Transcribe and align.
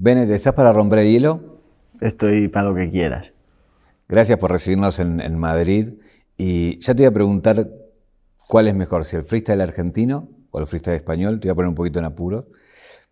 Bennett, 0.00 0.30
¿estás 0.30 0.54
para 0.54 0.72
romper 0.72 1.00
el 1.00 1.10
hielo? 1.10 1.58
Estoy 2.00 2.46
para 2.46 2.68
lo 2.68 2.74
que 2.76 2.88
quieras. 2.88 3.32
Gracias 4.08 4.38
por 4.38 4.52
recibirnos 4.52 5.00
en, 5.00 5.20
en 5.20 5.36
Madrid. 5.36 5.94
Y 6.36 6.78
ya 6.78 6.94
te 6.94 7.02
voy 7.02 7.06
a 7.06 7.12
preguntar 7.12 7.68
cuál 8.46 8.68
es 8.68 8.76
mejor, 8.76 9.04
si 9.04 9.16
el 9.16 9.24
freestyle 9.24 9.60
argentino 9.60 10.28
o 10.52 10.60
el 10.60 10.68
freestyle 10.68 10.94
español. 10.94 11.40
Te 11.40 11.48
voy 11.48 11.52
a 11.52 11.54
poner 11.56 11.68
un 11.70 11.74
poquito 11.74 11.98
en 11.98 12.04
apuro. 12.04 12.46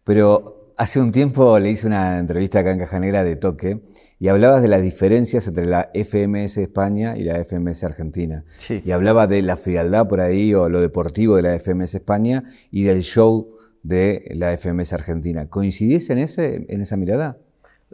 Pero 0.05 0.75
hace 0.77 1.01
un 1.01 1.11
tiempo 1.11 1.59
le 1.59 1.71
hice 1.71 1.89
una 1.89 2.21
entrevista 2.21 2.61
acá 2.61 2.71
en 2.71 2.79
Cajanera 2.79 3.25
de 3.25 3.35
Toque 3.35 3.81
y 4.21 4.29
hablabas 4.29 4.63
de 4.63 4.69
las 4.69 4.81
diferencias 4.81 5.49
entre 5.49 5.67
la 5.67 5.91
FMS 5.93 6.59
España 6.59 7.17
y 7.17 7.25
la 7.25 7.45
FMS 7.45 7.83
Argentina. 7.83 8.45
Sí. 8.61 8.81
Y 8.85 8.93
hablaba 8.93 9.27
de 9.27 9.43
la 9.43 9.57
frialdad 9.57 10.07
por 10.07 10.21
ahí 10.21 10.55
o 10.55 10.69
lo 10.69 10.81
deportivo 10.81 11.35
de 11.35 11.43
la 11.43 11.59
FMS 11.59 11.97
España 11.97 12.45
y 12.71 12.85
del 12.85 13.03
show 13.03 13.56
de 13.87 14.29
la 14.35 14.57
FMS 14.57 14.93
Argentina. 14.93 15.49
¿Coincidís 15.49 16.11
en, 16.11 16.19
ese, 16.19 16.67
en 16.69 16.81
esa 16.81 16.97
mirada? 16.97 17.39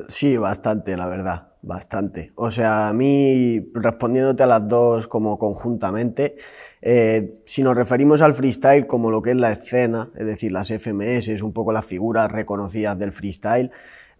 Sí, 0.09 0.37
bastante, 0.39 0.97
la 0.97 1.07
verdad, 1.07 1.49
bastante. 1.61 2.33
O 2.35 2.51
sea, 2.51 2.89
a 2.89 2.93
mí, 2.95 3.71
respondiéndote 3.75 4.43
a 4.43 4.47
las 4.47 4.67
dos 4.67 5.07
como 5.07 5.39
conjuntamente, 5.39 6.37
eh, 6.81 7.43
si 7.45 7.63
nos 7.63 7.77
referimos 7.77 8.23
al 8.23 8.35
freestyle 8.35 8.87
como 8.87 9.11
lo 9.11 9.21
que 9.21 9.33
es 9.33 9.37
la 9.37 9.53
escena, 9.53 10.11
es 10.17 10.25
decir, 10.25 10.51
las 10.51 10.71
FMS, 10.71 11.43
un 11.43 11.53
poco 11.53 11.73
las 11.73 11.85
figuras 11.85 12.33
reconocidas 12.33 12.99
del 12.99 13.13
freestyle, 13.13 13.71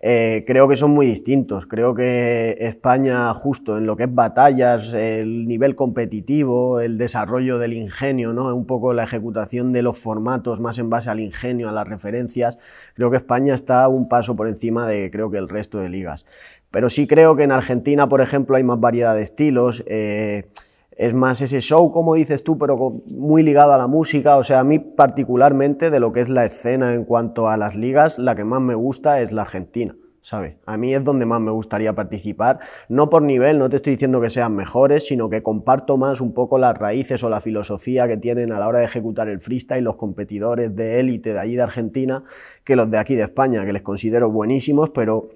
eh, 0.05 0.43
creo 0.49 0.67
que 0.67 0.75
son 0.75 0.91
muy 0.91 1.07
distintos. 1.07 1.67
Creo 1.67 1.95
que 1.95 2.57
España, 2.59 3.33
justo 3.35 3.79
en 3.79 3.87
lo 3.87 3.97
que 3.97 4.05
es 4.05 4.15
batallas, 4.15 4.93
el 4.93 5.47
nivel 5.47 5.77
competitivo, 5.77 6.81
el 6.81 6.99
desarrollo 6.99 7.59
del 7.59 7.73
ingenio, 7.73 8.33
¿no? 8.33 8.53
un 8.53 8.67
poco 8.67 8.95
la 8.95 9.05
ejecutación 9.05 9.73
de 9.73 9.83
los 9.83 9.97
formatos 9.97 10.59
más 10.59 10.79
en 10.79 10.91
base 10.91 11.09
al 11.09 11.21
ingenio, 11.21 11.69
a 11.69 11.73
las 11.73 11.87
referencias, 11.87 12.59
creo 12.95 13.13
que 13.13 13.17
España 13.17 13.55
está 13.55 13.87
un 13.87 14.09
paso 14.09 14.35
por 14.35 14.49
encima 14.49 14.89
de 14.89 15.09
creo 15.13 15.31
que 15.31 15.39
el 15.39 15.49
resto 15.49 15.79
de 15.79 15.89
ligas. 15.89 16.27
Pero 16.73 16.91
sí 16.91 17.07
creo 17.07 17.37
que 17.37 17.45
en 17.45 17.53
Argentina, 17.53 18.09
por 18.09 18.23
ejemplo, 18.23 18.57
hay 18.57 18.65
más 18.65 18.81
variedad 18.81 19.15
de 19.15 19.23
estilos. 19.23 19.85
Eh, 19.87 20.49
es 20.97 21.15
más 21.15 21.41
ese 21.41 21.61
show, 21.61 21.91
como 21.93 22.15
dices 22.15 22.45
tú, 22.45 22.59
pero 22.59 23.03
muy 23.07 23.43
ligado 23.43 23.73
a 23.73 23.79
la 23.79 23.87
música. 23.87 24.37
O 24.37 24.45
sea, 24.45 24.61
a 24.61 24.65
mí 24.65 24.79
particularmente 24.79 25.91
de 25.91 26.01
lo 26.01 26.13
que 26.13 26.21
es 26.21 26.29
la 26.29 26.45
escena 26.45 26.95
en 26.95 27.05
cuanto 27.05 27.49
a 27.49 27.57
las 27.57 27.75
ligas, 27.75 28.19
la 28.19 28.35
que 28.35 28.45
más 28.45 28.61
me 28.61 28.75
gusta 28.75 29.21
es 29.21 29.33
la 29.33 29.43
Argentina. 29.43 29.97
¿sabes? 30.23 30.55
A 30.67 30.77
mí 30.77 30.95
es 30.95 31.03
donde 31.03 31.27
más 31.27 31.41
me 31.41 31.51
gustaría 31.51 31.95
participar, 31.95 32.61
no 32.89 33.11
por 33.11 33.23
nivel, 33.23 33.59
no 33.59 33.69
te 33.69 33.77
estoy 33.77 33.95
diciendo 33.95 34.21
que 34.21 34.31
sean 34.31 34.55
mejores, 34.55 35.07
sino 35.09 35.29
que 35.29 35.43
comparto 35.43 35.97
más 35.97 36.21
un 36.21 36.33
poco 36.33 36.59
las 36.59 36.79
raíces 36.79 37.23
o 37.25 37.29
la 37.29 37.41
filosofía 37.41 38.07
que 38.07 38.17
tienen 38.17 38.53
a 38.53 38.61
la 38.61 38.69
hora 38.69 38.79
de 38.79 38.85
ejecutar 38.85 39.29
el 39.29 39.41
freestyle 39.41 39.83
los 39.83 39.97
competidores 39.97 40.77
de 40.77 41.01
élite 41.01 41.33
de 41.33 41.41
allí 41.41 41.57
de 41.57 41.63
Argentina 41.63 42.23
que 42.63 42.77
los 42.77 42.89
de 42.91 42.99
aquí 42.99 43.17
de 43.17 43.25
España, 43.25 43.67
que 43.67 43.73
les 43.73 43.83
considero 43.83 44.31
buenísimos, 44.31 44.91
pero 44.91 45.31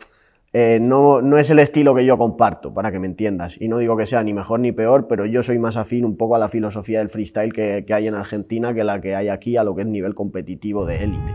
eh, 0.59 0.79
no, 0.81 1.21
no, 1.21 1.37
es 1.37 1.51
el 1.51 1.59
estilo 1.59 1.95
que 1.95 2.07
yo 2.07 2.17
comparto, 2.17 2.73
para 2.73 2.91
que 2.91 2.99
me 2.99 3.07
entiendas. 3.07 3.59
Y 3.61 3.69
no 3.69 3.77
digo 3.77 3.95
que 3.95 4.07
sea 4.07 4.25
ni 4.25 4.33
mejor 4.33 4.59
ni 4.59 4.73
peor, 4.73 5.07
pero 5.07 5.27
yo 5.27 5.43
soy 5.43 5.59
más 5.59 5.77
afín 5.77 6.07
un 6.07 6.17
poco 6.17 6.35
a 6.35 6.39
la 6.39 6.49
filosofía 6.49 7.01
del 7.01 7.11
freestyle 7.11 7.53
que, 7.53 7.85
que 7.87 7.93
hay 7.93 8.07
en 8.07 8.15
Argentina 8.15 8.73
que 8.73 8.83
la 8.83 9.03
que 9.03 9.15
hay 9.15 9.29
aquí 9.29 9.59
a 9.59 9.65
lo 9.65 9.77
que 9.77 9.83
es 9.83 9.87
nivel 9.87 10.15
competitivo 10.15 10.87
de 10.87 11.05
élite. 11.05 11.35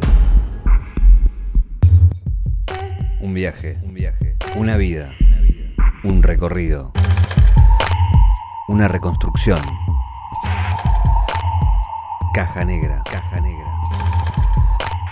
Un 3.22 3.36
viaje, 3.36 3.78
un 3.84 3.94
viaje, 3.94 4.38
una 4.58 4.76
vida, 4.76 5.12
un 6.04 6.24
recorrido, 6.24 6.92
una 8.70 8.88
reconstrucción. 8.88 9.60
Caja 12.34 12.66
negra, 12.66 13.04
caja 13.06 13.40
negra. 13.40 13.68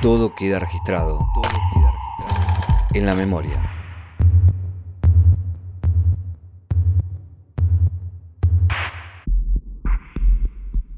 Todo 0.01 0.33
queda 0.33 0.57
registrado, 0.57 1.19
todo 1.35 1.43
queda 1.43 1.91
registrado 1.91 2.89
en 2.95 3.05
la 3.05 3.13
memoria. 3.13 3.78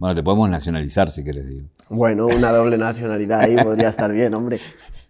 Bueno, 0.01 0.15
te 0.15 0.23
podemos 0.23 0.49
nacionalizar 0.49 1.11
si 1.11 1.23
querés, 1.23 1.47
digo. 1.47 1.67
Bueno, 1.87 2.25
una 2.25 2.51
doble 2.51 2.75
nacionalidad 2.75 3.41
ahí 3.41 3.55
podría 3.63 3.89
estar 3.89 4.11
bien, 4.11 4.33
hombre. 4.33 4.57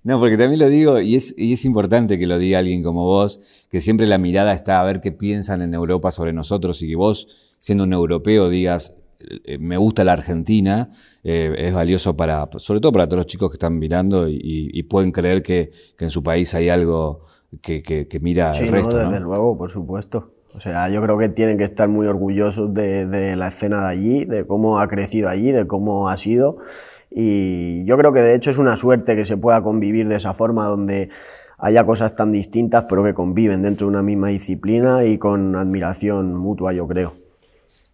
No, 0.03 0.19
porque 0.19 0.37
también 0.37 0.59
lo 0.59 0.67
digo, 0.67 0.99
y 0.99 1.15
es, 1.15 1.33
y 1.37 1.53
es 1.53 1.63
importante 1.63 2.19
que 2.19 2.27
lo 2.27 2.37
diga 2.37 2.59
alguien 2.59 2.83
como 2.83 3.05
vos, 3.05 3.39
que 3.69 3.79
siempre 3.79 4.05
la 4.05 4.17
mirada 4.17 4.51
está 4.51 4.81
a 4.81 4.83
ver 4.83 4.99
qué 4.99 5.13
piensan 5.13 5.61
en 5.61 5.73
Europa 5.73 6.11
sobre 6.11 6.33
nosotros 6.33 6.81
y 6.81 6.89
que 6.89 6.97
vos, 6.97 7.29
siendo 7.57 7.85
un 7.85 7.93
europeo, 7.93 8.49
digas, 8.49 8.93
eh, 9.45 9.57
me 9.59 9.77
gusta 9.77 10.03
la 10.03 10.11
Argentina, 10.11 10.91
eh, 11.23 11.55
es 11.57 11.73
valioso 11.73 12.17
para, 12.17 12.49
sobre 12.57 12.81
todo 12.81 12.91
para 12.91 13.05
todos 13.07 13.19
los 13.19 13.27
chicos 13.27 13.49
que 13.49 13.55
están 13.55 13.79
mirando 13.79 14.27
y, 14.27 14.41
y 14.43 14.83
pueden 14.83 15.13
creer 15.13 15.41
que, 15.41 15.71
que, 15.97 16.03
en 16.03 16.11
su 16.11 16.21
país 16.21 16.53
hay 16.53 16.67
algo 16.67 17.27
que, 17.61 17.81
que, 17.81 18.09
que 18.09 18.19
mira 18.19 18.53
sí, 18.53 18.65
el 18.65 18.73
resto. 18.73 18.91
no, 18.91 18.97
desde 18.97 19.21
¿no? 19.21 19.27
luego, 19.27 19.57
por 19.57 19.71
supuesto. 19.71 20.33
O 20.53 20.59
sea, 20.59 20.89
yo 20.89 21.01
creo 21.01 21.17
que 21.17 21.29
tienen 21.29 21.57
que 21.57 21.63
estar 21.63 21.87
muy 21.87 22.07
orgullosos 22.07 22.73
de, 22.73 23.05
de, 23.05 23.35
la 23.35 23.47
escena 23.47 23.83
de 23.83 23.89
allí, 23.89 24.25
de 24.25 24.45
cómo 24.45 24.79
ha 24.79 24.87
crecido 24.87 25.29
allí, 25.29 25.51
de 25.51 25.65
cómo 25.65 26.09
ha 26.09 26.17
sido. 26.17 26.57
Y 27.09 27.85
yo 27.85 27.97
creo 27.97 28.13
que 28.13 28.21
de 28.21 28.35
hecho 28.35 28.51
es 28.51 28.57
una 28.57 28.75
suerte 28.75 29.15
que 29.15 29.25
se 29.25 29.37
pueda 29.37 29.61
convivir 29.61 30.07
de 30.07 30.15
esa 30.17 30.33
forma, 30.33 30.67
donde 30.67 31.09
haya 31.57 31.85
cosas 31.85 32.15
tan 32.15 32.31
distintas, 32.31 32.85
pero 32.89 33.03
que 33.03 33.13
conviven 33.13 33.61
dentro 33.61 33.87
de 33.87 33.91
una 33.91 34.01
misma 34.01 34.29
disciplina 34.29 35.05
y 35.05 35.17
con 35.17 35.55
admiración 35.55 36.35
mutua, 36.35 36.73
yo 36.73 36.87
creo. 36.87 37.15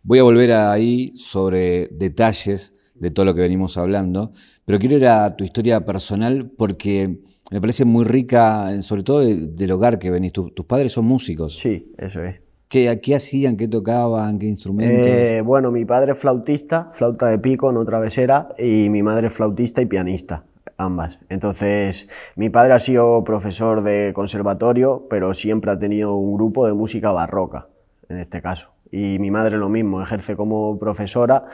Voy 0.03 0.19
a 0.19 0.23
volver 0.23 0.53
ahí 0.53 1.11
sobre 1.15 1.89
detalles 1.91 2.73
de 2.95 3.11
todo 3.11 3.25
lo 3.25 3.35
que 3.35 3.41
venimos 3.41 3.77
hablando, 3.77 4.31
pero 4.65 4.79
quiero 4.79 4.95
ir 4.95 5.07
a 5.07 5.35
tu 5.35 5.43
historia 5.43 5.85
personal 5.85 6.49
porque 6.57 7.19
me 7.51 7.59
parece 7.59 7.85
muy 7.85 8.05
rica, 8.05 8.81
sobre 8.81 9.03
todo 9.03 9.19
de, 9.19 9.35
del 9.47 9.71
hogar 9.71 9.99
que 9.99 10.11
venís. 10.11 10.31
Tu, 10.31 10.49
tus 10.51 10.65
padres 10.65 10.93
son 10.93 11.05
músicos. 11.05 11.57
Sí, 11.57 11.93
eso 11.97 12.23
es. 12.23 12.46
¿Qué, 12.69 12.99
¿Qué, 13.01 13.15
hacían? 13.15 13.55
¿Qué 13.55 13.67
tocaban? 13.67 14.39
¿Qué 14.39 14.45
instrumentos? 14.45 15.07
Eh, 15.07 15.41
bueno, 15.41 15.71
mi 15.71 15.85
padre 15.85 16.11
es 16.11 16.17
flautista, 16.17 16.89
flauta 16.91 17.27
de 17.27 17.39
pico, 17.39 17.71
no 17.71 17.85
travesera, 17.85 18.49
y 18.57 18.89
mi 18.89 19.03
madre 19.03 19.27
es 19.27 19.33
flautista 19.33 19.81
y 19.81 19.85
pianista, 19.85 20.43
ambas. 20.77 21.19
Entonces, 21.29 22.09
mi 22.35 22.49
padre 22.49 22.73
ha 22.73 22.79
sido 22.79 23.23
profesor 23.23 23.83
de 23.83 24.11
conservatorio, 24.13 25.07
pero 25.09 25.33
siempre 25.33 25.71
ha 25.71 25.79
tenido 25.79 26.15
un 26.15 26.35
grupo 26.35 26.67
de 26.67 26.73
música 26.73 27.11
barroca, 27.11 27.69
en 28.09 28.17
este 28.17 28.41
caso. 28.41 28.73
Y 28.91 29.17
mi 29.19 29.31
madre 29.31 29.57
lo 29.57 29.69
mismo, 29.69 30.01
ejerce 30.01 30.35
como 30.35 30.77
profesora 30.77 31.45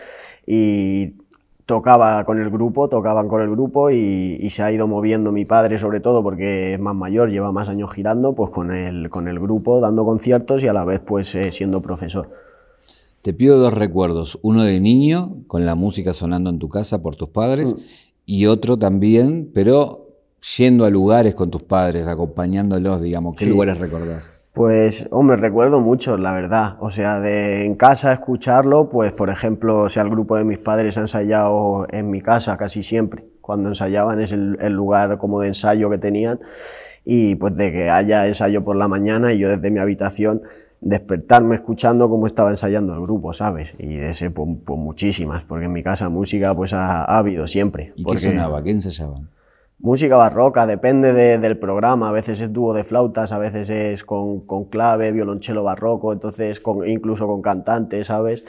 y 0.48 1.16
tocaba 1.66 2.24
con 2.26 2.42
el 2.42 2.50
grupo, 2.50 2.90
tocaban 2.90 3.28
con 3.28 3.42
el 3.42 3.50
grupo 3.50 3.90
y, 3.90 4.38
y, 4.40 4.50
se 4.50 4.64
ha 4.64 4.72
ido 4.72 4.88
moviendo 4.88 5.32
mi 5.32 5.46
padre 5.46 5.78
sobre 5.80 6.00
todo 6.00 6.22
porque 6.24 6.74
es 6.74 6.80
más 6.80 6.96
mayor, 6.96 7.30
lleva 7.30 7.52
más 7.52 7.70
años 7.70 7.94
girando, 7.94 8.36
pues 8.36 8.50
con 8.50 8.72
el, 8.72 9.10
con 9.10 9.28
el 9.28 9.40
grupo 9.40 9.80
dando 9.80 10.06
conciertos 10.06 10.64
y 10.64 10.68
a 10.68 10.74
la 10.74 10.86
vez 10.86 11.00
pues 11.00 11.34
eh, 11.36 11.52
siendo 11.52 11.82
profesor. 11.82 12.30
Te 13.22 13.34
pido 13.34 13.58
dos 13.58 13.74
recuerdos, 13.74 14.38
uno 14.42 14.64
de 14.64 14.82
niño, 14.82 15.38
con 15.48 15.66
la 15.66 15.76
música 15.76 16.12
sonando 16.12 16.50
en 16.50 16.60
tu 16.60 16.68
casa 16.68 17.02
por 17.02 17.16
tus 17.16 17.30
padres, 17.30 17.74
mm. 17.74 17.80
y 18.26 18.46
otro 18.48 18.78
también, 18.78 19.50
pero 19.54 20.10
yendo 20.58 20.84
a 20.84 20.90
lugares 20.90 21.34
con 21.34 21.50
tus 21.50 21.64
padres, 21.64 22.06
acompañándolos, 22.06 23.02
digamos, 23.02 23.38
¿qué 23.38 23.46
sí. 23.46 23.50
lugares 23.50 23.78
recordás? 23.78 24.30
Pues, 24.54 25.08
hombre, 25.10 25.36
recuerdo 25.38 25.80
mucho, 25.80 26.16
la 26.16 26.32
verdad. 26.32 26.78
O 26.80 26.92
sea, 26.92 27.20
de 27.20 27.66
en 27.66 27.74
casa 27.74 28.14
escucharlo, 28.14 28.90
pues, 28.90 29.12
por 29.12 29.32
ejemplo, 29.32 29.82
o 29.82 29.90
sea, 29.90 30.04
el 30.04 30.10
grupo 30.12 30.38
de 30.38 30.44
mis 30.44 30.60
padres 30.60 30.96
ha 30.98 31.02
ensayado 31.02 31.88
en 31.90 32.12
mi 32.12 32.22
casa 32.22 32.56
casi 32.56 32.84
siempre. 32.84 33.26
Cuando 33.42 33.70
ensayaban 33.70 34.22
es 34.22 34.32
el, 34.32 34.58
el, 34.62 34.74
lugar 34.74 35.18
como 35.18 35.40
de 35.40 35.48
ensayo 35.48 35.90
que 35.90 35.98
tenían. 35.98 36.40
Y 37.04 37.36
pues 37.36 37.58
de 37.58 37.72
que 37.72 37.90
haya 37.90 38.28
ensayo 38.28 38.64
por 38.64 38.76
la 38.76 38.88
mañana 38.88 39.34
y 39.34 39.40
yo 39.40 39.50
desde 39.50 39.72
mi 39.72 39.80
habitación 39.80 40.44
despertarme 40.82 41.56
escuchando 41.56 42.08
cómo 42.08 42.28
estaba 42.28 42.52
ensayando 42.52 42.94
el 42.94 43.02
grupo, 43.02 43.34
¿sabes? 43.34 43.74
Y 43.80 43.96
de 43.96 44.12
ese, 44.12 44.30
pues, 44.30 44.50
pues 44.64 44.80
muchísimas, 44.80 45.44
porque 45.44 45.66
en 45.66 45.74
mi 45.74 45.82
casa 45.82 46.10
música 46.10 46.56
pues 46.56 46.74
ha, 46.74 47.04
ha 47.04 47.18
habido 47.18 47.48
siempre. 47.48 47.94
¿Y 47.96 48.04
porque... 48.04 48.22
qué 48.22 48.30
sonaba? 48.30 48.64
¿Qué 48.64 48.72
ensayaban? 48.72 49.30
Música 49.86 50.16
barroca, 50.16 50.66
depende 50.66 51.12
de, 51.12 51.38
del 51.40 51.58
programa, 51.58 52.08
a 52.08 52.12
veces 52.14 52.40
es 52.40 52.54
dúo 52.54 52.74
de 52.74 52.86
flautas, 52.86 53.34
a 53.34 53.38
veces 53.38 53.70
es 53.70 54.06
con, 54.06 54.40
con 54.48 54.70
clave, 54.70 55.12
violonchelo 55.12 55.62
barroco, 55.62 56.14
entonces 56.14 56.62
con, 56.62 56.88
incluso 56.88 57.28
con 57.28 57.42
cantante, 57.42 58.02
¿sabes? 58.06 58.46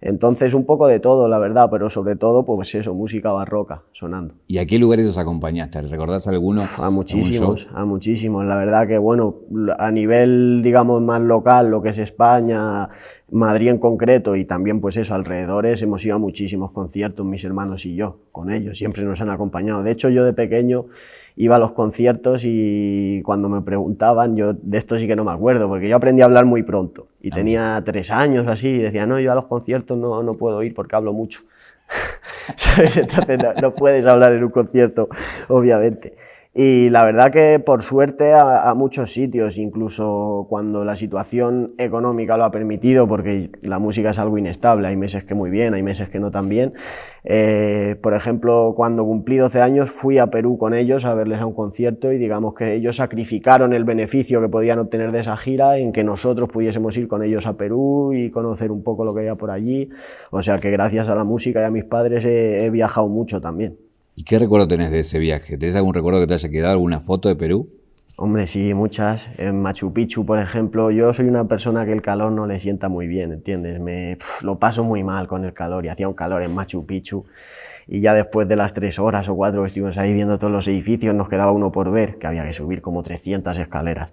Entonces 0.00 0.54
un 0.54 0.64
poco 0.64 0.86
de 0.86 0.98
todo, 0.98 1.28
la 1.28 1.38
verdad, 1.38 1.68
pero 1.70 1.90
sobre 1.90 2.16
todo, 2.16 2.46
pues 2.46 2.74
eso, 2.74 2.94
música 2.94 3.30
barroca 3.30 3.82
sonando. 3.92 4.34
¿Y 4.46 4.56
a 4.56 4.64
qué 4.64 4.78
lugares 4.78 5.06
os 5.06 5.18
acompañaste? 5.18 5.82
¿Recordás 5.82 6.26
alguno? 6.28 6.62
A 6.78 6.88
muchísimos, 6.88 7.68
a 7.74 7.84
muchísimos. 7.84 8.46
La 8.46 8.56
verdad 8.56 8.88
que, 8.88 8.96
bueno, 8.96 9.40
a 9.78 9.90
nivel, 9.90 10.62
digamos, 10.62 11.02
más 11.02 11.20
local, 11.20 11.70
lo 11.70 11.82
que 11.82 11.90
es 11.90 11.98
España, 11.98 12.88
Madrid 13.30 13.68
en 13.68 13.78
concreto 13.78 14.36
y 14.36 14.44
también, 14.44 14.80
pues 14.80 14.96
eso, 14.96 15.14
alrededores, 15.14 15.82
hemos 15.82 16.04
ido 16.04 16.16
a 16.16 16.18
muchísimos 16.18 16.72
conciertos, 16.72 17.24
mis 17.24 17.44
hermanos 17.44 17.86
y 17.86 17.94
yo, 17.94 18.18
con 18.32 18.50
ellos, 18.50 18.78
siempre 18.78 19.02
nos 19.04 19.20
han 19.20 19.30
acompañado. 19.30 19.82
De 19.82 19.92
hecho, 19.92 20.08
yo 20.08 20.24
de 20.24 20.32
pequeño 20.32 20.86
iba 21.36 21.56
a 21.56 21.58
los 21.58 21.72
conciertos 21.72 22.42
y 22.44 23.22
cuando 23.24 23.48
me 23.48 23.62
preguntaban, 23.62 24.36
yo 24.36 24.52
de 24.52 24.78
esto 24.78 24.98
sí 24.98 25.06
que 25.06 25.16
no 25.16 25.24
me 25.24 25.32
acuerdo, 25.32 25.68
porque 25.68 25.88
yo 25.88 25.96
aprendí 25.96 26.22
a 26.22 26.26
hablar 26.26 26.44
muy 26.44 26.62
pronto 26.62 27.08
y 27.20 27.30
ah, 27.30 27.34
tenía 27.34 27.82
tres 27.84 28.10
años 28.10 28.46
así 28.46 28.68
y 28.68 28.78
decía, 28.78 29.06
no, 29.06 29.20
yo 29.20 29.32
a 29.32 29.34
los 29.34 29.46
conciertos 29.46 29.96
no, 29.96 30.22
no 30.22 30.34
puedo 30.34 30.62
ir 30.62 30.74
porque 30.74 30.96
hablo 30.96 31.12
mucho. 31.12 31.42
Entonces 32.96 33.38
no, 33.38 33.54
no, 33.54 33.74
puedes 33.74 34.04
hablar 34.06 34.32
en 34.32 34.44
un 34.44 34.50
concierto, 34.50 35.08
obviamente. 35.48 36.16
Y 36.52 36.90
la 36.90 37.04
verdad 37.04 37.30
que 37.30 37.60
por 37.60 37.80
suerte 37.82 38.34
a, 38.34 38.74
muchos 38.74 39.12
sitios, 39.12 39.56
incluso 39.56 40.46
cuando 40.48 40.84
la 40.84 40.96
situación 40.96 41.74
económica 41.78 42.36
lo 42.36 42.42
ha 42.44 42.50
permitido, 42.50 43.06
porque 43.06 43.52
la 43.62 43.78
música 43.78 44.10
es 44.10 44.18
algo 44.18 44.36
inestable, 44.36 44.88
hay 44.88 44.96
meses 44.96 45.24
que 45.24 45.34
muy 45.34 45.48
bien, 45.48 45.74
hay 45.74 45.84
meses 45.84 46.08
que 46.08 46.18
no 46.18 46.32
tan 46.32 46.48
bien. 46.48 46.74
Eh, 47.22 47.96
por 48.02 48.14
ejemplo, 48.14 48.74
cuando 48.76 49.04
cumplí 49.04 49.36
12 49.36 49.62
años 49.62 49.90
fui 49.92 50.18
a 50.18 50.26
Perú 50.26 50.58
con 50.58 50.74
ellos 50.74 51.04
a 51.04 51.14
verles 51.14 51.40
a 51.40 51.46
un 51.46 51.54
concierto 51.54 52.12
y 52.12 52.18
digamos 52.18 52.54
que 52.54 52.74
ellos 52.74 52.96
sacrificaron 52.96 53.72
el 53.72 53.84
beneficio 53.84 54.40
que 54.40 54.48
podían 54.48 54.80
obtener 54.80 55.12
de 55.12 55.20
esa 55.20 55.36
gira 55.36 55.78
en 55.78 55.92
que 55.92 56.02
nosotros 56.02 56.48
pudiésemos 56.48 56.96
ir 56.96 57.06
con 57.06 57.22
ellos 57.22 57.46
a 57.46 57.56
Perú 57.56 58.12
y 58.12 58.32
conocer 58.32 58.72
un 58.72 58.82
poco 58.82 59.04
lo 59.04 59.14
que 59.14 59.20
había 59.20 59.36
por 59.36 59.52
allí. 59.52 59.90
O 60.32 60.42
sea 60.42 60.58
que 60.58 60.72
gracias 60.72 61.08
a 61.10 61.14
la 61.14 61.22
música 61.22 61.60
y 61.60 61.64
a 61.64 61.70
mis 61.70 61.84
padres 61.84 62.24
he 62.24 62.68
viajado 62.70 63.08
mucho 63.08 63.40
también. 63.40 63.89
¿Y 64.20 64.22
qué 64.22 64.38
recuerdo 64.38 64.68
tenés 64.68 64.90
de 64.90 64.98
ese 64.98 65.18
viaje? 65.18 65.56
¿Tenés 65.56 65.76
algún 65.76 65.94
recuerdo 65.94 66.20
que 66.20 66.26
te 66.26 66.34
haya 66.34 66.50
quedado, 66.50 66.72
alguna 66.72 67.00
foto 67.00 67.30
de 67.30 67.36
Perú? 67.36 67.70
Hombre, 68.16 68.46
sí, 68.46 68.74
muchas. 68.74 69.30
En 69.38 69.62
Machu 69.62 69.94
Picchu, 69.94 70.26
por 70.26 70.38
ejemplo, 70.38 70.90
yo 70.90 71.14
soy 71.14 71.26
una 71.26 71.48
persona 71.48 71.86
que 71.86 71.92
el 71.92 72.02
calor 72.02 72.30
no 72.30 72.46
le 72.46 72.60
sienta 72.60 72.90
muy 72.90 73.06
bien, 73.06 73.32
¿entiendes? 73.32 73.80
Me, 73.80 74.18
lo 74.42 74.58
paso 74.58 74.84
muy 74.84 75.02
mal 75.02 75.26
con 75.26 75.46
el 75.46 75.54
calor 75.54 75.86
y 75.86 75.88
hacía 75.88 76.06
un 76.06 76.12
calor 76.12 76.42
en 76.42 76.54
Machu 76.54 76.84
Picchu. 76.84 77.24
Y 77.86 78.02
ya 78.02 78.12
después 78.12 78.46
de 78.46 78.56
las 78.56 78.74
tres 78.74 78.98
horas 78.98 79.26
o 79.30 79.34
cuatro 79.34 79.62
que 79.62 79.68
estuvimos 79.68 79.96
ahí 79.96 80.12
viendo 80.12 80.38
todos 80.38 80.52
los 80.52 80.68
edificios, 80.68 81.14
nos 81.14 81.30
quedaba 81.30 81.52
uno 81.52 81.72
por 81.72 81.90
ver, 81.90 82.18
que 82.18 82.26
había 82.26 82.44
que 82.44 82.52
subir 82.52 82.82
como 82.82 83.02
300 83.02 83.56
escaleras. 83.56 84.10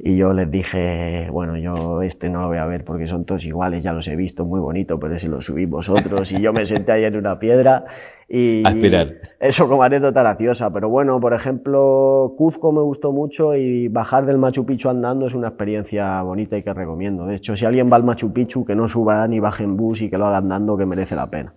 Y 0.00 0.16
yo 0.16 0.32
les 0.32 0.48
dije, 0.48 1.28
bueno, 1.32 1.56
yo 1.56 2.02
este 2.02 2.30
no 2.30 2.42
lo 2.42 2.46
voy 2.46 2.58
a 2.58 2.66
ver 2.66 2.84
porque 2.84 3.08
son 3.08 3.24
todos 3.24 3.44
iguales, 3.44 3.82
ya 3.82 3.92
los 3.92 4.06
he 4.06 4.14
visto, 4.14 4.46
muy 4.46 4.60
bonito, 4.60 5.00
pero 5.00 5.18
si 5.18 5.26
lo 5.26 5.40
subís 5.40 5.68
vosotros. 5.68 6.30
Y 6.30 6.40
yo 6.40 6.52
me 6.52 6.64
senté 6.66 6.92
ahí 6.92 7.04
en 7.04 7.16
una 7.16 7.40
piedra 7.40 7.84
y... 8.28 8.62
Aspirar. 8.66 9.16
Eso 9.40 9.68
como 9.68 9.82
anécdota 9.82 10.20
graciosa. 10.20 10.72
Pero 10.72 10.88
bueno, 10.88 11.18
por 11.18 11.34
ejemplo, 11.34 12.34
Cuzco 12.38 12.70
me 12.70 12.80
gustó 12.80 13.10
mucho 13.10 13.56
y 13.56 13.88
bajar 13.88 14.24
del 14.24 14.38
Machu 14.38 14.64
Picchu 14.64 14.88
andando 14.88 15.26
es 15.26 15.34
una 15.34 15.48
experiencia 15.48 16.22
bonita 16.22 16.56
y 16.56 16.62
que 16.62 16.72
recomiendo. 16.72 17.26
De 17.26 17.34
hecho, 17.34 17.56
si 17.56 17.64
alguien 17.64 17.90
va 17.90 17.96
al 17.96 18.04
Machu 18.04 18.32
Picchu, 18.32 18.64
que 18.64 18.76
no 18.76 18.86
suba 18.86 19.26
ni 19.26 19.40
baje 19.40 19.64
en 19.64 19.76
bus 19.76 20.02
y 20.02 20.08
que 20.08 20.16
lo 20.16 20.26
haga 20.26 20.38
andando, 20.38 20.76
que 20.76 20.86
merece 20.86 21.16
la 21.16 21.28
pena. 21.28 21.54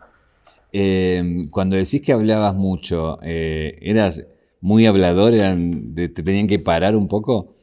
Eh, 0.74 1.46
cuando 1.52 1.76
decís 1.76 2.02
que 2.02 2.14
hablabas 2.14 2.56
mucho, 2.56 3.20
eh, 3.22 3.78
¿eras 3.82 4.26
muy 4.62 4.88
hablador? 4.88 5.36
Eran, 5.36 5.94
¿Te 5.94 6.10
tenían 6.10 6.48
que 6.48 6.58
parar 6.58 6.96
un 6.96 7.08
poco? 7.08 7.61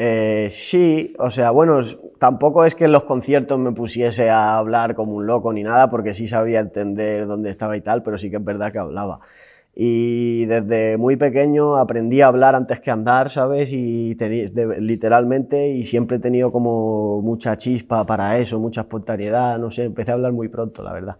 Eh, 0.00 0.48
sí, 0.52 1.12
o 1.18 1.28
sea, 1.28 1.50
bueno, 1.50 1.80
tampoco 2.20 2.64
es 2.64 2.76
que 2.76 2.84
en 2.84 2.92
los 2.92 3.02
conciertos 3.02 3.58
me 3.58 3.72
pusiese 3.72 4.30
a 4.30 4.56
hablar 4.56 4.94
como 4.94 5.14
un 5.14 5.26
loco 5.26 5.52
ni 5.52 5.64
nada, 5.64 5.90
porque 5.90 6.14
sí 6.14 6.28
sabía 6.28 6.60
entender 6.60 7.26
dónde 7.26 7.50
estaba 7.50 7.76
y 7.76 7.80
tal, 7.80 8.04
pero 8.04 8.16
sí 8.16 8.30
que 8.30 8.36
es 8.36 8.44
verdad 8.44 8.70
que 8.70 8.78
hablaba. 8.78 9.20
Y 9.74 10.46
desde 10.46 10.98
muy 10.98 11.16
pequeño 11.16 11.76
aprendí 11.76 12.20
a 12.20 12.28
hablar 12.28 12.54
antes 12.54 12.80
que 12.80 12.90
andar, 12.92 13.28
¿sabes? 13.30 13.72
Y 13.72 14.16
literalmente, 14.80 15.70
y 15.70 15.84
siempre 15.84 16.18
he 16.18 16.20
tenido 16.20 16.52
como 16.52 17.20
mucha 17.22 17.56
chispa 17.56 18.06
para 18.06 18.38
eso, 18.38 18.60
mucha 18.60 18.82
espontaneidad, 18.82 19.58
no 19.58 19.70
sé, 19.70 19.84
empecé 19.84 20.12
a 20.12 20.14
hablar 20.14 20.32
muy 20.32 20.48
pronto, 20.48 20.82
la 20.84 20.92
verdad. 20.92 21.18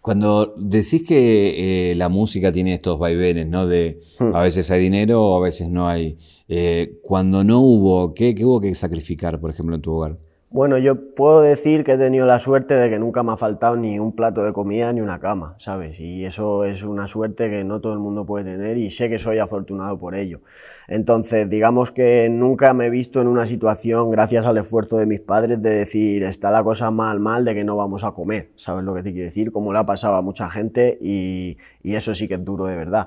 Cuando 0.00 0.54
decís 0.56 1.02
que 1.06 1.90
eh, 1.90 1.94
la 1.94 2.08
música 2.08 2.50
tiene 2.52 2.72
estos 2.72 2.98
vaivenes, 2.98 3.46
¿no? 3.46 3.66
De 3.66 4.00
hmm. 4.18 4.34
a 4.34 4.42
veces 4.42 4.70
hay 4.70 4.80
dinero 4.80 5.22
o 5.22 5.36
a 5.36 5.40
veces 5.42 5.68
no 5.68 5.88
hay. 5.88 6.18
Eh, 6.48 6.98
cuando 7.02 7.44
no 7.44 7.60
hubo, 7.60 8.14
¿qué, 8.14 8.34
¿qué, 8.34 8.44
hubo 8.44 8.60
que 8.60 8.74
sacrificar, 8.74 9.40
por 9.40 9.50
ejemplo, 9.50 9.74
en 9.76 9.82
tu 9.82 9.92
hogar? 9.92 10.16
Bueno, 10.52 10.78
yo 10.78 11.14
puedo 11.14 11.42
decir 11.42 11.84
que 11.84 11.92
he 11.92 11.96
tenido 11.96 12.26
la 12.26 12.40
suerte 12.40 12.74
de 12.74 12.90
que 12.90 12.98
nunca 12.98 13.22
me 13.22 13.30
ha 13.30 13.36
faltado 13.36 13.76
ni 13.76 14.00
un 14.00 14.16
plato 14.16 14.42
de 14.42 14.52
comida 14.52 14.92
ni 14.92 15.00
una 15.00 15.20
cama, 15.20 15.54
¿sabes? 15.58 16.00
Y 16.00 16.24
eso 16.24 16.64
es 16.64 16.82
una 16.82 17.06
suerte 17.06 17.48
que 17.48 17.62
no 17.62 17.80
todo 17.80 17.92
el 17.92 18.00
mundo 18.00 18.26
puede 18.26 18.46
tener 18.46 18.76
y 18.76 18.90
sé 18.90 19.08
que 19.08 19.20
soy 19.20 19.38
afortunado 19.38 20.00
por 20.00 20.16
ello. 20.16 20.40
Entonces, 20.88 21.48
digamos 21.48 21.92
que 21.92 22.28
nunca 22.28 22.74
me 22.74 22.86
he 22.86 22.90
visto 22.90 23.20
en 23.20 23.28
una 23.28 23.46
situación, 23.46 24.10
gracias 24.10 24.44
al 24.44 24.58
esfuerzo 24.58 24.96
de 24.96 25.06
mis 25.06 25.20
padres, 25.20 25.62
de 25.62 25.70
decir, 25.70 26.24
está 26.24 26.50
la 26.50 26.64
cosa 26.64 26.90
mal, 26.90 27.20
mal, 27.20 27.44
de 27.44 27.54
que 27.54 27.62
no 27.62 27.76
vamos 27.76 28.02
a 28.02 28.10
comer, 28.10 28.50
¿sabes 28.56 28.82
lo 28.82 28.92
que 28.92 29.04
te 29.04 29.12
quiero 29.12 29.26
decir? 29.26 29.52
Como 29.52 29.72
le 29.72 29.78
ha 29.78 29.86
pasado 29.86 30.16
a 30.16 30.22
mucha 30.22 30.50
gente 30.50 30.98
y, 31.00 31.58
y 31.84 31.94
eso 31.94 32.12
sí 32.12 32.26
que 32.26 32.34
es 32.34 32.44
duro 32.44 32.64
de 32.64 32.74
verdad. 32.74 33.06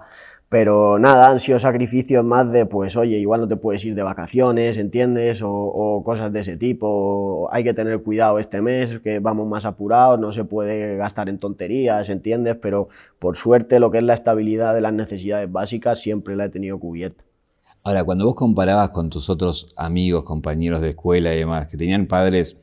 Pero 0.54 1.00
nada, 1.00 1.32
han 1.32 1.40
sido 1.40 1.58
sacrificios 1.58 2.24
más 2.24 2.52
de, 2.52 2.68
pues, 2.68 2.96
oye, 2.96 3.18
igual 3.18 3.42
no 3.42 3.48
te 3.48 3.58
puedes 3.58 3.84
ir 3.86 3.96
de 3.96 4.04
vacaciones, 4.04 4.78
¿entiendes? 4.78 5.42
O, 5.44 6.04
cosas 6.06 6.32
de 6.32 6.42
ese 6.42 6.58
tipo. 6.58 7.50
hay 7.52 7.64
que 7.64 7.74
tener 7.74 8.04
cuidado 8.04 8.38
este 8.38 8.62
mes, 8.62 9.00
que 9.00 9.18
vamos 9.18 9.48
más 9.48 9.66
apurados, 9.66 10.20
no 10.20 10.32
se 10.32 10.44
puede 10.44 10.96
gastar 10.96 11.28
en 11.28 11.40
tonterías, 11.40 12.08
¿entiendes? 12.10 12.56
Pero 12.62 12.90
por 13.18 13.36
suerte 13.36 13.80
lo 13.80 13.90
que 13.90 13.98
es 13.98 14.04
la 14.04 14.14
estabilidad 14.14 14.76
de 14.76 14.82
las 14.82 14.94
necesidades 14.94 15.52
básicas 15.52 16.00
siempre 16.00 16.36
la 16.36 16.46
he 16.46 16.50
tenido 16.50 16.78
cubierta. 16.78 17.24
Ahora, 17.82 18.04
cuando 18.04 18.26
vos 18.26 18.36
comparabas 18.36 18.92
con 18.92 19.10
tus 19.10 19.32
otros 19.32 19.74
amigos, 19.76 20.24
compañeros 20.24 20.82
de 20.82 20.90
escuela 20.90 21.34
y 21.34 21.40
demás, 21.40 21.68
que 21.68 21.78
tenían 21.78 22.06
padres, 22.06 22.58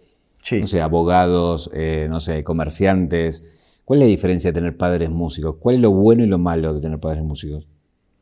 no 0.52 0.68
sé, 0.68 0.80
abogados, 0.80 1.68
eh, 1.74 2.06
no 2.08 2.20
sé, 2.20 2.44
comerciantes, 2.44 3.42
¿cuál 3.84 3.98
es 3.98 4.04
la 4.06 4.10
diferencia 4.10 4.52
de 4.52 4.60
tener 4.60 4.76
padres 4.76 5.10
músicos? 5.10 5.56
¿Cuál 5.58 5.74
es 5.74 5.80
lo 5.80 5.90
bueno 5.90 6.22
y 6.22 6.28
lo 6.28 6.38
malo 6.38 6.72
de 6.72 6.80
tener 6.80 7.00
padres 7.00 7.24
músicos? 7.24 7.66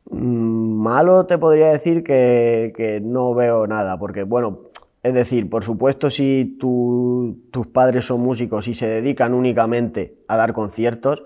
Mm, 0.09 0.81
malo 0.81 1.25
te 1.25 1.37
podría 1.37 1.67
decir 1.67 2.03
que, 2.03 3.01
no 3.03 3.33
veo 3.35 3.67
nada, 3.67 3.97
porque 3.99 4.23
bueno, 4.23 4.61
es 5.03 5.13
decir, 5.13 5.49
por 5.49 5.63
supuesto 5.63 6.09
si 6.09 6.57
tus 6.59 7.67
padres 7.67 8.05
son 8.05 8.21
músicos 8.21 8.67
y 8.67 8.73
se 8.75 8.87
dedican 8.87 9.33
únicamente 9.33 10.15
a 10.27 10.35
dar 10.35 10.53
conciertos, 10.53 11.23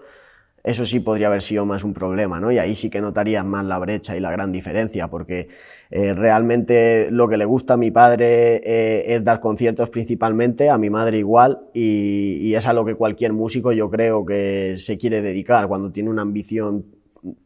eso 0.63 0.85
sí 0.85 0.99
podría 1.01 1.27
haber 1.27 1.41
sido 1.41 1.65
más 1.65 1.83
un 1.83 1.93
problema, 1.93 2.39
¿no? 2.39 2.51
Y 2.51 2.57
ahí 2.57 2.75
sí 2.75 2.89
que 2.89 3.01
notarías 3.01 3.45
más 3.45 3.65
la 3.65 3.79
brecha 3.79 4.15
y 4.15 4.21
la 4.21 4.31
gran 4.31 4.51
diferencia, 4.53 5.09
porque 5.09 5.49
eh, 5.91 6.13
realmente 6.13 7.09
lo 7.11 7.27
que 7.27 7.37
le 7.37 7.45
gusta 7.45 7.73
a 7.73 7.77
mi 7.77 7.91
padre 7.91 8.61
eh, 8.63 9.15
es 9.15 9.23
dar 9.25 9.41
conciertos 9.41 9.89
principalmente, 9.89 10.69
a 10.69 10.77
mi 10.77 10.89
madre 10.89 11.17
igual, 11.17 11.67
y, 11.73 12.37
y 12.41 12.55
es 12.55 12.65
a 12.65 12.73
lo 12.73 12.85
que 12.85 12.95
cualquier 12.95 13.33
músico 13.33 13.73
yo 13.73 13.89
creo 13.89 14.25
que 14.25 14.75
se 14.77 14.97
quiere 14.97 15.21
dedicar 15.21 15.67
cuando 15.67 15.91
tiene 15.91 16.09
una 16.09 16.21
ambición 16.21 16.85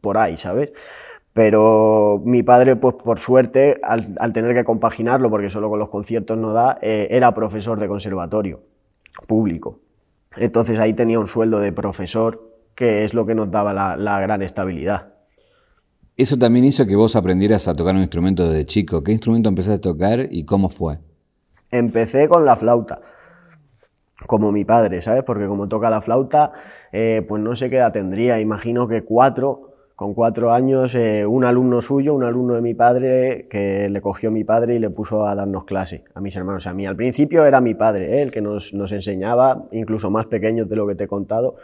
por 0.02 0.18
ahí, 0.18 0.38
¿sabes? 0.38 0.72
Pero 1.38 2.20
mi 2.26 2.42
padre, 2.42 2.78
pues 2.78 2.96
por 2.96 3.20
suerte, 3.20 3.80
al, 3.84 4.34
tener 4.34 4.56
que 4.56 4.64
compaginarlo, 4.64 5.30
porque 5.30 5.52
solo 5.52 5.70
con 5.70 5.78
los 5.78 5.90
conciertos 5.90 6.36
no 6.36 6.52
da, 6.52 6.80
eh, 6.82 7.10
era 7.12 7.36
profesor 7.36 7.80
de 7.80 7.88
conservatorio 7.88 8.64
público. 9.28 9.80
Entonces 10.36 10.80
ahí 10.80 10.96
tenía 10.96 11.20
un 11.20 11.28
sueldo 11.28 11.60
de 11.60 11.72
profesor, 11.72 12.56
que 12.74 13.06
es 13.06 13.14
lo 13.14 13.28
que 13.28 13.36
nos 13.36 13.52
daba 13.52 13.72
la, 13.72 14.20
gran 14.20 14.42
estabilidad. 14.42 15.14
Eso 16.16 16.40
también 16.40 16.66
hizo 16.66 16.88
que 16.88 16.96
vos 16.96 17.16
aprendieras 17.16 17.68
a 17.68 17.76
tocar 17.76 17.94
un 17.94 18.02
instrumento 18.02 18.50
desde 18.50 18.66
chico. 18.66 19.04
¿Qué 19.04 19.12
instrumento 19.12 19.48
empezaste 19.48 19.76
a 19.76 19.82
tocar 19.82 20.22
y 20.32 20.44
cómo 20.44 20.70
fue? 20.70 20.98
Empecé 21.70 22.28
con 22.28 22.46
la 22.46 22.56
flauta, 22.56 23.02
como 24.26 24.52
mi 24.52 24.66
padre, 24.66 25.04
¿sabes? 25.04 25.22
Porque 25.22 25.46
como 25.46 25.70
toca 25.70 25.92
la 25.92 26.02
flauta, 26.02 26.54
eh, 26.92 27.24
pues 27.30 27.44
no 27.44 27.56
sé 27.56 27.70
qué 27.70 27.76
edad 27.76 27.92
tendría, 27.92 28.40
imagino 28.40 28.88
que 28.88 29.04
cuatro, 29.04 29.77
con 29.98 30.14
cuatro 30.14 30.54
años, 30.54 30.94
eh, 30.94 31.26
un 31.26 31.44
alumno 31.44 31.82
suyo, 31.82 32.14
un 32.14 32.24
alumno 32.24 32.54
de 32.54 32.62
mi 32.62 32.76
padre, 32.76 33.48
que 33.50 33.90
le 33.90 34.00
cogió 34.00 34.30
mi 34.30 34.44
padre 34.44 34.76
y 34.76 34.80
le 34.80 34.92
puso 34.92 35.26
a 35.26 35.34
darnos 35.34 35.66
clase 35.66 36.04
a 36.14 36.22
mis 36.22 36.36
hermanos. 36.36 36.68
A 36.68 36.74
mí 36.76 36.86
al 36.86 36.96
principio 36.96 37.48
era 37.48 37.62
mi 37.62 37.74
padre, 37.74 38.20
eh, 38.20 38.22
el 38.22 38.30
que 38.30 38.40
nos, 38.40 38.74
enseñaba, 38.92 39.66
incluso 39.72 40.12
más 40.12 40.28
pequeños 40.28 40.70
de 40.70 40.76
lo 40.76 40.86
que 40.86 40.94
te 40.94 41.06
he 41.06 41.08
contado, 41.08 41.56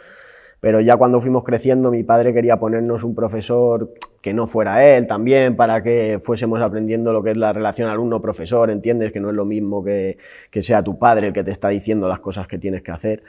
pero 0.58 0.80
ya 0.80 0.96
cuando 0.96 1.20
fuimos 1.20 1.44
creciendo 1.44 1.92
mi 1.92 2.02
padre 2.02 2.34
quería 2.34 2.58
ponernos 2.58 3.04
un 3.04 3.14
profesor 3.14 3.94
que 4.20 4.34
no 4.34 4.48
fuera 4.48 4.84
él 4.84 5.06
también, 5.06 5.54
para 5.54 5.84
que 5.84 6.18
fuésemos 6.20 6.60
aprendiendo 6.60 7.12
lo 7.12 7.22
que 7.22 7.30
es 7.30 7.36
la 7.36 7.52
relación 7.52 7.88
alumno-profesor, 7.88 8.68
entiendes 8.68 9.12
que 9.12 9.20
no 9.20 9.30
es 9.30 9.36
lo 9.36 9.44
mismo 9.44 9.84
que, 9.84 10.18
que 10.50 10.64
sea 10.64 10.82
tu 10.82 10.98
padre 10.98 11.28
el 11.28 11.32
que 11.34 11.44
te 11.44 11.52
está 11.52 11.68
diciendo 11.68 12.08
las 12.08 12.18
cosas 12.18 12.48
que 12.48 12.58
tienes 12.58 12.82
que 12.82 12.90
hacer. 12.90 13.22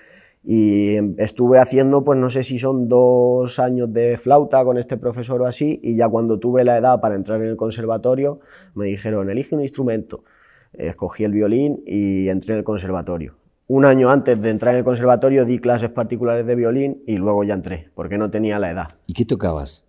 Y 0.47 0.97
estuve 1.17 1.57
haciendo, 1.57 2.03
pues 2.03 2.19
no 2.19 2.29
sé 2.29 2.43
si 2.43 2.59
son 2.59 2.87
dos 2.87 3.57
años 3.57 3.91
de 3.91 4.15
flauta 4.17 4.63
con 4.63 4.77
este 4.77 4.95
profesor 4.95 5.41
o 5.41 5.47
así, 5.47 5.79
y 5.81 5.95
ya 5.95 6.07
cuando 6.07 6.37
tuve 6.37 6.63
la 6.63 6.77
edad 6.77 7.01
para 7.01 7.15
entrar 7.15 7.41
en 7.41 7.47
el 7.47 7.55
conservatorio, 7.55 8.39
me 8.75 8.85
dijeron, 8.85 9.29
elige 9.31 9.55
un 9.55 9.61
instrumento. 9.61 10.23
Escogí 10.73 11.23
el 11.23 11.31
violín 11.31 11.81
y 11.87 12.27
entré 12.29 12.53
en 12.53 12.59
el 12.59 12.63
conservatorio. 12.63 13.35
Un 13.67 13.85
año 13.85 14.11
antes 14.11 14.39
de 14.39 14.51
entrar 14.51 14.75
en 14.75 14.79
el 14.79 14.83
conservatorio 14.83 15.45
di 15.45 15.57
clases 15.57 15.89
particulares 15.89 16.45
de 16.45 16.53
violín 16.53 17.01
y 17.07 17.17
luego 17.17 17.43
ya 17.43 17.55
entré, 17.55 17.89
porque 17.95 18.19
no 18.19 18.29
tenía 18.29 18.59
la 18.59 18.69
edad. 18.69 18.89
¿Y 19.07 19.13
qué 19.13 19.25
tocabas? 19.25 19.84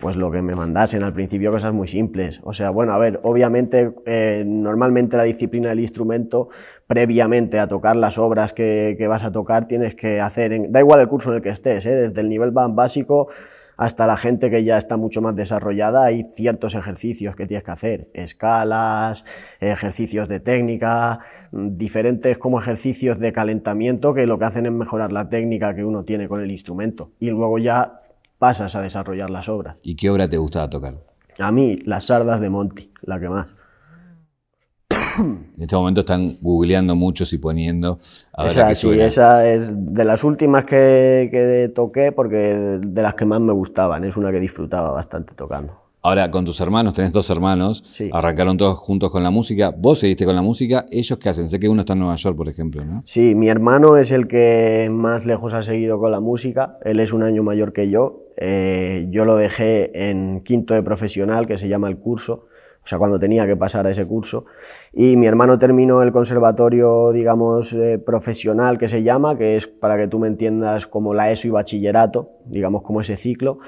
Pues 0.00 0.16
lo 0.16 0.30
que 0.30 0.40
me 0.40 0.54
mandasen 0.54 1.02
al 1.02 1.12
principio, 1.12 1.52
cosas 1.52 1.74
muy 1.74 1.86
simples. 1.86 2.40
O 2.42 2.54
sea, 2.54 2.70
bueno, 2.70 2.92
a 2.92 2.98
ver, 2.98 3.20
obviamente, 3.22 3.92
eh, 4.06 4.44
normalmente 4.46 5.16
la 5.16 5.24
disciplina 5.24 5.68
del 5.68 5.80
instrumento, 5.80 6.48
previamente 6.86 7.58
a 7.58 7.68
tocar 7.68 7.96
las 7.96 8.16
obras 8.16 8.54
que, 8.54 8.96
vas 9.08 9.24
a 9.24 9.30
tocar, 9.30 9.68
tienes 9.68 9.94
que 9.94 10.20
hacer, 10.20 10.52
en, 10.52 10.72
da 10.72 10.80
igual 10.80 11.00
el 11.00 11.08
curso 11.08 11.30
en 11.30 11.36
el 11.36 11.42
que 11.42 11.50
estés, 11.50 11.84
¿eh? 11.84 11.94
desde 11.94 12.20
el 12.20 12.28
nivel 12.28 12.50
básico 12.50 13.28
hasta 13.76 14.06
la 14.06 14.18
gente 14.18 14.50
que 14.50 14.62
ya 14.62 14.76
está 14.76 14.98
mucho 14.98 15.22
más 15.22 15.34
desarrollada, 15.34 16.04
hay 16.04 16.24
ciertos 16.34 16.74
ejercicios 16.74 17.34
que 17.34 17.46
tienes 17.46 17.64
que 17.64 17.70
hacer, 17.70 18.10
escalas, 18.12 19.24
ejercicios 19.58 20.28
de 20.28 20.38
técnica, 20.38 21.20
diferentes 21.50 22.36
como 22.36 22.58
ejercicios 22.58 23.18
de 23.18 23.32
calentamiento 23.32 24.12
que 24.12 24.26
lo 24.26 24.38
que 24.38 24.44
hacen 24.44 24.66
es 24.66 24.72
mejorar 24.72 25.12
la 25.12 25.30
técnica 25.30 25.74
que 25.74 25.86
uno 25.86 26.04
tiene 26.04 26.28
con 26.28 26.42
el 26.42 26.50
instrumento. 26.50 27.12
Y 27.20 27.30
luego 27.30 27.56
ya 27.56 27.99
pasas 28.40 28.74
a 28.74 28.80
desarrollar 28.80 29.30
las 29.30 29.48
obras. 29.48 29.76
¿Y 29.82 29.94
qué 29.94 30.10
obra 30.10 30.28
te 30.28 30.38
gustaba 30.38 30.68
tocar? 30.68 30.94
A 31.38 31.52
mí, 31.52 31.76
las 31.84 32.06
sardas 32.06 32.40
de 32.40 32.48
Monty, 32.48 32.90
la 33.02 33.20
que 33.20 33.28
más. 33.28 33.46
En 35.18 35.54
este 35.58 35.76
momento 35.76 36.00
están 36.00 36.38
googleando 36.40 36.94
muchos 36.96 37.32
y 37.34 37.38
poniendo. 37.38 37.98
A 38.32 38.44
ver 38.44 38.52
esa, 38.52 38.68
qué 38.68 38.74
sí, 38.74 38.98
esa 38.98 39.46
es 39.46 39.70
de 39.74 40.04
las 40.04 40.24
últimas 40.24 40.64
que, 40.64 41.28
que 41.30 41.70
toqué 41.74 42.12
porque 42.12 42.78
de 42.80 43.02
las 43.02 43.14
que 43.14 43.26
más 43.26 43.40
me 43.40 43.52
gustaban. 43.52 44.04
Es 44.04 44.16
una 44.16 44.32
que 44.32 44.40
disfrutaba 44.40 44.90
bastante 44.92 45.34
tocando. 45.34 45.79
Ahora, 46.02 46.30
con 46.30 46.46
tus 46.46 46.58
hermanos, 46.62 46.94
tenés 46.94 47.12
dos 47.12 47.28
hermanos, 47.28 47.84
Sí. 47.90 48.08
arrancaron 48.10 48.56
todos 48.56 48.78
juntos 48.78 49.10
con 49.10 49.22
la 49.22 49.30
música. 49.30 49.74
Vos 49.76 49.98
seguiste 49.98 50.24
con 50.24 50.34
la 50.34 50.40
música, 50.40 50.86
¿ellos 50.90 51.18
qué 51.18 51.28
hacen? 51.28 51.50
Sé 51.50 51.60
que 51.60 51.68
uno 51.68 51.80
está 51.82 51.92
en 51.92 51.98
Nueva 51.98 52.16
York, 52.16 52.36
por 52.38 52.48
ejemplo, 52.48 52.82
¿no? 52.86 53.02
Sí, 53.04 53.34
mi 53.34 53.48
hermano 53.50 53.98
es 53.98 54.10
el 54.10 54.26
que 54.26 54.88
más 54.90 55.26
lejos 55.26 55.52
ha 55.52 55.62
seguido 55.62 55.98
con 55.98 56.10
la 56.10 56.20
música. 56.20 56.78
Él 56.84 57.00
es 57.00 57.12
un 57.12 57.22
año 57.22 57.42
mayor 57.42 57.74
que 57.74 57.90
yo. 57.90 58.24
Eh, 58.38 59.08
yo 59.10 59.26
lo 59.26 59.36
dejé 59.36 60.10
en 60.10 60.40
quinto 60.40 60.72
de 60.72 60.82
profesional, 60.82 61.46
que 61.46 61.58
se 61.58 61.68
llama 61.68 61.88
el 61.88 61.98
curso, 61.98 62.46
o 62.82 62.86
sea, 62.86 62.96
cuando 62.98 63.18
tenía 63.20 63.46
que 63.46 63.56
pasar 63.58 63.86
a 63.86 63.90
ese 63.90 64.06
curso. 64.06 64.46
Y 64.94 65.18
mi 65.18 65.26
hermano 65.26 65.58
terminó 65.58 66.00
el 66.02 66.12
conservatorio, 66.12 67.12
digamos, 67.12 67.74
eh, 67.74 67.98
profesional, 67.98 68.78
que 68.78 68.88
se 68.88 69.02
llama, 69.02 69.36
que 69.36 69.56
es, 69.56 69.66
para 69.66 69.98
que 69.98 70.08
tú 70.08 70.18
me 70.18 70.28
entiendas, 70.28 70.86
como 70.86 71.12
la 71.12 71.30
ESO 71.30 71.48
y 71.48 71.50
bachillerato, 71.50 72.30
digamos, 72.46 72.80
como 72.80 73.02
ese 73.02 73.18
ciclo. 73.18 73.58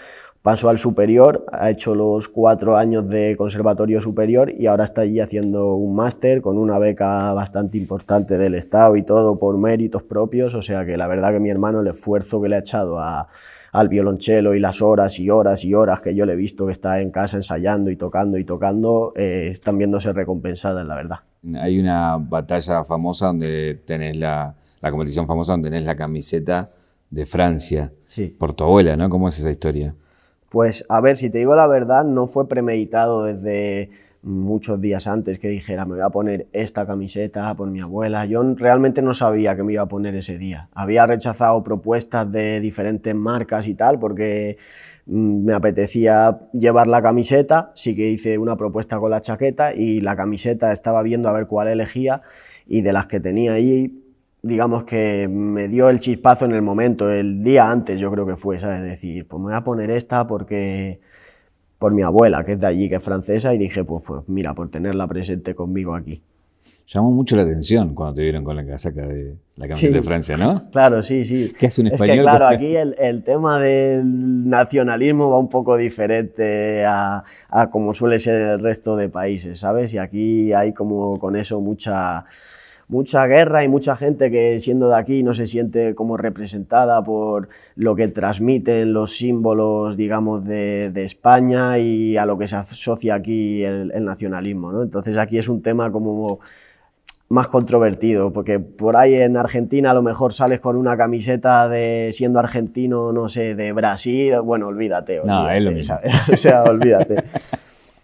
Pasó 0.43 0.69
al 0.69 0.79
superior, 0.81 1.47
ha 1.53 1.71
hecho 1.71 1.95
los 1.95 2.27
cuatro 2.29 2.77
años 2.77 3.09
de 3.09 3.37
conservatorio 3.37 4.01
superior 4.01 4.51
y 4.53 4.67
ahora 4.67 4.83
está 4.83 5.03
allí 5.03 5.21
haciendo 5.21 5.75
un 5.77 5.95
máster 5.95 6.43
con 6.43 6.59
una 6.59 6.81
beca 6.81 7.33
bastante 7.33 7.79
importante 7.79 8.37
del 8.39 8.57
Estado 8.57 8.97
y 8.97 9.03
todo 9.03 9.39
por 9.39 9.57
méritos 9.57 10.03
propios. 10.03 10.57
O 10.57 10.63
sea 10.63 10.85
que 10.85 10.97
la 10.97 11.07
verdad 11.07 11.31
que 11.33 11.39
mi 11.39 11.49
hermano, 11.49 11.81
el 11.81 11.87
esfuerzo 11.87 12.43
que 12.43 12.49
le 12.49 12.57
ha 12.57 12.59
echado 12.59 12.99
a- 12.99 13.29
al 13.71 13.89
violonchelo 13.89 14.57
y 14.57 14.59
las 14.59 14.83
horas 14.83 15.21
y 15.21 15.31
horas 15.31 15.65
y 15.65 15.75
horas 15.75 16.01
que 16.01 16.15
yo 16.17 16.27
le 16.27 16.33
he 16.33 16.37
visto 16.37 16.67
que 16.67 16.73
está 16.73 17.01
en 17.01 17.13
casa 17.13 17.37
ensayando 17.37 17.89
y 17.93 17.97
tocando 17.97 18.37
y 18.37 18.43
tocando, 18.45 19.13
eh, 19.15 19.47
están 19.49 19.79
viéndose 19.79 20.13
recompensadas, 20.13 20.85
la 20.85 20.97
verdad. 20.97 21.17
Hay 21.61 21.79
una 21.79 22.17
batalla 22.19 22.83
famosa 22.83 23.27
donde 23.29 23.81
tenés 23.87 24.17
la, 24.17 24.57
la 24.81 24.91
competición 24.91 25.25
famosa 25.29 25.53
donde 25.53 25.71
tenés 25.71 25.85
la 25.87 25.95
camiseta 25.95 26.69
de 27.11 27.27
Francia. 27.27 27.93
Sí. 28.09 28.27
Por 28.37 28.53
tu 28.55 28.65
abuela, 28.65 28.97
¿no? 28.97 29.09
¿Cómo 29.09 29.29
es 29.29 29.39
esa 29.39 29.51
historia? 29.51 29.95
Pues 30.53 30.85
a 30.91 31.01
ver, 31.01 31.17
si 31.17 31.31
te 31.31 31.39
digo 31.39 31.57
la 31.57 31.67
verdad, 31.67 32.05
no 32.05 32.27
fue 32.27 32.47
premeditado 32.47 33.25
desde 33.25 33.89
muchos 34.21 34.83
días 34.83 35.07
antes 35.07 35.39
que 35.39 35.49
dijera 35.49 35.87
me 35.87 35.95
voy 35.95 36.03
a 36.03 36.11
poner 36.11 36.47
esta 36.53 36.87
camiseta 36.87 37.55
por 37.55 37.71
mi 37.71 37.81
abuela. 37.81 38.27
Yo 38.27 38.43
realmente 38.57 39.01
no 39.01 39.15
sabía 39.15 39.57
que 39.57 39.63
me 39.63 39.73
iba 39.73 39.83
a 39.85 39.89
poner 39.89 40.15
ese 40.15 40.37
día. 40.37 40.69
Había 40.75 41.07
rechazado 41.07 41.65
propuestas 41.65 42.31
de 42.31 42.61
diferentes 42.61 43.15
marcas 43.15 43.67
y 43.67 43.73
tal 43.73 43.99
porque 43.99 44.59
mm, 45.07 45.43
me 45.43 45.55
apetecía 45.55 46.41
llevar 46.53 46.87
la 46.87 47.01
camiseta, 47.01 47.73
sí 47.75 47.97
que 47.97 48.11
hice 48.11 48.37
una 48.37 48.59
propuesta 48.59 48.99
con 49.01 49.11
la 49.11 49.23
chaqueta 49.23 49.73
y 49.73 50.03
la 50.03 50.17
camiseta 50.17 50.75
estaba 50.75 51.03
viendo 51.03 51.31
a 51.31 51.33
ver 51.33 51.47
cuál 51.47 51.69
elegía 51.69 52.21
y 52.67 52.83
de 52.83 52.93
las 52.93 53.07
que 53.07 53.21
tenía 53.21 53.55
ahí 53.55 54.02
digamos 54.43 54.85
que 54.85 55.29
me 55.31 55.69
dio 55.69 55.89
el 55.89 56.01
chispazo 56.01 56.45
en 56.47 56.53
el 56.53 56.63
momento, 56.63 57.11
el 57.11 57.43
día 57.45 57.71
antes 57.71 57.99
yo 58.01 58.11
creo 58.11 58.27
que 58.27 58.37
fue, 58.37 58.59
¿sabes? 58.59 58.83
Decir, 58.83 59.27
pues 59.29 59.39
me 59.41 59.47
voy 59.47 59.55
a 59.55 59.63
poner 59.65 59.91
esta 59.91 60.27
porque 60.27 61.01
por 61.79 61.93
mi 61.93 62.03
abuela, 62.03 62.45
que 62.45 62.53
es 62.53 62.61
de 62.61 62.67
allí, 62.67 62.89
que 62.89 62.97
es 62.97 63.03
francesa, 63.05 63.55
y 63.55 63.59
dije, 63.59 63.85
pues, 63.85 64.03
pues 64.07 64.23
mira, 64.29 64.55
por 64.55 64.69
tenerla 64.71 65.07
presente 65.09 65.55
conmigo 65.55 65.95
aquí. 65.95 66.23
Llamó 66.87 67.11
mucho 67.13 67.37
la 67.37 67.43
atención 67.43 67.95
cuando 67.95 68.17
te 68.17 68.23
vieron 68.23 68.43
con 68.45 68.55
la 68.57 68.67
casaca 68.67 69.07
de 69.07 69.35
la 69.57 69.67
camiseta 69.69 69.93
Sí. 69.93 69.95
de 69.99 70.03
Francia, 70.03 70.37
¿no? 70.37 70.69
Claro, 70.73 71.03
sí, 71.03 71.25
sí. 71.25 71.53
¿Qué 71.59 71.69
hace 71.69 71.81
un 71.81 71.87
Es 71.89 71.95
español 71.95 72.17
que 72.19 72.23
claro, 72.23 72.47
aquí 72.49 72.77
el, 72.77 72.95
el 72.99 73.23
tema 73.25 73.61
del 73.61 74.49
nacionalismo 74.49 75.31
va 75.31 75.39
un 75.39 75.49
poco 75.49 75.77
diferente 75.77 76.85
a, 76.85 77.25
a 77.49 77.71
como 77.71 77.95
suele 77.95 78.19
ser 78.19 78.41
en 78.41 78.49
el 78.49 78.61
resto 78.61 78.97
de 78.97 79.09
países, 79.09 79.61
¿sabes? 79.61 79.93
Y 79.95 79.99
aquí 79.99 80.53
hay 80.53 80.73
como 80.73 81.19
con 81.19 81.37
eso 81.37 81.61
mucha, 81.61 82.27
mucha 82.93 83.27
guerra 83.27 83.65
y 83.65 83.69
mucha 83.69 83.97
gente 83.97 84.31
que 84.31 84.61
siendo 84.61 84.91
de 84.91 84.97
aquí 84.97 85.23
no 85.23 85.33
se 85.33 85.47
siente 85.47 85.95
como 85.95 86.19
representada 86.19 87.03
por 87.03 87.49
lo 87.75 87.97
que 87.97 88.09
transmiten 88.09 88.93
los 88.93 89.17
símbolos, 89.17 89.97
digamos, 89.97 90.45
de, 90.45 90.91
de 90.91 91.05
España 91.05 91.79
y 91.79 92.19
a 92.19 92.27
lo 92.27 92.37
que 92.37 92.49
se 92.49 92.57
asocia 92.57 93.15
aquí 93.15 93.65
el, 93.65 93.93
el 93.93 94.05
nacionalismo, 94.05 94.73
¿no? 94.73 94.83
Entonces 94.83 95.17
aquí 95.17 95.39
es 95.39 95.49
un 95.49 95.63
tema 95.63 95.91
como 95.91 96.41
más 97.31 97.49
controvertido, 97.49 98.31
porque 98.31 98.61
por 98.61 98.95
ahí 98.95 99.15
en 99.15 99.39
Argentina 99.39 99.93
a 99.93 99.95
lo 99.95 100.03
mejor 100.03 100.35
sales 100.35 100.61
con 100.61 100.77
una 100.77 100.95
camiseta 100.99 101.71
de 101.71 102.11
siendo 102.13 102.41
argentino, 102.41 103.11
no 103.11 103.31
sé, 103.31 103.55
de 103.55 103.73
Brasil, 103.73 104.39
bueno, 104.43 104.67
olvídate. 104.67 105.23
No, 105.25 105.45
olvídate, 105.45 105.57
es 105.57 105.65
lo 105.65 105.71
mismo. 105.71 105.99
o 106.35 106.37
sea, 106.37 106.63
olvídate. 106.65 107.25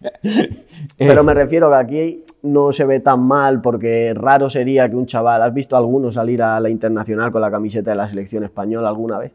Pero 0.98 1.22
me 1.24 1.34
refiero 1.34 1.68
que 1.68 1.76
aquí 1.76 2.24
no 2.42 2.72
se 2.72 2.84
ve 2.84 3.00
tan 3.00 3.20
mal 3.20 3.60
porque 3.60 4.12
raro 4.14 4.48
sería 4.50 4.88
que 4.88 4.96
un 4.96 5.06
chaval, 5.06 5.42
¿has 5.42 5.52
visto 5.54 5.76
a 5.76 5.78
alguno 5.78 6.10
salir 6.12 6.42
a 6.42 6.58
la 6.60 6.70
internacional 6.70 7.32
con 7.32 7.40
la 7.40 7.50
camiseta 7.50 7.90
de 7.90 7.96
la 7.96 8.08
selección 8.08 8.44
española 8.44 8.88
alguna 8.88 9.18
vez? 9.18 9.32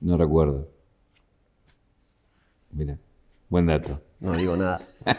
No 0.00 0.16
recuerdo. 0.16 0.68
Mira, 2.72 2.98
buen 3.48 3.66
dato. 3.66 4.00
No 4.20 4.32
digo 4.36 4.56
nada. 4.56 4.80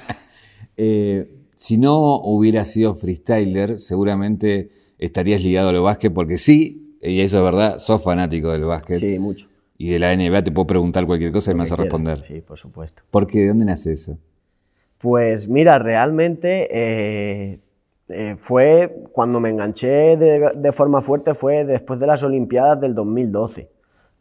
Eh, 0.77 1.33
si 1.55 1.77
no 1.77 2.17
hubieras 2.19 2.69
sido 2.69 2.95
freestyler, 2.95 3.79
seguramente 3.79 4.71
estarías 4.99 5.41
ligado 5.41 5.69
al 5.69 5.79
básquet, 5.79 6.13
porque 6.13 6.37
sí, 6.37 6.97
y 7.01 7.21
eso 7.21 7.37
es 7.37 7.43
verdad, 7.45 7.77
sos 7.77 8.03
fanático 8.03 8.51
del 8.51 8.65
básquet 8.65 8.99
Sí, 8.99 9.17
mucho. 9.17 9.47
y 9.77 9.89
de 9.91 9.99
la 9.99 10.13
NBA, 10.13 10.43
te 10.43 10.51
puedo 10.51 10.67
preguntar 10.67 11.05
cualquier 11.05 11.31
cosa 11.31 11.51
y 11.51 11.53
me 11.53 11.59
vas 11.61 11.71
a 11.71 11.77
responder. 11.77 12.25
Sí, 12.25 12.41
por 12.41 12.57
supuesto. 12.59 13.03
¿Por 13.09 13.25
qué? 13.25 13.39
¿De 13.39 13.47
dónde 13.47 13.63
nace 13.63 13.93
eso? 13.93 14.17
Pues 14.99 15.47
mira, 15.47 15.79
realmente 15.79 16.67
eh, 16.71 17.59
eh, 18.07 18.35
fue 18.37 19.03
cuando 19.11 19.39
me 19.39 19.49
enganché 19.49 20.17
de, 20.17 20.71
forma 20.71 21.01
fuerte 21.01 21.33
fue 21.33 21.65
después 21.65 21.99
de 21.99 22.07
las 22.07 22.23
Olimpiadas 22.23 22.79
del 22.79 22.95
2012. 22.95 23.69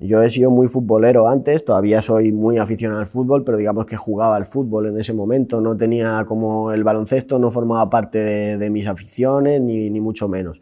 Yo 0.01 0.23
he 0.23 0.31
sido 0.31 0.51
muy 0.51 0.67
futbolero 0.67 1.29
antes, 1.29 1.65
todavía 1.65 2.03
soy 2.03 2.33
muy 2.33 2.59
aficionado 2.59 3.01
al 3.01 3.07
fútbol, 3.07 3.45
pero 3.45 3.57
digamos 3.57 3.87
que 3.87 3.97
jugaba 3.97 4.37
al 4.37 4.45
fútbol 4.45 4.87
en 4.87 4.99
ese 4.99 5.13
momento, 5.13 5.61
no 5.61 5.77
tenía 5.77 6.25
como 6.27 6.73
el 6.73 6.83
baloncesto, 6.83 7.39
no 7.39 7.51
formaba 7.51 7.89
parte 7.89 8.19
de, 8.19 8.59
de 8.59 8.71
mis 8.71 8.87
aficiones, 8.87 9.61
ni, 9.61 9.89
ni 9.91 10.01
mucho 10.01 10.29
menos. 10.29 10.61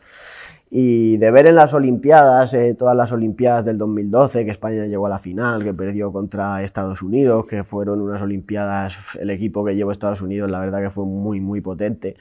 Y 0.75 1.19
de 1.19 1.31
ver 1.31 1.47
en 1.47 1.57
las 1.57 1.75
Olimpiadas, 1.75 2.55
eh, 2.55 2.75
todas 2.75 2.97
las 2.97 3.13
Olimpiadas 3.13 3.67
del 3.67 3.77
2012, 3.77 4.47
que 4.47 4.53
España 4.53 4.87
llegó 4.87 5.05
a 5.05 5.11
la 5.11 5.19
final, 5.19 5.63
que 5.63 5.75
perdió 5.75 6.11
contra 6.11 6.63
Estados 6.63 7.03
Unidos, 7.03 7.45
que 7.45 7.63
fueron 7.63 8.01
unas 8.01 8.23
Olimpiadas, 8.23 8.95
el 9.21 9.29
equipo 9.29 9.67
que 9.67 9.77
llevó 9.77 9.93
Estados 9.93 10.23
Unidos, 10.23 10.51
la 10.51 10.61
verdad 10.61 10.81
que 10.81 10.89
fue 10.89 11.05
muy, 11.05 11.41
muy 11.41 11.61
potente. 11.61 12.17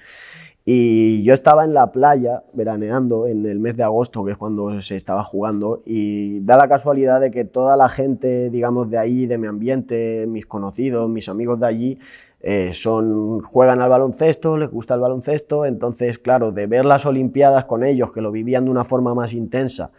Y 0.65 1.24
yo 1.24 1.34
estaba 1.34 1.63
en 1.63 1.74
la 1.74 1.93
playa 1.93 2.43
veraneando 2.51 3.25
en 3.25 3.46
el 3.46 3.62
mes 3.62 3.77
de 3.77 3.84
agosto, 3.84 4.25
que 4.25 4.34
es 4.34 4.38
cuando 4.38 4.81
se 4.81 4.98
estaba 4.98 5.24
jugando, 5.24 5.81
y 5.86 6.41
da 6.41 6.58
la 6.58 6.67
casualidad 6.67 7.22
de 7.22 7.31
que 7.31 7.46
toda 7.46 7.77
la 7.77 7.88
gente, 7.88 8.50
digamos, 8.50 8.89
de 8.89 8.98
ahí, 8.98 9.27
de 9.27 9.38
mi 9.38 9.48
ambiente, 9.48 10.25
mis 10.27 10.46
conocidos, 10.46 11.10
mis 11.10 11.29
amigos 11.29 11.58
de 11.62 11.67
allí, 11.67 12.00
eh, 12.43 12.71
son, 12.74 13.41
juegan 13.41 13.81
al 13.81 13.89
baloncesto, 13.89 14.57
les 14.57 14.69
gusta 14.69 14.95
el 14.95 15.01
baloncesto, 15.01 15.65
entonces, 15.65 16.17
claro, 16.19 16.51
de 16.51 16.67
ver 16.67 16.86
las 16.86 17.05
Olimpiadas 17.05 17.65
con 17.65 17.83
ellos, 17.83 18.12
que 18.12 18.21
lo 18.21 18.31
vivían 18.31 18.65
de 18.65 18.71
una 18.71 18.83
forma 18.83 19.13
más 19.13 19.33
intensa, 19.33 19.91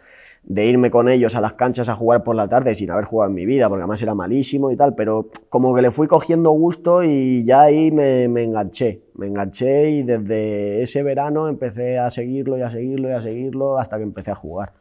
de 0.43 0.65
irme 0.65 0.91
con 0.91 1.07
ellos 1.07 1.35
a 1.35 1.41
las 1.41 1.53
canchas 1.53 1.87
a 1.87 1.95
jugar 1.95 2.23
por 2.23 2.35
la 2.35 2.49
tarde 2.49 2.75
sin 2.75 2.91
haber 2.91 3.05
jugado 3.05 3.29
en 3.29 3.35
mi 3.35 3.45
vida, 3.45 3.69
porque 3.69 3.83
además 3.83 4.01
era 4.01 4.13
malísimo 4.13 4.71
y 4.71 4.75
tal, 4.75 4.93
pero 4.93 5.29
como 5.49 5.73
que 5.73 5.81
le 5.81 5.91
fui 5.91 6.07
cogiendo 6.07 6.51
gusto 6.51 7.03
y 7.03 7.45
ya 7.45 7.61
ahí 7.61 7.91
me, 7.91 8.27
me 8.27 8.43
enganché, 8.43 9.03
me 9.15 9.27
enganché 9.27 9.89
y 9.91 10.03
desde 10.03 10.83
ese 10.83 11.01
verano 11.01 11.47
empecé 11.47 11.97
a 11.97 12.09
seguirlo 12.09 12.57
y 12.57 12.61
a 12.61 12.69
seguirlo 12.69 13.07
y 13.07 13.13
a 13.13 13.21
seguirlo 13.21 13.79
hasta 13.79 13.97
que 13.97 14.03
empecé 14.03 14.31
a 14.31 14.35
jugar. 14.35 14.73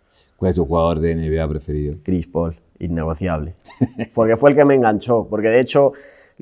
¿Cuál 0.43 0.51
es 0.51 0.57
tu 0.57 0.67
jugador 0.67 0.99
de 0.99 1.15
NBA 1.15 1.47
preferido? 1.47 1.95
Chris 2.03 2.27
Paul, 2.27 2.57
innegociable. 2.81 3.55
Porque 4.15 4.37
fue 4.37 4.51
el 4.51 4.57
que 4.57 4.65
me 4.65 4.75
enganchó. 4.75 5.29
Porque 5.31 5.47
de 5.47 5.61
hecho, 5.61 5.93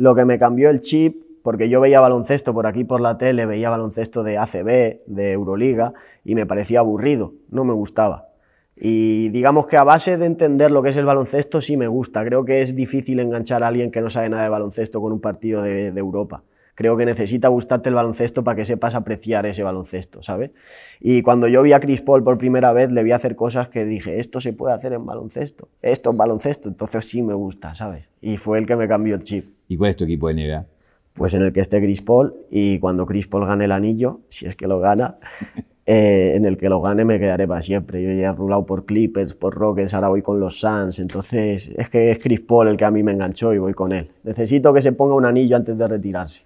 lo 0.01 0.15
que 0.15 0.25
me 0.25 0.39
cambió 0.39 0.71
el 0.71 0.81
chip, 0.81 1.23
porque 1.43 1.69
yo 1.69 1.81
veía 1.81 2.01
baloncesto 2.01 2.55
por 2.55 2.67
aquí 2.67 2.85
por 2.85 3.01
la 3.01 3.19
tele, 3.19 3.47
veía 3.47 3.71
baloncesto 3.71 4.23
de 4.23 4.39
ACB, 4.39 5.03
de 5.07 5.33
Euroliga, 5.33 5.93
y 6.25 6.35
me 6.35 6.47
parecía 6.47 6.81
aburrido, 6.81 7.35
no 7.51 7.65
me 7.65 7.75
gustaba. 7.75 8.29
Y 8.77 9.29
digamos 9.29 9.67
que 9.67 9.77
a 9.77 9.85
base 9.85 10.17
de 10.17 10.25
entender 10.25 10.71
lo 10.71 10.83
que 10.83 10.89
es 10.89 10.97
el 10.97 11.05
baloncesto, 11.05 11.61
sí 11.61 11.77
me 11.77 11.87
gusta. 11.87 12.25
Creo 12.25 12.47
que 12.47 12.63
es 12.63 12.75
difícil 12.75 13.21
enganchar 13.21 13.63
a 13.63 13.69
alguien 13.69 13.91
que 13.91 14.01
no 14.01 14.09
sabe 14.09 14.31
nada 14.31 14.45
de 14.45 14.49
baloncesto 14.49 15.03
con 15.03 15.13
un 15.13 15.21
partido 15.21 15.63
de, 15.63 15.93
de 15.93 16.01
Europa. 16.01 16.45
Creo 16.75 16.97
que 16.97 17.05
necesita 17.05 17.49
gustarte 17.49 17.91
el 17.91 17.95
baloncesto 17.95 18.43
para 18.43 18.57
que 18.57 18.65
sepas 18.65 18.95
apreciar 18.95 19.45
ese 19.45 19.63
baloncesto, 19.63 20.23
¿sabes? 20.23 20.53
Y 20.99 21.21
cuando 21.21 21.47
yo 21.47 21.61
vi 21.61 21.75
a 21.75 21.81
Chris 21.81 22.01
Paul 22.01 22.25
por 22.25 22.39
primera 22.39 22.73
vez, 22.73 22.91
le 22.91 23.03
vi 23.03 23.13
hacer 23.13 23.37
cosas 23.37 23.69
que 23.69 23.85
dije, 23.85 24.19
esto 24.19 24.41
se 24.41 24.55
puede 24.55 24.75
hacer 24.75 24.95
en 24.95 25.05
baloncesto, 25.05 25.69
esto 25.83 26.13
es 26.13 26.17
baloncesto, 26.17 26.71
entonces 26.71 27.05
sí 27.05 27.21
me 27.21 27.35
gusta, 27.35 27.75
¿sabes? 27.75 28.07
Y 28.23 28.39
fue 28.39 28.59
el 28.59 28.65
que 28.65 28.77
me 28.77 28.89
cambió 28.89 29.15
el 29.15 29.25
chip. 29.25 29.60
¿Y 29.71 29.77
cuál 29.77 29.91
es 29.91 29.97
tu 29.97 30.03
equipo 30.03 30.27
de 30.27 30.35
NBA? 30.35 30.67
Pues 31.15 31.33
en 31.33 31.43
el 31.43 31.53
que 31.53 31.61
esté 31.61 31.81
Chris 31.81 32.03
Paul 32.03 32.35
y 32.51 32.81
cuando 32.81 33.07
Chris 33.07 33.29
Paul 33.29 33.47
gane 33.47 33.67
el 33.67 33.73
anillo, 33.73 34.23
si 34.29 34.47
es 34.47 34.57
que 34.57 34.67
lo 34.67 34.81
gana, 34.81 35.19
eh, 35.87 36.33
en 36.35 36.45
el 36.45 36.57
que 36.59 36.69
lo 36.69 36.81
gane 36.81 37.05
me 37.05 37.21
quedaré 37.21 37.47
para 37.47 37.63
siempre. 37.63 38.03
Yo 38.03 38.11
ya 38.21 38.31
he 38.31 38.33
rulado 38.33 38.67
por 38.67 38.85
Clippers, 38.85 39.35
por 39.35 39.55
Rockets, 39.55 39.95
ahora 39.95 40.09
voy 40.09 40.23
con 40.23 40.41
los 40.41 40.59
Suns, 40.59 40.99
entonces 40.99 41.73
es 41.77 41.89
que 41.89 42.11
es 42.11 42.19
Chris 42.19 42.41
Paul 42.41 42.67
el 42.67 42.77
que 42.77 42.85
a 42.85 42.91
mí 42.91 43.05
me 43.05 43.13
enganchó 43.13 43.55
y 43.55 43.59
voy 43.59 43.73
con 43.73 43.93
él. 43.93 44.11
Necesito 44.25 44.75
que 44.75 44.83
se 44.83 44.91
ponga 44.91 45.15
un 45.15 45.25
anillo 45.25 45.55
antes 45.55 45.79
de 45.79 45.87
retirarse. 45.87 46.43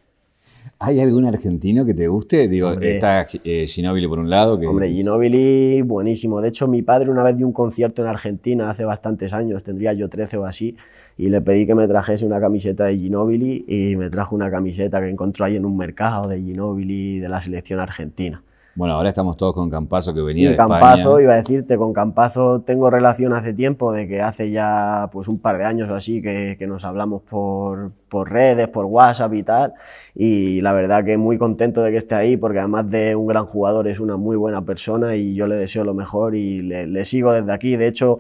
¿Hay 0.78 1.00
algún 1.00 1.24
argentino 1.24 1.86
que 1.86 1.94
te 1.94 2.08
guste? 2.08 2.46
Digo, 2.46 2.72
está 2.72 3.26
eh, 3.42 3.66
Ginóbili 3.66 4.06
por 4.06 4.18
un 4.18 4.28
lado. 4.28 4.60
Que... 4.60 4.66
Hombre, 4.66 4.90
Ginóbili, 4.90 5.80
buenísimo. 5.80 6.42
De 6.42 6.48
hecho, 6.48 6.68
mi 6.68 6.82
padre 6.82 7.10
una 7.10 7.22
vez 7.22 7.38
dio 7.38 7.46
un 7.46 7.54
concierto 7.54 8.02
en 8.02 8.08
Argentina 8.08 8.68
hace 8.68 8.84
bastantes 8.84 9.32
años, 9.32 9.64
tendría 9.64 9.94
yo 9.94 10.10
13 10.10 10.36
o 10.36 10.44
así, 10.44 10.76
y 11.16 11.28
le 11.28 11.40
pedí 11.40 11.66
que 11.66 11.74
me 11.74 11.86
trajese 11.86 12.26
una 12.26 12.40
camiseta 12.40 12.84
de 12.84 12.96
Ginóbili 12.96 13.64
y 13.68 13.96
me 13.96 14.10
trajo 14.10 14.34
una 14.34 14.50
camiseta 14.50 15.00
que 15.00 15.08
encontró 15.08 15.44
ahí 15.44 15.56
en 15.56 15.64
un 15.64 15.76
mercado 15.76 16.28
de 16.28 16.40
Ginóbili 16.40 17.20
de 17.20 17.28
la 17.28 17.40
selección 17.40 17.80
argentina. 17.80 18.42
Bueno, 18.76 18.94
ahora 18.94 19.10
estamos 19.10 19.36
todos 19.36 19.54
con 19.54 19.70
Campazo 19.70 20.12
que 20.12 20.20
venía 20.20 20.48
y 20.48 20.50
de 20.50 20.56
Campazo, 20.56 21.20
iba 21.20 21.34
a 21.34 21.36
decirte, 21.36 21.76
con 21.78 21.92
Campazo 21.92 22.62
tengo 22.62 22.90
relación 22.90 23.32
hace 23.32 23.54
tiempo, 23.54 23.92
de 23.92 24.08
que 24.08 24.20
hace 24.20 24.50
ya 24.50 25.10
pues 25.12 25.28
un 25.28 25.38
par 25.38 25.58
de 25.58 25.64
años 25.64 25.88
o 25.88 25.94
así 25.94 26.20
que, 26.20 26.56
que 26.58 26.66
nos 26.66 26.84
hablamos 26.84 27.22
por, 27.22 27.92
por, 28.08 28.32
redes, 28.32 28.66
por 28.66 28.86
WhatsApp 28.86 29.32
y 29.34 29.44
tal. 29.44 29.74
Y 30.16 30.60
la 30.60 30.72
verdad 30.72 31.04
que 31.04 31.16
muy 31.16 31.38
contento 31.38 31.82
de 31.84 31.92
que 31.92 31.98
esté 31.98 32.16
ahí, 32.16 32.36
porque 32.36 32.58
además 32.58 32.90
de 32.90 33.14
un 33.14 33.28
gran 33.28 33.46
jugador 33.46 33.86
es 33.86 34.00
una 34.00 34.16
muy 34.16 34.36
buena 34.36 34.64
persona 34.64 35.14
y 35.14 35.36
yo 35.36 35.46
le 35.46 35.54
deseo 35.54 35.84
lo 35.84 35.94
mejor 35.94 36.34
y 36.34 36.60
le, 36.62 36.88
le 36.88 37.04
sigo 37.04 37.32
desde 37.32 37.52
aquí. 37.52 37.76
De 37.76 37.86
hecho, 37.86 38.18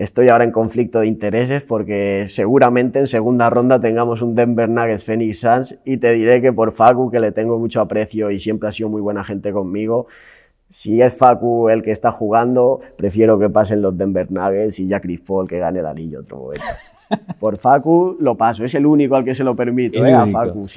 Estoy 0.00 0.30
ahora 0.30 0.44
en 0.44 0.50
conflicto 0.50 1.00
de 1.00 1.08
intereses 1.08 1.62
porque 1.62 2.24
seguramente 2.26 2.98
en 3.00 3.06
segunda 3.06 3.50
ronda 3.50 3.82
tengamos 3.82 4.22
un 4.22 4.34
Denver 4.34 4.66
Nuggets 4.66 5.04
Phoenix 5.04 5.40
Suns 5.40 5.78
y 5.84 5.98
te 5.98 6.14
diré 6.14 6.40
que 6.40 6.54
por 6.54 6.72
Facu, 6.72 7.10
que 7.10 7.20
le 7.20 7.32
tengo 7.32 7.58
mucho 7.58 7.82
aprecio 7.82 8.30
y 8.30 8.40
siempre 8.40 8.70
ha 8.70 8.72
sido 8.72 8.88
muy 8.88 9.02
buena 9.02 9.24
gente 9.24 9.52
conmigo, 9.52 10.06
si 10.70 11.02
es 11.02 11.12
Facu 11.12 11.68
el 11.68 11.82
que 11.82 11.90
está 11.90 12.12
jugando, 12.12 12.80
prefiero 12.96 13.38
que 13.38 13.50
pasen 13.50 13.82
los 13.82 13.94
Denver 13.98 14.32
Nuggets 14.32 14.78
y 14.78 14.88
ya 14.88 15.00
Chris 15.00 15.20
Paul 15.20 15.46
que 15.46 15.58
gane 15.58 15.80
el 15.80 15.86
anillo 15.86 16.20
otro 16.20 16.38
momento. 16.38 16.64
Por 17.38 17.58
Facu 17.58 18.16
lo 18.20 18.38
paso, 18.38 18.64
es 18.64 18.74
el 18.74 18.86
único 18.86 19.16
al 19.16 19.24
que 19.26 19.34
se 19.34 19.44
lo 19.44 19.54
permito, 19.54 20.06
eh. 20.06 20.14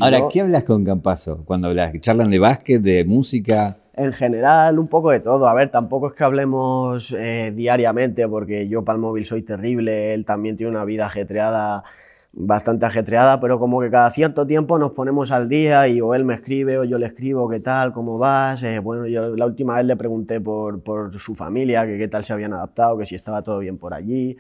Ahora, 0.02 0.28
¿qué 0.30 0.42
hablas 0.42 0.66
con 0.66 0.84
Campazo 0.84 1.46
cuando 1.46 1.70
hablas? 1.70 1.94
¿Charlan 2.02 2.30
de 2.30 2.40
básquet, 2.40 2.82
de 2.82 3.06
música? 3.06 3.78
En 3.96 4.12
general, 4.12 4.80
un 4.80 4.88
poco 4.88 5.12
de 5.12 5.20
todo. 5.20 5.48
A 5.48 5.54
ver, 5.54 5.70
tampoco 5.70 6.08
es 6.08 6.14
que 6.14 6.24
hablemos 6.24 7.12
eh, 7.12 7.52
diariamente, 7.56 8.28
porque 8.28 8.68
yo 8.68 8.84
para 8.84 8.96
el 8.96 9.02
móvil 9.02 9.26
soy 9.26 9.44
terrible, 9.44 10.14
él 10.16 10.26
también 10.26 10.58
tiene 10.58 10.72
una 10.72 10.84
vida 10.84 11.06
ajetreada, 11.06 11.84
bastante 12.32 12.88
ajetreada, 12.88 13.40
pero 13.40 13.60
como 13.60 13.80
que 13.82 13.92
cada 13.92 14.10
cierto 14.12 14.48
tiempo 14.48 14.80
nos 14.80 14.94
ponemos 14.94 15.32
al 15.32 15.48
día 15.48 15.88
y 15.88 16.02
o 16.02 16.16
él 16.16 16.26
me 16.26 16.34
escribe 16.34 16.80
o 16.80 16.84
yo 16.86 16.98
le 16.98 17.06
escribo, 17.06 17.48
¿qué 17.48 17.60
tal? 17.60 17.94
¿Cómo 17.94 18.18
vas? 18.18 18.64
Eh, 18.64 18.80
bueno, 18.80 19.06
yo 19.06 19.36
la 19.36 19.46
última 19.46 19.76
vez 19.76 19.86
le 19.86 19.96
pregunté 19.96 20.42
por, 20.42 20.82
su 21.14 21.36
familia, 21.36 21.86
qué 21.86 22.08
tal 22.08 22.26
se 22.26 22.34
habían 22.34 22.54
adaptado, 22.54 22.98
que 22.98 23.06
si 23.06 23.14
estaba 23.14 23.44
todo 23.44 23.60
bien 23.60 23.78
por 23.78 23.94
allí. 23.94 24.38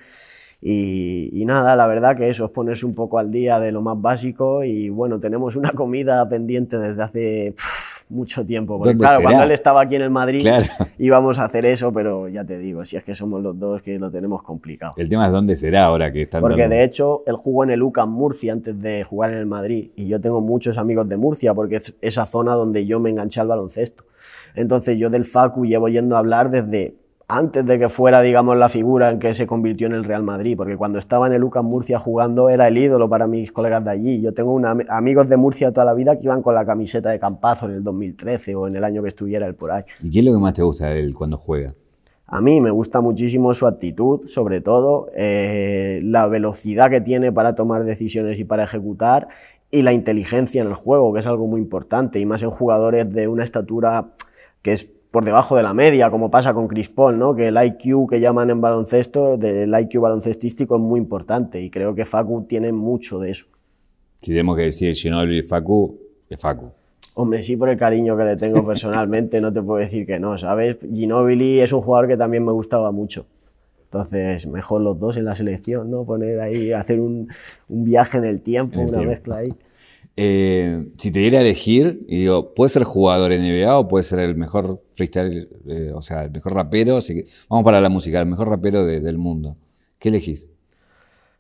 Y, 0.65 1.43
nada, 1.45 1.75
la 1.75 1.88
verdad 1.88 2.15
que 2.15 2.29
eso 2.29 2.45
es 2.45 2.51
ponerse 2.51 2.86
un 2.86 2.95
poco 2.95 3.19
al 3.19 3.31
día 3.31 3.60
de 3.60 3.74
lo 3.74 3.81
más 3.81 4.01
básico 4.01 4.63
y 4.63 4.88
bueno, 4.89 5.19
tenemos 5.19 5.57
una 5.57 5.72
comida 5.72 6.27
pendiente 6.29 6.77
desde 6.77 7.03
hace 7.03 7.55
mucho 8.13 8.46
tiempo. 8.46 8.77
Porque 8.77 8.98
claro, 8.98 9.24
cuando 9.24 9.43
él 9.43 9.51
estaba 9.51 9.82
aquí 9.82 9.96
en 9.96 10.03
el 10.03 10.10
Madrid 10.10 10.48
íbamos 10.98 11.39
a 11.39 11.46
hacer 11.46 11.65
eso, 11.65 11.91
pero 11.91 12.29
ya 12.29 12.46
te 12.46 12.58
digo, 12.58 12.86
si 12.86 12.96
es 12.96 13.03
que 13.03 13.15
somos 13.15 13.41
los 13.41 13.58
dos 13.60 13.82
que 13.82 14.00
lo 14.00 14.12
tenemos 14.12 14.43
complicado. 14.43 14.93
El 14.98 15.10
tema 15.10 15.25
es 15.27 15.32
dónde 15.32 15.55
será 15.55 15.86
ahora 15.86 16.12
que 16.12 16.24
están 16.24 16.41
Porque 16.41 16.67
de 16.67 16.84
hecho 16.84 17.24
él 17.25 17.36
jugó 17.36 17.63
en 17.63 17.72
el 17.72 17.82
UCAM 17.82 18.12
Murcia 18.12 18.53
antes 18.53 18.79
de 18.79 19.03
jugar 19.03 19.32
en 19.32 19.38
el 19.38 19.46
Madrid 19.46 19.91
y 19.96 20.08
yo 20.08 20.22
tengo 20.22 20.41
muchos 20.41 20.77
amigos 20.77 21.10
de 21.10 21.17
Murcia 21.17 21.53
porque 21.53 21.77
es 21.77 21.93
esa 22.01 22.25
zona 22.25 22.53
donde 22.53 22.86
yo 22.86 23.00
me 23.00 23.10
enganché 23.10 23.41
al 23.41 23.48
baloncesto. 23.48 24.03
Entonces 24.55 24.98
yo 24.98 25.10
del 25.10 25.25
Facu 25.25 25.65
llevo 25.65 25.89
yendo 25.89 26.15
a 26.15 26.20
hablar 26.20 26.50
desde 26.51 26.96
antes 27.27 27.65
de 27.65 27.80
que 27.80 27.89
fuera, 27.89 28.22
digamos, 28.22 28.58
la 28.58 28.70
figura 28.70 29.10
en 29.10 29.20
que 29.20 29.34
se 29.34 29.48
convirtió 29.48 29.88
en 29.88 29.94
el 29.94 30.03
Real 30.03 30.24
Madrid, 30.24 30.56
porque 30.58 30.77
cuando 30.77 31.00
estaba 31.00 31.27
en 31.27 31.34
el 31.34 31.44
UCAM 31.44 31.65
Murcia 31.65 32.00
jugando 32.00 32.50
era 32.50 32.68
el 32.68 32.77
ídolo 32.77 33.10
para 33.10 33.27
mis 33.27 33.51
colegas 33.51 33.84
de 33.84 33.92
allí. 33.92 34.22
Yo 34.22 34.34
tengo 34.34 34.60
amigos 34.89 35.30
de 35.30 35.38
Murcia 35.38 35.72
toda 35.72 35.86
la 35.86 35.94
vida 35.94 36.18
que 36.18 36.25
iban 36.25 36.42
con 36.42 36.56
la 36.56 36.65
camiseta 36.65 37.10
de 37.10 37.20
Campazo 37.20 37.65
en 37.68 37.75
el 37.75 37.84
2013 37.84 38.56
o 38.56 38.68
en 38.68 38.75
el 38.75 38.84
año 38.84 39.01
que 39.01 39.08
estuviera 39.08 39.48
él 39.48 39.56
por 39.56 39.72
ahí. 39.72 39.84
¿Y 40.01 40.12
qué 40.12 40.20
es 40.20 40.25
lo 40.25 40.34
que 40.34 40.39
más 40.39 40.53
te 40.53 40.63
gusta 40.63 40.88
de 40.88 41.00
él 41.00 41.13
cuando 41.15 41.38
juega? 41.38 41.74
A 42.25 42.42
mí 42.42 42.62
me 42.62 42.72
gusta 42.72 43.00
muchísimo 43.01 43.53
su 43.53 43.68
actitud, 43.68 44.27
sobre 44.27 44.59
todo, 44.62 45.07
eh, 45.16 46.00
la 46.03 46.27
velocidad 46.27 46.90
que 46.90 47.01
tiene 47.01 47.31
para 47.31 47.53
tomar 47.53 47.83
decisiones 47.83 48.40
y 48.40 48.44
para 48.44 48.64
ejecutar, 48.64 49.27
y 49.70 49.81
la 49.81 49.94
inteligencia 49.94 50.62
en 50.62 50.68
el 50.68 50.75
juego, 50.75 51.14
que 51.14 51.20
es 51.20 51.27
algo 51.27 51.48
muy 51.48 51.62
importante, 51.62 52.20
y 52.20 52.25
más 52.25 52.42
en 52.42 52.50
jugadores 52.50 53.12
de 53.12 53.27
una 53.27 53.44
estatura 53.44 54.14
que 54.62 54.74
es 54.74 54.88
por 55.14 55.24
debajo 55.26 55.56
de 55.56 55.62
la 55.62 55.76
media, 55.76 56.10
como 56.10 56.32
pasa 56.32 56.56
con 56.56 56.68
Chris 56.68 56.90
Paul, 56.90 57.20
¿no? 57.20 57.36
que 57.36 57.50
el 57.50 57.56
IQ 57.64 58.10
que 58.10 58.20
llaman 58.20 58.50
en 58.50 58.62
baloncesto, 58.62 59.38
del 59.38 59.72
IQ 59.80 60.02
baloncestístico 60.02 60.78
es 60.78 60.82
muy 60.82 61.00
importante 61.00 61.62
y 61.62 61.70
creo 61.70 61.94
que 61.94 62.04
Facu 62.04 62.48
tiene 62.50 62.72
mucho 62.72 63.20
de 63.20 63.30
eso. 63.30 63.46
Si 64.24 64.32
tenemos 64.32 64.58
que 64.58 64.64
decir 64.64 64.96
Ginobili 64.96 65.44
Facu, 65.44 66.00
es 66.28 66.40
Facu. 66.40 66.72
Hombre, 67.14 67.44
sí 67.44 67.56
por 67.56 67.70
el 67.70 67.78
cariño 67.78 68.18
que 68.18 68.24
le 68.24 68.38
tengo 68.38 68.66
personalmente, 68.66 69.40
no 69.40 69.54
te 69.54 69.62
puedo 69.62 69.80
decir 69.82 70.08
que 70.08 70.18
no, 70.20 70.36
¿sabes? 70.40 70.78
Ginobili 70.92 71.60
es 71.60 71.72
un 71.74 71.82
jugador 71.82 72.08
que 72.08 72.18
también 72.18 72.44
me 72.44 72.52
gustaba 72.52 72.92
mucho. 72.92 73.28
Entonces, 73.84 74.48
mejor 74.48 74.82
los 74.82 75.00
dos 75.00 75.18
en 75.18 75.26
la 75.26 75.36
selección, 75.36 75.92
¿no? 75.92 76.06
Poner 76.06 76.40
ahí, 76.40 76.72
hacer 76.72 77.00
un, 77.00 77.28
viaje 77.68 78.18
en 78.18 78.26
el 78.26 78.42
tiempo, 78.42 78.82
una 78.82 79.04
mezcla 79.04 79.38
ahí. 79.38 79.54
Eh, 80.16 80.86
si 80.98 81.12
te 81.12 81.20
diera 81.20 81.40
a 81.40 81.42
elegir, 81.42 82.06
y 82.08 82.20
digo, 82.20 82.54
puede 82.54 82.70
ser 82.70 82.84
jugador 82.84 83.32
NBA 83.32 83.78
o 83.78 83.88
puede 83.88 84.04
ser 84.04 84.20
el 84.20 84.36
mejor 84.36 84.82
freestyle, 84.94 85.50
eh, 85.68 85.92
o 85.94 86.02
sea, 86.02 86.24
el 86.26 86.32
mejor 86.32 86.54
rapero, 86.54 87.00
vamos 87.50 87.66
para 87.66 87.82
la 87.82 87.90
música, 87.90 88.20
el 88.20 88.28
mejor 88.28 88.50
rapero 88.50 88.86
del 88.86 89.18
mundo. 89.18 89.58
¿Qué 89.98 90.10
elegís? 90.10 90.50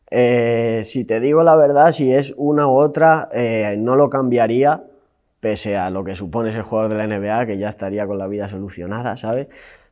Eh, 0.09 0.81
si 0.85 1.05
te 1.05 1.19
digo 1.19 1.43
la 1.43 1.55
verdad, 1.55 1.91
si 1.91 2.11
es 2.11 2.33
una 2.37 2.67
u 2.67 2.71
otra, 2.71 3.29
no 3.77 3.95
lo 3.95 4.09
cambiaría, 4.09 4.83
pese 5.39 5.77
a 5.77 5.89
lo 5.89 6.03
que 6.03 6.15
supone 6.15 6.51
ser 6.51 6.61
jugador 6.61 6.91
de 6.91 6.97
la 6.97 7.07
NBA, 7.07 7.45
que 7.45 7.57
ya 7.57 7.69
estaría 7.69 8.07
con 8.07 8.17
la 8.17 8.27
vida 8.27 8.49
solucionada, 8.49 9.17
¿sabes? 9.17 9.47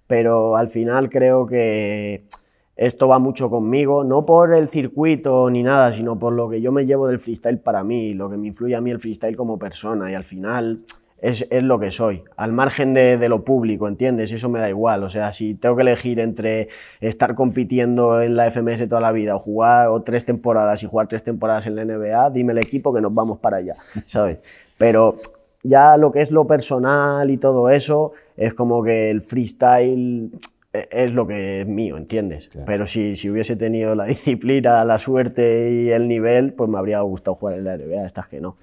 Pero 0.07 0.57
al 0.57 0.69
final 0.69 1.09
creo 1.09 1.45
que 1.45 2.25
esto 2.75 3.07
va 3.07 3.19
mucho 3.19 3.49
conmigo, 3.49 4.03
no 4.03 4.25
por 4.25 4.53
el 4.53 4.69
circuito 4.69 5.49
ni 5.49 5.63
nada, 5.63 5.93
sino 5.93 6.17
por 6.17 6.33
lo 6.33 6.49
que 6.49 6.61
yo 6.61 6.71
me 6.71 6.85
llevo 6.85 7.07
del 7.07 7.19
freestyle 7.19 7.59
para 7.59 7.83
mí, 7.83 8.13
lo 8.13 8.29
que 8.29 8.37
me 8.37 8.47
influye 8.47 8.75
a 8.75 8.81
mí 8.81 8.91
el 8.91 8.99
freestyle 8.99 9.35
como 9.35 9.59
persona 9.59 10.09
y 10.09 10.15
al 10.15 10.23
final 10.23 10.83
es, 11.21 11.45
lo 11.51 11.79
que 11.79 11.91
soy, 11.91 12.23
al 12.35 12.51
margen 12.51 12.95
de, 12.95 13.29
lo 13.29 13.45
público, 13.45 13.87
¿entiendes? 13.87 14.31
Eso 14.31 14.49
me 14.49 14.59
da 14.59 14.69
igual, 14.69 15.03
o 15.03 15.09
sea, 15.09 15.31
si 15.33 15.53
tengo 15.53 15.75
que 15.75 15.83
elegir 15.83 16.19
entre 16.19 16.69
estar 16.99 17.35
compitiendo 17.35 18.21
en 18.21 18.35
la 18.35 18.49
FMS 18.49 18.89
toda 18.89 19.01
la 19.01 19.11
vida 19.11 19.35
o 19.35 19.39
jugar 19.39 19.89
o 19.89 20.01
tres 20.01 20.25
temporadas 20.25 20.81
y 20.81 20.87
jugar 20.87 21.07
tres 21.07 21.23
temporadas 21.23 21.67
en 21.67 21.75
la 21.75 21.85
NBA, 21.85 22.31
dime 22.31 22.53
el 22.53 22.57
equipo 22.57 22.91
que 22.93 23.01
nos 23.01 23.13
vamos 23.13 23.37
para 23.39 23.57
allá, 23.57 23.75
¿sabes? 24.07 24.39
Pero 24.77 25.17
ya 25.63 25.95
lo 25.97 26.11
que 26.11 26.21
es 26.21 26.31
lo 26.31 26.47
personal 26.47 27.29
y 27.29 27.37
todo 27.37 27.69
eso, 27.69 28.13
es 28.35 28.55
como 28.55 28.81
que 28.81 29.11
el 29.11 29.21
freestyle 29.21 30.31
es 30.73 31.13
lo 31.13 31.27
que 31.27 31.61
es 31.61 31.67
mío, 31.67 31.97
¿entiendes? 31.97 32.49
Pero 32.65 32.87
si, 32.87 33.15
si, 33.15 33.29
hubiese 33.29 33.55
tenido 33.55 33.93
la 33.95 34.05
disciplina, 34.05 34.83
la 34.85 34.97
suerte 34.97 35.71
y 35.71 35.89
el 35.89 36.07
nivel, 36.07 36.53
pues 36.53 36.69
me 36.69 36.77
habría 36.77 37.01
gustado 37.01 37.35
jugar 37.35 37.57
en 37.57 37.65
la 37.65 37.77
NBA, 37.77 38.05
estas 38.05 38.27
que 38.27 38.39
no. 38.39 38.55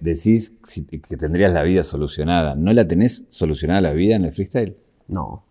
Decís 0.00 0.52
que 1.08 1.16
tendrías 1.16 1.52
la 1.52 1.62
vida 1.62 1.84
solucionada. 1.84 2.56
¿No 2.56 2.72
la 2.72 2.86
tenés 2.86 3.26
solucionada 3.28 3.80
la 3.80 3.92
vida 3.92 4.16
en 4.16 4.24
el 4.24 4.32
freestyle? 4.32 4.76
No, 5.06 5.44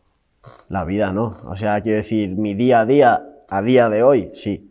la 0.67 0.84
vida 0.84 1.13
no. 1.13 1.32
O 1.46 1.56
sea, 1.56 1.80
quiero 1.82 1.98
decir, 1.98 2.36
mi 2.36 2.54
día 2.54 2.82
a 2.82 2.86
día, 2.86 3.26
a 3.50 3.62
día 3.62 3.89
de 3.89 4.04
hoy, 4.04 4.32
sí. 4.34 4.70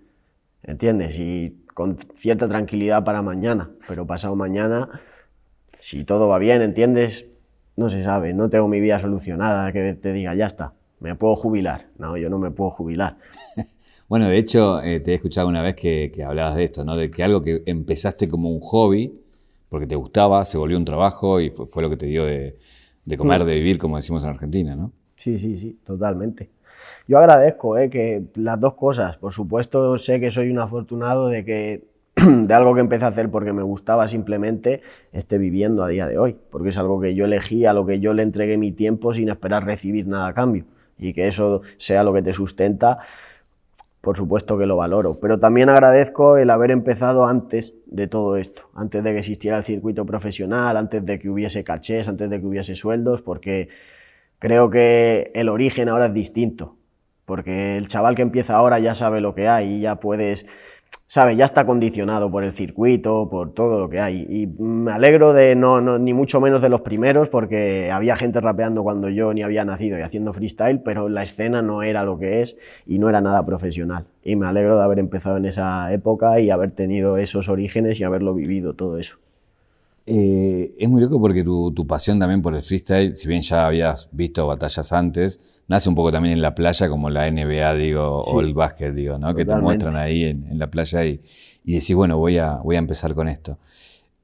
¿Entiendes? 0.62 1.18
Y 1.18 1.64
con 1.72 1.96
cierta 2.14 2.49
tranquilidad 2.49 3.05
para 3.05 3.22
mañana. 3.22 3.70
Pero 3.88 4.07
pasado 4.07 4.37
mañana, 4.37 5.01
si 5.79 6.05
todo 6.05 6.29
va 6.29 6.38
bien, 6.38 6.61
¿entiendes? 6.61 7.27
No 7.77 7.88
se 7.88 8.03
sabe, 8.03 8.35
no 8.35 8.51
tengo 8.51 8.68
mi 8.68 8.81
vida 8.81 8.99
solucionada, 9.01 9.72
que 9.72 9.94
te 9.94 10.12
diga, 10.12 10.35
ya 10.35 10.46
está 10.46 10.75
me 11.07 11.14
puedo 11.14 11.37
jubilar. 11.37 11.87
No, 11.99 12.16
yo 12.16 12.29
no 12.29 12.38
me 12.38 12.51
puedo 12.51 12.71
jubilar. 12.71 13.16
bueno, 14.09 14.29
de 14.29 14.38
hecho, 14.38 14.83
eh, 14.83 15.01
te 15.01 15.12
he 15.12 15.14
escuchado 15.14 15.47
una 15.47 15.62
vez 15.62 15.77
que, 15.77 16.12
hablabas 16.27 16.57
de 16.57 16.64
esto, 16.64 16.85
¿no? 16.85 16.97
De 16.97 17.11
que 17.11 17.23
algo 17.23 17.42
que 17.42 17.62
empezaste 17.66 18.29
como 18.29 18.51
un 18.51 18.61
hobby, 18.61 19.14
porque 19.69 19.87
te 19.87 19.95
gustaba, 19.95 20.45
se 20.45 20.59
volvió 20.59 20.77
un 20.77 20.85
trabajo 20.85 21.40
y 21.40 21.51
fue, 21.51 21.83
lo 21.83 21.90
que 21.90 21.97
te 21.97 22.07
dio 22.07 22.25
de, 22.25 22.57
comer, 23.16 23.45
de 23.45 23.55
vivir, 23.55 23.79
como 23.79 23.97
decimos 23.97 24.25
en 24.25 24.31
Argentina, 24.31 24.75
¿no? 24.75 24.92
Sí, 25.14 25.38
sí, 25.38 25.59
sí, 25.59 25.79
totalmente. 25.85 26.51
Yo 27.07 27.19
agradezco 27.19 27.79
eh, 27.79 27.88
que 27.88 28.25
las 28.35 28.59
dos 28.59 28.75
cosas. 28.75 29.16
Por 29.16 29.33
supuesto, 29.33 29.97
sé 29.99 30.19
que 30.19 30.33
soy 30.33 30.51
un 30.51 30.59
afortunado 30.59 31.29
de 31.29 31.45
que 31.45 31.85
de 32.16 32.53
algo 32.53 32.75
que 32.75 32.81
empecé 32.81 33.05
a 33.05 33.09
hacer 33.09 33.31
porque 33.31 33.53
me 33.53 33.62
gustaba 33.62 34.09
simplemente, 34.09 34.83
esté 35.12 35.38
viviendo 35.38 35.85
a 35.85 35.88
día 35.88 36.09
de 36.09 36.19
hoy, 36.19 36.37
porque 36.51 36.71
es 36.71 36.79
algo 36.79 37.01
que 37.01 37.14
yo 37.14 37.27
elegí, 37.27 37.64
a 37.64 37.73
lo 37.73 37.87
que 37.87 38.01
yo 38.01 38.12
le 38.12 38.25
entregué 38.25 38.59
mi 38.59 38.73
tiempo 38.73 39.14
sin 39.14 39.29
esperar 39.29 39.64
recibir 39.64 40.09
nada 40.09 40.29
a 40.29 40.35
cambio 40.35 40.64
y 40.99 41.13
que 41.13 41.29
eso 41.29 41.63
sea 41.79 42.03
lo 42.03 42.13
que 42.13 42.23
te 42.23 42.33
sustenta, 42.33 42.99
por 44.01 44.17
supuesto 44.17 44.57
que 44.57 44.67
lo 44.67 44.77
valoro. 44.77 45.19
Pero 45.21 45.39
también 45.39 45.69
agradezco 45.69 46.37
el 46.37 46.51
haber 46.51 46.71
empezado 46.71 47.27
antes 47.27 47.75
de 47.87 48.07
todo 48.07 48.37
esto, 48.37 48.71
antes 48.75 49.03
de 49.03 49.13
que 49.13 49.19
existiera 49.19 49.59
el 49.59 49.65
circuito 49.65 50.07
profesional, 50.07 50.77
antes 50.77 51.05
de 51.05 51.19
que 51.19 51.29
hubiese 51.29 51.65
cachés, 51.65 52.09
antes 52.09 52.31
de 52.31 52.41
que 52.41 52.47
hubiese 52.47 52.77
sueldos, 52.77 53.23
porque 53.23 53.69
Creo 54.39 54.69
que 54.71 55.31
el 55.35 55.49
origen 55.49 55.89
ahora 55.89 56.07
es 56.07 56.15
distinto, 56.15 56.77
porque 57.25 57.79
el 57.79 57.89
chaval 57.89 58.15
que 58.15 58.23
empieza 58.23 58.55
ahora 58.55 58.79
ya 58.79 58.95
sabe 58.95 59.21
lo 59.21 59.35
que 59.35 59.49
hay 59.49 59.77
y 59.77 59.81
ya 59.81 59.97
puedes 59.97 60.45
¿sabes? 61.07 61.37
Ya 61.37 61.44
está 61.44 61.64
condicionado 61.64 62.31
por 62.31 62.44
el 62.44 62.53
circuito, 62.53 63.29
por 63.31 63.55
todo 63.55 63.79
lo 63.79 63.88
que 63.88 64.01
hay. 64.01 64.27
Y 64.29 64.46
me 64.62 64.92
alegro 64.92 65.33
de 65.33 65.55
no, 65.55 65.81
ni 65.99 66.12
mucho 66.12 66.40
menos 66.40 66.62
de 66.62 66.68
los 66.68 66.81
primeros, 66.81 67.29
porque 67.29 67.90
había 67.90 68.16
gente 68.16 68.40
rapeando 68.40 68.83
cuando 68.83 69.09
yo 69.09 69.33
ni 69.33 69.42
había 69.42 69.64
nacido 69.64 69.99
y 69.99 70.03
haciendo 70.03 70.33
freestyle, 70.33 70.81
pero 70.81 71.09
la 71.09 71.22
escena 71.22 71.62
no 71.62 71.83
era 71.83 72.03
lo 72.03 72.18
que 72.18 72.42
es 72.42 72.57
y 72.87 72.99
no 72.99 73.09
era 73.09 73.20
nada 73.20 73.44
profesional. 73.46 74.07
Y 74.22 74.37
me 74.37 74.46
alegro 74.46 74.77
de 74.77 74.85
haber 74.85 74.99
empezado 74.99 75.37
en 75.37 75.46
esa 75.46 75.92
época 75.92 76.40
y 76.40 76.51
haber 76.51 76.72
tenido 76.72 77.16
esos 77.18 77.49
orígenes 77.49 78.01
y 78.01 78.05
haberlo 78.05 78.35
vivido 78.35 78.75
todo 78.75 78.99
eso. 78.99 79.18
Eh, 80.09 80.72
es 80.79 80.88
muy 80.88 81.01
loco 81.01 81.20
porque 81.20 81.42
tu, 81.42 81.72
tu, 81.72 81.85
pasión 81.85 82.20
también 82.20 82.40
por 82.40 82.55
el 82.55 82.62
freestyle, 82.62 83.16
si 83.16 83.27
bien 83.27 83.42
ya 83.42 83.66
habías 83.66 84.09
visto 84.12 84.46
batallas 84.46 84.92
antes, 84.92 85.40
nace 85.68 85.88
un 85.88 85.94
poco 85.94 86.12
también 86.12 86.35
en 86.35 86.42
la 86.42 86.55
playa, 86.55 86.88
como 86.88 87.11
la 87.11 87.31
NBA, 87.31 87.74
digo, 87.74 88.20
o 88.20 88.40
el 88.40 88.55
básquet, 88.55 88.94
digo, 88.94 89.18
¿no? 89.18 89.35
Que 89.35 89.44
te 89.44 89.55
muestran 89.57 89.96
ahí 89.96 90.24
en, 90.24 90.59
la 90.59 90.70
playa 90.70 91.05
y, 91.05 91.20
y, 91.64 91.74
decís, 91.74 91.94
bueno, 91.94 92.18
voy 92.18 92.38
a, 92.38 92.57
voy 92.57 92.76
a 92.76 92.79
empezar 92.79 93.14
con 93.14 93.29
esto. 93.29 93.59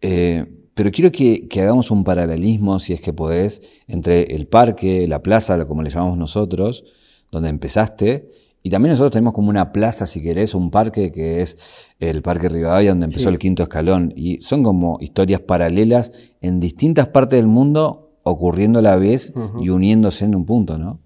Eh, 0.00 0.46
pero 0.74 0.90
quiero 0.90 1.12
que, 1.12 1.48
que, 1.48 1.62
hagamos 1.62 1.90
un 1.90 2.04
paralelismo, 2.04 2.78
si 2.78 2.92
es 2.92 3.00
que 3.00 3.12
podés, 3.12 3.62
entre 3.86 4.34
el 4.34 4.46
parque, 4.46 5.06
la 5.06 5.22
plaza, 5.22 5.64
como 5.66 5.82
le 5.82 5.90
llamamos 5.90 6.16
nosotros, 6.16 6.84
donde 7.30 7.48
empezaste, 7.48 8.30
y 8.62 8.70
también 8.70 8.90
nosotros 8.90 9.12
tenemos 9.12 9.34
como 9.34 9.50
una 9.50 9.72
plaza, 9.72 10.06
si 10.06 10.20
querés, 10.22 10.54
un 10.54 10.70
parque 10.70 11.10
que 11.10 11.42
es 11.42 11.58
el 11.98 12.22
Parque 12.22 12.48
Rivadavia, 12.48 12.90
donde 12.90 13.06
empezó 13.06 13.28
el 13.28 13.38
quinto 13.38 13.64
escalón. 13.64 14.12
Y 14.16 14.40
son 14.40 14.62
como 14.62 14.98
historias 15.00 15.40
paralelas 15.40 16.12
en 16.40 16.60
distintas 16.60 17.08
partes 17.08 17.40
del 17.40 17.48
mundo 17.48 18.12
ocurriendo 18.22 18.78
a 18.78 18.82
la 18.82 18.96
vez 18.96 19.34
y 19.60 19.68
uniéndose 19.70 20.26
en 20.26 20.36
un 20.36 20.46
punto, 20.46 20.78
¿no? 20.78 21.00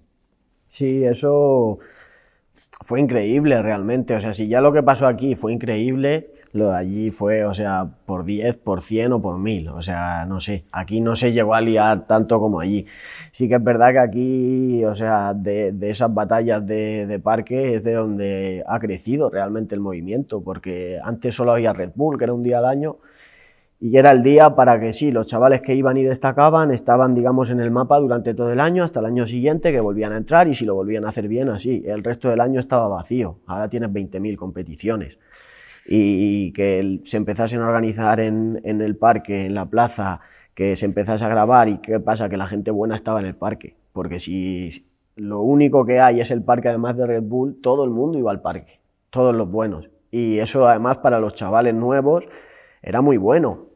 Sí, 0.67 1.03
eso 1.05 1.79
fue 2.81 3.01
increíble 3.01 3.61
realmente. 3.61 4.15
O 4.15 4.19
sea, 4.19 4.33
si 4.33 4.47
ya 4.47 4.61
lo 4.61 4.73
que 4.73 4.83
pasó 4.83 5.07
aquí 5.07 5.35
fue 5.35 5.53
increíble, 5.53 6.31
lo 6.53 6.69
de 6.69 6.75
allí 6.77 7.11
fue, 7.11 7.45
o 7.45 7.53
sea, 7.53 7.89
por 8.05 8.25
10, 8.25 8.57
por 8.57 8.81
100 8.81 9.13
o 9.13 9.21
por 9.21 9.39
1000. 9.39 9.69
O 9.69 9.81
sea, 9.81 10.25
no 10.25 10.39
sé, 10.39 10.65
aquí 10.71 11.01
no 11.01 11.15
se 11.15 11.31
llegó 11.33 11.55
a 11.55 11.61
liar 11.61 12.05
tanto 12.07 12.39
como 12.39 12.59
allí. 12.59 12.85
Sí 13.31 13.47
que 13.47 13.55
es 13.55 13.63
verdad 13.63 13.91
que 13.93 13.99
aquí, 13.99 14.85
o 14.85 14.95
sea, 14.95 15.33
de, 15.33 15.73
esas 15.81 16.13
batallas 16.13 16.65
de, 16.65 17.07
de, 17.07 17.19
parque 17.19 17.75
es 17.75 17.83
de 17.83 17.93
donde 17.93 18.63
ha 18.67 18.79
crecido 18.79 19.29
realmente 19.29 19.75
el 19.75 19.81
movimiento, 19.81 20.43
porque 20.43 20.99
antes 21.03 21.35
solo 21.35 21.53
había 21.53 21.73
Red 21.73 21.91
Bull, 21.95 22.17
que 22.17 22.25
era 22.25 22.33
un 22.33 22.43
día 22.43 22.59
al 22.59 22.65
año, 22.65 22.97
y 23.79 23.97
era 23.97 24.11
el 24.11 24.23
día 24.23 24.55
para 24.55 24.79
que 24.79 24.91
sí, 24.91 25.11
los 25.11 25.27
chavales 25.27 25.61
que 25.61 25.75
iban 25.75 25.97
y 25.97 26.03
destacaban 26.03 26.71
estaban, 26.71 27.13
digamos, 27.13 27.51
en 27.51 27.59
el 27.59 27.69
mapa 27.69 27.99
durante 27.99 28.33
todo 28.33 28.51
el 28.51 28.59
año, 28.59 28.83
hasta 28.83 28.99
el 29.01 29.05
año 29.05 29.27
siguiente, 29.27 29.71
que 29.71 29.79
volvían 29.79 30.13
a 30.13 30.17
entrar 30.17 30.47
y 30.47 30.55
si 30.55 30.65
lo 30.65 30.73
volvían 30.73 31.05
a 31.05 31.09
hacer 31.09 31.27
bien, 31.27 31.49
así. 31.49 31.83
El 31.85 32.03
resto 32.03 32.29
del 32.29 32.41
año 32.41 32.59
estaba 32.59 32.87
vacío. 32.87 33.37
Ahora 33.45 33.69
tienes 33.69 33.89
20.000 33.89 34.35
competiciones 34.35 35.19
y 35.87 36.51
que 36.53 36.99
se 37.03 37.17
empezasen 37.17 37.61
a 37.61 37.67
organizar 37.67 38.19
en, 38.19 38.59
el 38.63 38.97
parque, 38.97 39.45
en 39.45 39.53
la 39.53 39.69
plaza, 39.69 40.21
que 40.53 40.75
se 40.75 40.85
empezase 40.85 41.23
a 41.23 41.29
grabar 41.29 41.69
y 41.69 41.77
qué 41.77 41.99
pasa, 41.99 42.29
que 42.29 42.37
la 42.37 42.47
gente 42.47 42.71
buena 42.71 42.95
estaba 42.95 43.19
en 43.19 43.27
el 43.27 43.35
parque, 43.35 43.77
porque 43.93 44.19
si 44.19 44.85
lo 45.15 45.41
único 45.41 45.85
que 45.85 45.99
hay 45.99 46.19
es 46.19 46.31
el 46.31 46.43
parque 46.43 46.69
además 46.69 46.97
de 46.97 47.07
Red 47.07 47.23
Bull, 47.23 47.61
todo 47.61 47.85
el 47.85 47.91
mundo 47.91 48.17
iba 48.17 48.31
al 48.31 48.41
parque, 48.41 48.79
todos 49.11 49.35
los 49.35 49.49
buenos. 49.49 49.89
Y 50.11 50.39
eso 50.39 50.67
además 50.67 50.97
para 50.97 51.19
los 51.19 51.35
chavales 51.35 51.73
nuevos 51.73 52.25
era 52.81 53.01
muy 53.01 53.17
bueno, 53.17 53.67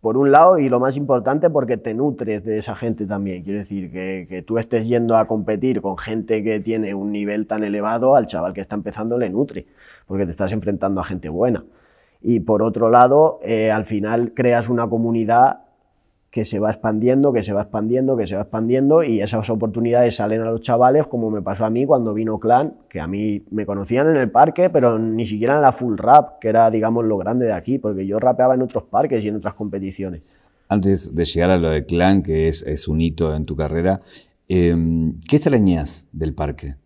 por 0.00 0.16
un 0.16 0.30
lado, 0.30 0.58
y 0.58 0.68
lo 0.68 0.78
más 0.78 0.96
importante, 0.96 1.50
porque 1.50 1.76
te 1.76 1.92
nutres 1.92 2.44
de 2.44 2.58
esa 2.58 2.76
gente 2.76 3.04
también. 3.06 3.42
Quiero 3.42 3.58
decir, 3.58 3.90
que, 3.90 4.26
que, 4.28 4.42
tú 4.42 4.58
estés 4.58 4.86
yendo 4.86 5.16
a 5.16 5.26
competir 5.26 5.80
con 5.80 5.98
gente 5.98 6.44
que 6.44 6.60
tiene 6.60 6.94
un 6.94 7.10
nivel 7.10 7.46
tan 7.48 7.64
elevado, 7.64 8.14
al 8.14 8.26
chaval 8.26 8.52
que 8.52 8.60
está 8.60 8.76
empezando 8.76 9.18
le 9.18 9.28
nutre 9.28 9.66
porque 10.08 10.24
te 10.24 10.32
estás 10.32 10.50
enfrentando 10.50 11.00
a 11.00 11.04
gente 11.04 11.28
buena. 11.28 11.64
Y 12.20 12.40
por 12.40 12.62
otro 12.62 12.90
lado, 12.90 13.38
eh, 13.42 13.70
al 13.70 13.84
final 13.84 14.32
creas 14.34 14.68
una 14.68 14.88
comunidad 14.88 15.60
que 16.30 16.44
se 16.44 16.58
va 16.58 16.70
expandiendo, 16.70 17.32
que 17.32 17.42
se 17.42 17.52
va 17.52 17.62
expandiendo, 17.62 18.16
que 18.16 18.26
se 18.26 18.34
va 18.34 18.42
expandiendo 18.42 19.02
y 19.02 19.20
esas 19.20 19.48
oportunidades 19.48 20.16
salen 20.16 20.42
a 20.42 20.50
los 20.50 20.60
chavales 20.60 21.06
como 21.06 21.30
me 21.30 21.40
pasó 21.40 21.64
a 21.64 21.70
mí 21.70 21.86
cuando 21.86 22.12
vino 22.12 22.38
Clan, 22.38 22.74
que 22.88 23.00
a 23.00 23.06
mí 23.06 23.44
me 23.50 23.64
conocían 23.64 24.08
en 24.08 24.16
el 24.16 24.30
parque, 24.30 24.68
pero 24.68 24.98
ni 24.98 25.26
siquiera 25.26 25.56
en 25.56 25.62
la 25.62 25.72
full 25.72 25.96
rap, 25.96 26.38
que 26.38 26.48
era 26.48 26.70
digamos 26.70 27.06
lo 27.06 27.16
grande 27.16 27.46
de 27.46 27.54
aquí, 27.54 27.78
porque 27.78 28.06
yo 28.06 28.18
rapeaba 28.18 28.54
en 28.54 28.62
otros 28.62 28.84
parques 28.84 29.24
y 29.24 29.28
en 29.28 29.36
otras 29.36 29.54
competiciones. 29.54 30.22
Antes 30.68 31.14
de 31.14 31.24
llegar 31.24 31.50
a 31.50 31.58
lo 31.58 31.70
de 31.70 31.86
Clan, 31.86 32.22
que 32.22 32.48
es, 32.48 32.62
es 32.62 32.88
un 32.88 33.00
hito 33.00 33.34
en 33.34 33.46
tu 33.46 33.56
carrera, 33.56 34.02
eh, 34.48 34.76
¿qué 35.26 35.36
extrañas 35.36 36.08
del 36.12 36.34
parque? 36.34 36.76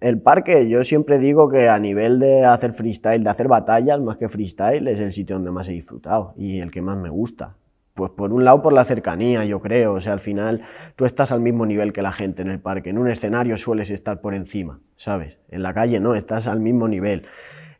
el 0.00 0.20
parque, 0.20 0.68
yo 0.68 0.82
siempre 0.82 1.18
digo 1.18 1.50
que 1.50 1.68
a 1.68 1.78
nivel 1.78 2.18
de 2.18 2.44
hacer 2.44 2.72
freestyle, 2.72 3.22
de 3.22 3.30
hacer 3.30 3.48
batallas 3.48 4.00
más 4.00 4.16
que 4.16 4.28
freestyle, 4.28 4.88
es 4.88 4.98
el 4.98 5.12
sitio 5.12 5.36
donde 5.36 5.50
más 5.50 5.68
he 5.68 5.72
disfrutado 5.72 6.32
y 6.36 6.60
el 6.60 6.70
que 6.70 6.80
más 6.80 6.98
me 6.98 7.10
gusta. 7.10 7.56
Pues 8.00 8.12
por 8.12 8.32
un 8.32 8.46
lado 8.46 8.62
por 8.62 8.72
la 8.72 8.86
cercanía, 8.86 9.44
yo 9.44 9.60
creo, 9.60 9.92
o 9.92 10.00
sea, 10.00 10.14
al 10.14 10.20
final 10.20 10.62
tú 10.96 11.04
estás 11.04 11.32
al 11.32 11.40
mismo 11.42 11.66
nivel 11.66 11.92
que 11.92 12.00
la 12.00 12.12
gente 12.12 12.40
en 12.40 12.48
el 12.48 12.58
parque, 12.58 12.88
en 12.88 12.96
un 12.96 13.10
escenario 13.10 13.58
sueles 13.58 13.90
estar 13.90 14.22
por 14.22 14.34
encima, 14.34 14.80
¿sabes? 14.96 15.36
En 15.50 15.62
la 15.62 15.74
calle 15.74 16.00
no, 16.00 16.14
estás 16.14 16.46
al 16.46 16.60
mismo 16.60 16.88
nivel. 16.88 17.26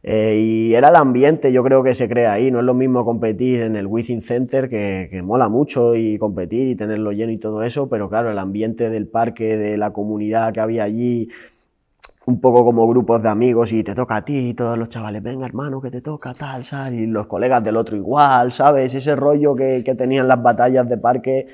Eh, 0.03 0.37
y 0.37 0.75
era 0.75 0.91
el 0.91 0.97
ambiente, 0.97 1.55
yo 1.55 1.65
creo 1.65 1.83
que 1.83 1.95
se 1.95 2.07
crea 2.07 2.35
ahí, 2.35 2.51
no 2.51 2.59
es 2.59 2.67
lo 2.67 2.75
mismo 2.75 3.03
competir 3.07 3.63
en 3.63 3.77
el 3.77 3.87
Within 3.87 4.21
Center, 4.21 4.69
que, 4.69 5.09
que 5.11 5.23
mola 5.23 5.49
mucho 5.49 5.95
y 5.97 6.19
competir 6.19 6.69
y 6.69 6.75
tenerlo 6.75 7.13
lleno 7.13 7.33
y 7.33 7.39
todo 7.39 7.63
eso, 7.63 7.89
pero 7.89 8.11
claro, 8.11 8.31
el 8.31 8.39
ambiente 8.39 8.91
del 8.91 9.09
parque, 9.09 9.57
de 9.57 9.79
la 9.79 9.95
comunidad 9.95 10.53
que 10.53 10.61
había 10.61 10.85
allí, 10.85 11.31
un 12.27 12.41
poco 12.41 12.65
como 12.65 12.87
grupos 12.87 13.23
de 13.23 13.29
amigos 13.29 13.73
y 13.73 13.83
te 13.83 13.95
toca 13.95 14.17
a 14.17 14.25
ti 14.25 14.51
y 14.51 14.55
todos 14.55 14.77
los 14.77 14.89
chavales, 14.89 15.23
venga 15.23 15.47
hermano, 15.47 15.81
que 15.81 15.91
te 15.91 16.03
toca 16.03 16.35
tal, 16.35 16.65
¿sabes? 16.65 17.01
Y 17.01 17.07
los 17.07 17.27
colegas 17.27 17.65
del 17.65 17.77
otro 17.77 17.97
igual, 17.97 18.53
¿sabes? 18.53 18.95
Ese 18.95 19.17
rollo 19.17 19.55
que, 19.55 19.83
tenían 19.97 20.29
las 20.29 20.43
batallas 20.43 20.89
de 20.89 20.99
parque, 20.99 21.47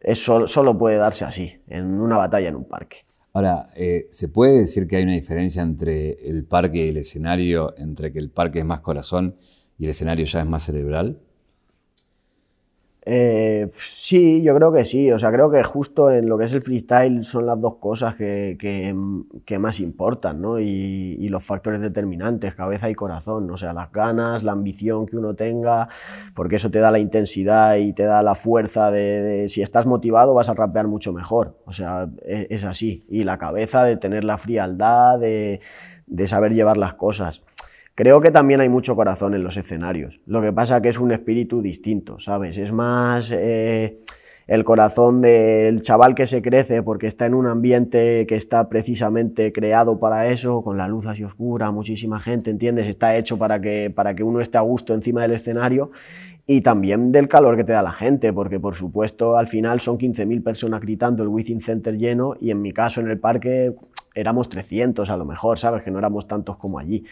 eso 0.00 0.46
solo 0.46 0.78
puede 0.78 0.96
darse 0.96 1.24
así, 1.24 1.60
en 1.68 2.00
una 2.00 2.16
batalla 2.16 2.48
en 2.48 2.56
un 2.56 2.64
parque. 2.64 2.98
Ahora, 3.32 3.68
eh, 3.76 4.08
¿se 4.10 4.28
puede 4.28 4.58
decir 4.60 4.88
que 4.88 4.96
hay 4.96 5.04
una 5.04 5.12
diferencia 5.12 5.62
entre 5.62 6.28
el 6.28 6.44
parque 6.44 6.86
y 6.86 6.88
el 6.88 6.96
escenario, 6.96 7.74
entre 7.76 8.12
que 8.12 8.18
el 8.18 8.30
parque 8.30 8.60
es 8.60 8.64
más 8.64 8.80
corazón 8.80 9.36
y 9.78 9.84
el 9.84 9.90
escenario 9.90 10.24
ya 10.24 10.40
es 10.40 10.46
más 10.46 10.64
cerebral? 10.64 11.20
Eh, 13.06 13.70
sí, 13.78 14.42
yo 14.42 14.54
creo 14.54 14.72
que 14.72 14.84
sí. 14.84 15.10
O 15.10 15.18
sea, 15.18 15.32
creo 15.32 15.50
que 15.50 15.62
justo 15.62 16.10
en 16.10 16.28
lo 16.28 16.36
que 16.38 16.44
es 16.44 16.52
el 16.52 16.62
freestyle 16.62 17.24
son 17.24 17.46
las 17.46 17.60
dos 17.60 17.76
cosas 17.76 18.14
que, 18.14 18.94
más 19.58 19.80
importan, 19.80 20.40
¿no? 20.40 20.60
Y, 20.60 21.28
los 21.30 21.44
factores 21.44 21.80
determinantes, 21.80 22.54
cabeza 22.54 22.90
y 22.90 22.94
corazón. 22.94 23.50
O 23.50 23.56
sea, 23.56 23.72
las 23.72 23.92
ganas, 23.92 24.42
la 24.42 24.52
ambición 24.52 25.06
que 25.06 25.16
uno 25.16 25.34
tenga, 25.34 25.88
porque 26.34 26.56
eso 26.56 26.70
te 26.70 26.80
da 26.80 26.90
la 26.90 26.98
intensidad 26.98 27.76
y 27.76 27.92
te 27.92 28.02
da 28.02 28.22
la 28.22 28.34
fuerza 28.34 28.90
de, 28.90 29.48
si 29.48 29.62
estás 29.62 29.86
motivado 29.86 30.34
vas 30.34 30.48
a 30.48 30.54
rapear 30.54 30.88
mucho 30.88 31.12
mejor. 31.12 31.58
O 31.66 31.72
sea, 31.72 32.08
es, 32.22 32.46
es 32.50 32.64
así. 32.64 33.04
Y 33.08 33.22
la 33.24 33.38
cabeza 33.38 33.84
de 33.84 33.96
tener 33.96 34.24
la 34.24 34.38
frialdad, 34.38 35.20
de 35.20 35.60
saber 36.26 36.52
llevar 36.52 36.76
las 36.76 36.94
cosas. 36.94 37.42
Creo 38.00 38.22
que 38.22 38.30
también 38.30 38.62
hay 38.62 38.70
mucho 38.70 38.96
corazón 38.96 39.34
en 39.34 39.42
los 39.42 39.58
escenarios. 39.58 40.22
Lo 40.24 40.40
que 40.40 40.54
pasa 40.54 40.80
que 40.80 40.88
es 40.88 40.98
un 40.98 41.12
espíritu 41.12 41.60
distinto, 41.60 42.18
¿sabes? 42.18 42.56
Es 42.56 42.72
más 42.72 43.30
eh, 43.30 43.98
el 44.46 44.64
corazón 44.64 45.20
del 45.20 45.82
chaval 45.82 46.14
que 46.14 46.26
se 46.26 46.40
crece 46.40 46.82
porque 46.82 47.06
está 47.06 47.26
en 47.26 47.34
un 47.34 47.46
ambiente 47.46 48.24
que 48.26 48.36
está 48.36 48.70
precisamente 48.70 49.52
creado 49.52 50.00
para 50.00 50.28
eso, 50.28 50.62
con 50.62 50.78
la 50.78 50.88
luz 50.88 51.04
así 51.04 51.24
oscura, 51.24 51.72
muchísima 51.72 52.20
gente, 52.20 52.50
¿entiendes? 52.50 52.86
Está 52.86 53.16
hecho 53.16 53.36
para 53.36 53.60
que, 53.60 53.92
para 53.94 54.14
que 54.14 54.22
uno 54.22 54.40
esté 54.40 54.56
a 54.56 54.62
gusto 54.62 54.94
encima 54.94 55.20
del 55.20 55.32
escenario 55.32 55.90
y 56.46 56.62
también 56.62 57.12
del 57.12 57.28
calor 57.28 57.54
que 57.54 57.64
te 57.64 57.74
da 57.74 57.82
la 57.82 57.92
gente, 57.92 58.32
porque 58.32 58.58
por 58.58 58.76
supuesto 58.76 59.36
al 59.36 59.46
final 59.46 59.78
son 59.80 59.98
15.000 59.98 60.42
personas 60.42 60.80
gritando 60.80 61.22
el 61.22 61.28
Within 61.28 61.60
Center 61.60 61.98
lleno 61.98 62.34
y 62.40 62.50
en 62.50 62.62
mi 62.62 62.72
caso 62.72 63.02
en 63.02 63.08
el 63.08 63.20
parque 63.20 63.74
éramos 64.14 64.48
300 64.48 65.08
a 65.10 65.16
lo 65.16 65.24
mejor, 65.24 65.58
¿sabes? 65.58 65.82
Que 65.82 65.90
no 65.90 65.98
éramos 65.98 66.26
tantos 66.26 66.56
como 66.56 66.78
allí. 66.78 67.04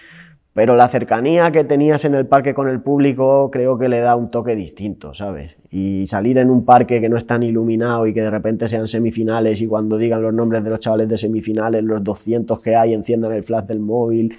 Pero 0.59 0.75
la 0.75 0.89
cercanía 0.89 1.53
que 1.53 1.63
tenías 1.63 2.05
en 2.05 2.17
el 2.17 2.27
parque 2.27 2.53
con 2.53 2.69
el 2.69 2.81
público 2.81 3.49
creo 3.53 3.79
que 3.79 3.89
le 3.89 4.01
da 4.01 4.17
un 4.17 4.29
toque 4.29 4.57
distinto, 4.57 5.15
¿sabes? 5.15 5.57
Y 5.71 6.09
salir 6.09 6.37
en 6.37 6.51
un 6.51 6.65
parque 6.65 7.01
que 7.01 7.09
no 7.09 7.17
es 7.17 7.29
tan 7.29 7.45
iluminado 7.45 8.09
y 8.09 8.13
que 8.13 8.23
de 8.23 8.31
repente 8.33 8.67
sean 8.67 8.89
semifinales 8.89 9.61
y 9.61 9.69
cuando 9.69 9.97
digan 9.97 10.21
los 10.21 10.35
nombres 10.35 10.65
de 10.65 10.71
los 10.71 10.81
chavales 10.81 11.09
de 11.09 11.17
semifinales, 11.17 11.85
los 11.85 12.03
200 12.03 12.59
que 12.59 12.75
hay 12.75 12.93
enciendan 12.93 13.35
el 13.35 13.45
flash 13.45 13.67
del 13.67 13.79
móvil 13.79 14.37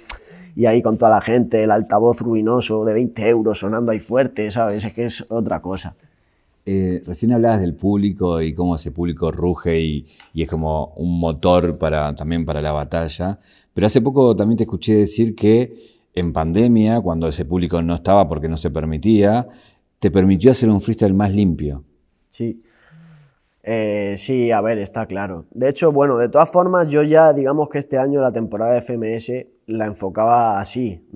y 0.54 0.66
ahí 0.66 0.82
con 0.82 0.98
toda 0.98 1.10
la 1.10 1.22
gente, 1.22 1.64
el 1.64 1.70
altavoz 1.70 2.20
ruinoso 2.20 2.84
de 2.84 2.92
20 2.92 3.26
euros 3.26 3.58
sonando 3.58 3.90
ahí 3.90 3.98
fuerte, 3.98 4.50
¿sabes? 4.50 4.84
Es 4.84 4.92
que 4.92 5.06
es 5.06 5.24
otra 5.30 5.62
cosa. 5.62 5.94
Eh, 6.66 7.02
recién 7.06 7.32
hablabas 7.32 7.62
del 7.62 7.72
público 7.72 8.42
y 8.42 8.52
cómo 8.52 8.74
ese 8.74 8.90
público 8.90 9.32
ruge 9.32 9.80
y, 9.80 10.04
y, 10.34 10.42
es 10.42 10.50
como 10.50 10.92
un 10.96 11.18
motor 11.18 11.78
para, 11.78 12.14
también 12.14 12.44
para 12.44 12.60
la 12.60 12.72
batalla, 12.72 13.38
pero 13.72 13.86
hace 13.86 14.02
poco 14.02 14.36
también 14.36 14.58
te 14.58 14.64
escuché 14.64 14.96
decir 14.96 15.34
que 15.34 15.99
en 16.14 16.32
pandemia, 16.32 17.00
cuando 17.00 17.28
ese 17.28 17.44
público 17.44 17.80
no 17.82 17.94
estaba 17.94 18.28
porque 18.28 18.48
no 18.48 18.56
se 18.56 18.70
permitía, 18.70 19.46
te 19.98 20.10
permitió 20.10 20.50
hacer 20.50 20.70
un 20.70 20.80
freestyle 20.80 21.14
más 21.14 21.32
limpio. 21.32 21.84
Sí. 22.28 22.62
Eh, 23.62 24.14
sí, 24.16 24.50
a 24.50 24.60
ver, 24.60 24.78
está 24.78 25.06
claro. 25.06 25.46
De 25.50 25.68
hecho, 25.68 25.92
bueno, 25.92 26.16
de 26.16 26.28
todas 26.28 26.50
formas, 26.50 26.88
yo 26.88 27.02
ya, 27.02 27.32
digamos 27.32 27.68
que 27.68 27.78
este 27.78 27.98
año 27.98 28.20
la 28.20 28.32
temporada 28.32 28.72
de 28.72 28.82
FMS 28.82 29.46
la 29.66 29.86
enfocaba 29.86 30.58
así. 30.60 31.06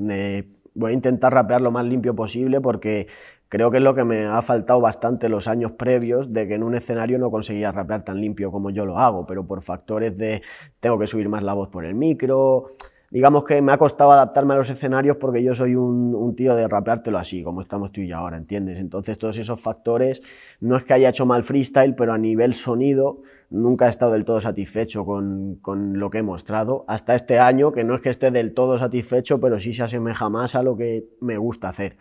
voy 0.74 0.90
a 0.90 0.94
intentar 0.94 1.32
rapear 1.32 1.60
lo 1.60 1.70
más 1.70 1.86
limpio 1.86 2.14
posible 2.14 2.60
porque 2.60 3.08
creo 3.48 3.70
que 3.70 3.78
es 3.78 3.82
lo 3.82 3.94
que 3.94 4.04
me 4.04 4.26
ha 4.26 4.42
faltado 4.42 4.80
bastante 4.80 5.28
los 5.28 5.48
años 5.48 5.72
previos 5.72 6.32
de 6.32 6.46
que 6.46 6.54
en 6.54 6.62
un 6.62 6.74
escenario 6.74 7.18
no 7.18 7.30
conseguía 7.30 7.72
rapear 7.72 8.04
tan 8.04 8.20
limpio 8.20 8.50
como 8.50 8.70
yo 8.70 8.84
lo 8.84 8.98
hago, 8.98 9.26
pero 9.26 9.46
por 9.46 9.62
factores 9.62 10.16
de 10.16 10.42
tengo 10.80 10.98
que 10.98 11.06
subir 11.06 11.28
más 11.28 11.42
la 11.42 11.54
voz 11.54 11.68
por 11.68 11.84
el 11.86 11.94
micro, 11.94 12.66
digamos 13.14 13.44
que 13.44 13.62
me 13.62 13.70
ha 13.70 13.78
costado 13.78 14.10
adaptarme 14.10 14.54
a 14.54 14.56
los 14.56 14.68
escenarios 14.68 15.18
porque 15.18 15.40
yo 15.40 15.54
soy 15.54 15.76
un, 15.76 16.34
tío 16.34 16.56
de 16.56 16.66
rapeártelo 16.66 17.16
así, 17.16 17.44
como 17.44 17.60
estamos 17.60 17.92
tú 17.92 18.00
y 18.00 18.08
yo 18.08 18.16
ahora, 18.16 18.36
¿entiendes? 18.36 18.80
Entonces 18.80 19.18
todos 19.18 19.38
esos 19.38 19.60
factores, 19.60 20.20
no 20.58 20.76
es 20.76 20.82
que 20.82 20.94
haya 20.94 21.10
hecho 21.10 21.24
mal 21.24 21.44
freestyle, 21.44 21.94
pero 21.94 22.12
a 22.12 22.18
nivel 22.18 22.54
sonido 22.54 23.22
nunca 23.50 23.86
he 23.86 23.88
estado 23.88 24.10
del 24.14 24.24
todo 24.24 24.40
satisfecho 24.40 25.06
con, 25.06 25.60
con, 25.62 25.96
lo 26.00 26.10
que 26.10 26.18
he 26.18 26.22
mostrado, 26.24 26.84
hasta 26.88 27.14
este 27.14 27.38
año, 27.38 27.70
que 27.70 27.84
no 27.84 27.94
es 27.94 28.00
que 28.00 28.10
esté 28.10 28.32
del 28.32 28.52
todo 28.52 28.80
satisfecho, 28.80 29.38
pero 29.38 29.60
sí 29.60 29.72
se 29.72 29.84
asemeja 29.84 30.28
más 30.28 30.56
a 30.56 30.64
lo 30.64 30.76
que 30.76 31.06
me 31.20 31.38
gusta 31.38 31.68
hacer. 31.68 31.96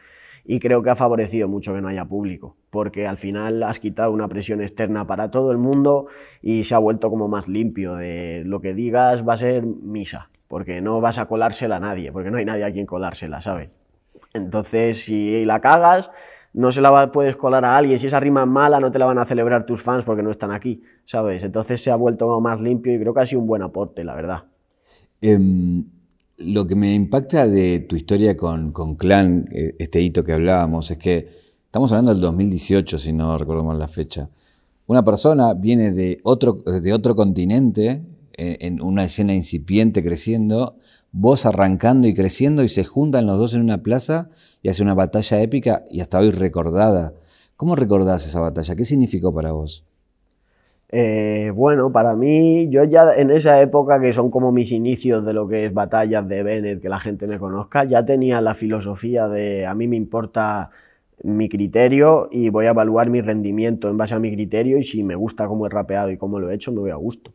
Y 0.45 0.60
creo 0.60 0.82
que 0.82 0.89
ha 0.89 0.95
favorecido 0.95 1.47
mucho 1.47 1.76
que 1.76 1.82
no 1.84 1.89
haya 1.89 2.06
público, 2.06 2.58
porque 2.71 3.06
al 3.06 3.17
final 3.17 3.62
has 3.62 3.80
quitado 3.80 4.12
una 4.12 4.28
presión 4.30 4.62
externa 4.63 5.06
para 5.06 5.30
todo 5.30 5.52
el 5.52 5.60
mundo 5.60 6.08
y 6.41 6.63
se 6.63 6.73
ha 6.73 6.80
vuelto 6.80 7.12
como 7.12 7.28
más 7.28 7.47
limpio 7.47 7.93
de 7.93 8.41
lo 8.47 8.62
que 8.62 8.73
digas 8.73 9.23
va 9.28 9.36
a 9.36 9.38
ser 9.38 9.63
misa 9.63 10.32
porque 10.54 10.82
no 10.82 11.02
vas 11.02 11.18
a 11.18 11.26
colársela 11.26 11.78
a 11.78 11.80
nadie, 11.80 12.12
porque 12.12 12.30
no 12.30 12.38
hay 12.38 12.46
nadie 12.46 12.63
a 12.63 12.72
quien 12.72 12.86
colársela, 12.86 13.42
¿sabes? 13.42 13.72
Entonces, 14.36 15.04
si 15.04 15.46
la 15.46 15.62
cagas, 15.62 16.12
no 16.54 16.72
se 16.72 16.80
la 16.80 17.12
puedes 17.12 17.36
colar 17.36 17.66
a 17.66 17.76
alguien, 17.76 17.98
si 17.98 18.06
esa 18.06 18.20
rima 18.20 18.42
es 18.42 18.48
mala, 18.48 18.80
no 18.80 18.92
te 18.92 19.00
la 19.00 19.08
van 19.08 19.18
a 19.18 19.26
celebrar 19.26 19.66
tus 19.66 19.82
fans 19.82 20.06
porque 20.06 20.22
no 20.22 20.30
están 20.30 20.52
aquí, 20.52 20.84
¿sabes? 21.06 21.42
Entonces 21.42 21.82
se 21.82 21.89
ha 21.89 21.96
vuelto 21.96 22.39
más 22.39 22.62
limpio 22.62 22.94
y 22.94 23.00
creo 23.00 23.16
que 23.16 23.22
ha 23.22 23.26
sido 23.26 23.42
un 23.42 23.48
buen 23.48 23.63
aporte, 23.63 24.04
la 24.04 24.13
verdad. 24.13 24.44
Em, 25.22 25.86
lo 26.38 26.68
que 26.68 26.76
me 26.76 26.94
impacta 26.94 27.48
de 27.48 27.80
tu 27.80 27.96
historia 27.96 28.38
con, 28.38 28.96
Clan, 28.96 29.50
eh, 29.52 29.76
este 29.80 30.02
hito 30.02 30.24
que 30.24 30.34
hablábamos, 30.34 30.92
es 30.92 31.00
que 31.00 31.30
estamos 31.66 31.92
hablando 31.92 32.13
del 32.13 32.22
2018, 32.22 33.00
si 33.00 33.12
no 33.12 33.39
recuerdo 33.39 33.63
mal 33.63 33.80
la 33.80 33.88
fecha. 33.88 34.30
Una 34.86 35.04
persona 35.04 35.56
viene 35.56 35.89
de 35.89 36.20
otro 36.22 37.16
continente 37.16 38.04
en 38.38 38.82
una 38.82 39.06
escena 39.06 39.34
incipiente 39.34 40.04
creciendo, 40.04 40.78
vos 41.12 41.46
arrancando 41.46 42.08
y 42.08 42.13
creciendo 42.13 42.63
y 42.63 42.69
se 42.69 42.84
juntan 42.84 43.28
los 43.28 43.38
dos 43.38 43.54
en 43.54 43.62
una 43.62 43.84
plaza 43.84 44.30
y 44.62 44.69
hace 44.69 44.82
una 44.82 44.96
batalla 44.96 45.41
épica 45.41 45.84
y 45.89 46.02
hasta 46.02 46.19
hoy 46.19 46.32
recordada. 46.32 47.13
¿Cómo 47.56 47.76
recordás 47.76 48.26
esa 48.26 48.41
batalla? 48.41 48.76
¿Qué 48.76 48.84
significó 48.84 49.34
para 49.34 49.52
vos? 49.52 49.86
Eh, 50.89 51.52
bueno, 51.56 51.91
para 51.91 52.15
mí, 52.15 52.67
yo 52.69 52.84
ya 52.84 53.13
en 53.15 53.32
esa 53.32 53.62
época, 53.62 54.00
que 54.00 54.13
son 54.13 54.30
como 54.30 54.52
mis 54.52 54.72
inicios 54.72 55.26
de 55.26 55.34
lo 55.34 55.48
que 55.48 55.65
es 55.65 55.74
batallas 55.74 56.28
de 56.28 56.43
Bennett, 56.43 56.82
que 56.82 56.89
la 56.89 57.00
gente 57.00 57.26
me 57.26 57.39
conozca, 57.39 57.84
ya 57.84 58.06
tenía 58.06 58.41
la 58.41 58.54
filosofía 58.54 59.28
de 59.28 59.65
a 59.65 59.74
mí 59.74 59.88
me 59.88 59.96
importa 59.96 60.69
mi 61.24 61.48
criterio 61.48 62.28
y 62.32 62.50
voy 62.50 62.65
a 62.65 62.72
evaluar 62.72 63.10
mi 63.10 63.22
rendimiento 63.22 63.89
en 63.89 63.98
base 63.98 64.13
a 64.13 64.19
mi 64.19 64.32
criterio 64.34 64.78
y 64.78 64.84
si 64.84 65.04
me 65.04 65.15
gusta 65.15 65.48
cómo 65.48 65.65
he 65.65 65.69
rapeado 65.69 66.12
y 66.12 66.17
cómo 66.17 66.39
lo 66.39 66.50
he 66.50 66.56
hecho, 66.56 66.72
me 66.72 66.80
voy 66.80 66.91
a 66.91 66.96
gusto 66.96 67.34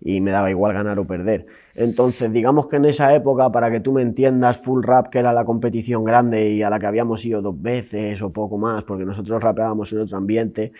y 0.00 0.20
me 0.20 0.30
daba 0.30 0.50
igual 0.50 0.74
ganar 0.74 0.98
o 0.98 1.06
perder. 1.06 1.46
Entonces, 1.74 2.32
digamos 2.32 2.68
que 2.68 2.76
en 2.76 2.84
esa 2.84 3.14
época, 3.14 3.50
para 3.50 3.70
que 3.70 3.80
tú 3.80 3.92
me 3.92 4.02
entiendas, 4.02 4.58
Full 4.58 4.84
Rap, 4.84 5.08
que 5.10 5.18
era 5.18 5.32
la 5.32 5.44
competición 5.44 6.04
grande 6.04 6.50
y 6.50 6.62
a 6.62 6.70
la 6.70 6.78
que 6.78 6.86
habíamos 6.86 7.24
ido 7.24 7.42
dos 7.42 7.60
veces 7.60 8.22
o 8.22 8.32
poco 8.32 8.58
más, 8.58 8.84
porque 8.84 9.04
nosotros 9.04 9.42
rapeábamos 9.42 9.92
en 9.92 10.00
otro 10.00 10.16
ambiente, 10.16 10.72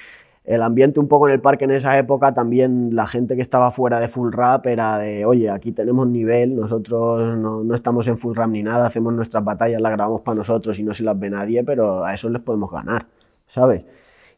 el 0.45 0.63
ambiente 0.63 0.99
un 0.99 1.09
poco 1.09 1.29
en 1.29 1.35
el 1.35 1.41
parque 1.41 1.65
en 1.65 1.73
esa 1.73 1.99
época, 1.99 2.33
también 2.33 2.95
la 2.97 3.07
gente 3.07 3.37
que 3.37 3.43
estaba 3.43 3.71
fuera 3.71 4.01
de 4.01 4.09
Full 4.09 4.33
Rap 4.33 4.67
era 4.67 4.99
de, 4.99 5.27
oye, 5.27 5.51
aquí 5.51 5.73
tenemos 5.73 6.07
nivel, 6.09 6.57
nosotros 6.57 7.37
no, 7.37 7.63
no 7.63 7.75
estamos 7.75 8.07
en 8.07 8.17
Full 8.17 8.35
Rap 8.35 8.49
ni 8.49 8.63
nada, 8.63 8.87
hacemos 8.87 9.13
nuestras 9.13 9.45
batallas, 9.45 9.81
las 9.81 9.93
grabamos 9.93 10.23
para 10.23 10.37
nosotros 10.37 10.79
y 10.79 10.83
no 10.83 10.95
se 10.95 11.03
las 11.03 11.19
ve 11.19 11.29
nadie, 11.29 11.65
pero 11.65 12.03
a 12.03 12.15
eso 12.15 12.31
les 12.31 12.41
podemos 12.41 12.71
ganar, 12.71 13.07
¿sabes? 13.47 13.83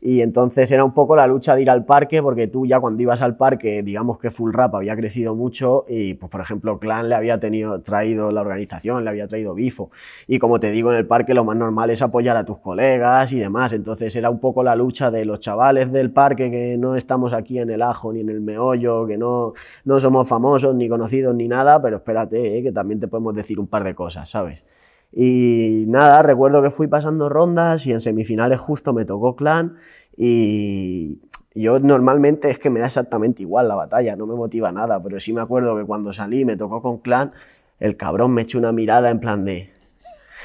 Y 0.00 0.22
entonces 0.22 0.70
era 0.70 0.84
un 0.84 0.94
poco 0.94 1.14
la 1.14 1.26
lucha 1.26 1.54
de 1.54 1.62
ir 1.62 1.70
al 1.70 1.84
parque, 1.84 2.22
porque 2.22 2.46
tú 2.46 2.64
ya 2.66 2.80
cuando 2.80 3.02
ibas 3.02 3.20
al 3.20 3.36
parque, 3.36 3.82
digamos 3.82 4.18
que 4.18 4.30
Full 4.30 4.52
Rap 4.52 4.74
había 4.74 4.96
crecido 4.96 5.34
mucho 5.34 5.84
y, 5.88 6.14
pues 6.14 6.30
por 6.30 6.40
ejemplo, 6.40 6.78
Clan 6.78 7.10
le 7.10 7.14
había 7.14 7.38
tenido, 7.38 7.82
traído 7.82 8.32
la 8.32 8.40
organización, 8.40 9.04
le 9.04 9.10
había 9.10 9.26
traído 9.26 9.54
Bifo. 9.54 9.90
Y 10.26 10.38
como 10.38 10.58
te 10.58 10.70
digo, 10.70 10.90
en 10.90 10.96
el 10.96 11.06
parque 11.06 11.34
lo 11.34 11.44
más 11.44 11.56
normal 11.56 11.90
es 11.90 12.00
apoyar 12.00 12.36
a 12.38 12.44
tus 12.44 12.58
colegas 12.58 13.30
y 13.32 13.38
demás. 13.38 13.72
Entonces 13.74 14.16
era 14.16 14.30
un 14.30 14.40
poco 14.40 14.62
la 14.62 14.74
lucha 14.74 15.10
de 15.10 15.24
los 15.26 15.40
chavales 15.40 15.92
del 15.92 16.10
parque 16.12 16.50
que 16.50 16.78
no 16.78 16.96
estamos 16.96 17.34
aquí 17.34 17.58
en 17.58 17.70
el 17.70 17.82
ajo 17.82 18.12
ni 18.12 18.20
en 18.20 18.30
el 18.30 18.40
meollo, 18.40 19.06
que 19.06 19.18
no, 19.18 19.52
no 19.84 20.00
somos 20.00 20.26
famosos 20.28 20.74
ni 20.74 20.88
conocidos 20.88 21.34
ni 21.34 21.46
nada, 21.48 21.82
pero 21.82 21.96
espérate, 21.96 22.58
eh, 22.58 22.62
que 22.62 22.72
también 22.72 23.00
te 23.00 23.08
podemos 23.08 23.34
decir 23.34 23.60
un 23.60 23.66
par 23.66 23.84
de 23.84 23.94
cosas, 23.94 24.30
¿sabes? 24.30 24.64
Y 25.12 25.84
nada, 25.88 26.22
recuerdo 26.22 26.62
que 26.62 26.70
fui 26.70 26.86
pasando 26.86 27.28
rondas 27.28 27.86
y 27.86 27.92
en 27.92 28.00
semifinales 28.00 28.60
justo 28.60 28.92
me 28.92 29.04
tocó 29.04 29.34
Clan 29.34 29.76
y 30.16 31.18
yo 31.54 31.80
normalmente 31.80 32.50
es 32.50 32.58
que 32.58 32.70
me 32.70 32.80
da 32.80 32.86
exactamente 32.86 33.42
igual 33.42 33.68
la 33.68 33.74
batalla, 33.74 34.14
no 34.14 34.26
me 34.26 34.34
motiva 34.34 34.70
nada, 34.70 35.02
pero 35.02 35.18
sí 35.18 35.32
me 35.32 35.40
acuerdo 35.40 35.76
que 35.76 35.84
cuando 35.84 36.12
salí 36.12 36.44
me 36.44 36.56
tocó 36.56 36.80
con 36.80 36.98
Clan, 36.98 37.32
el 37.80 37.96
cabrón 37.96 38.32
me 38.32 38.42
echó 38.42 38.58
una 38.58 38.72
mirada 38.72 39.10
en 39.10 39.18
plan 39.18 39.44
de... 39.44 39.72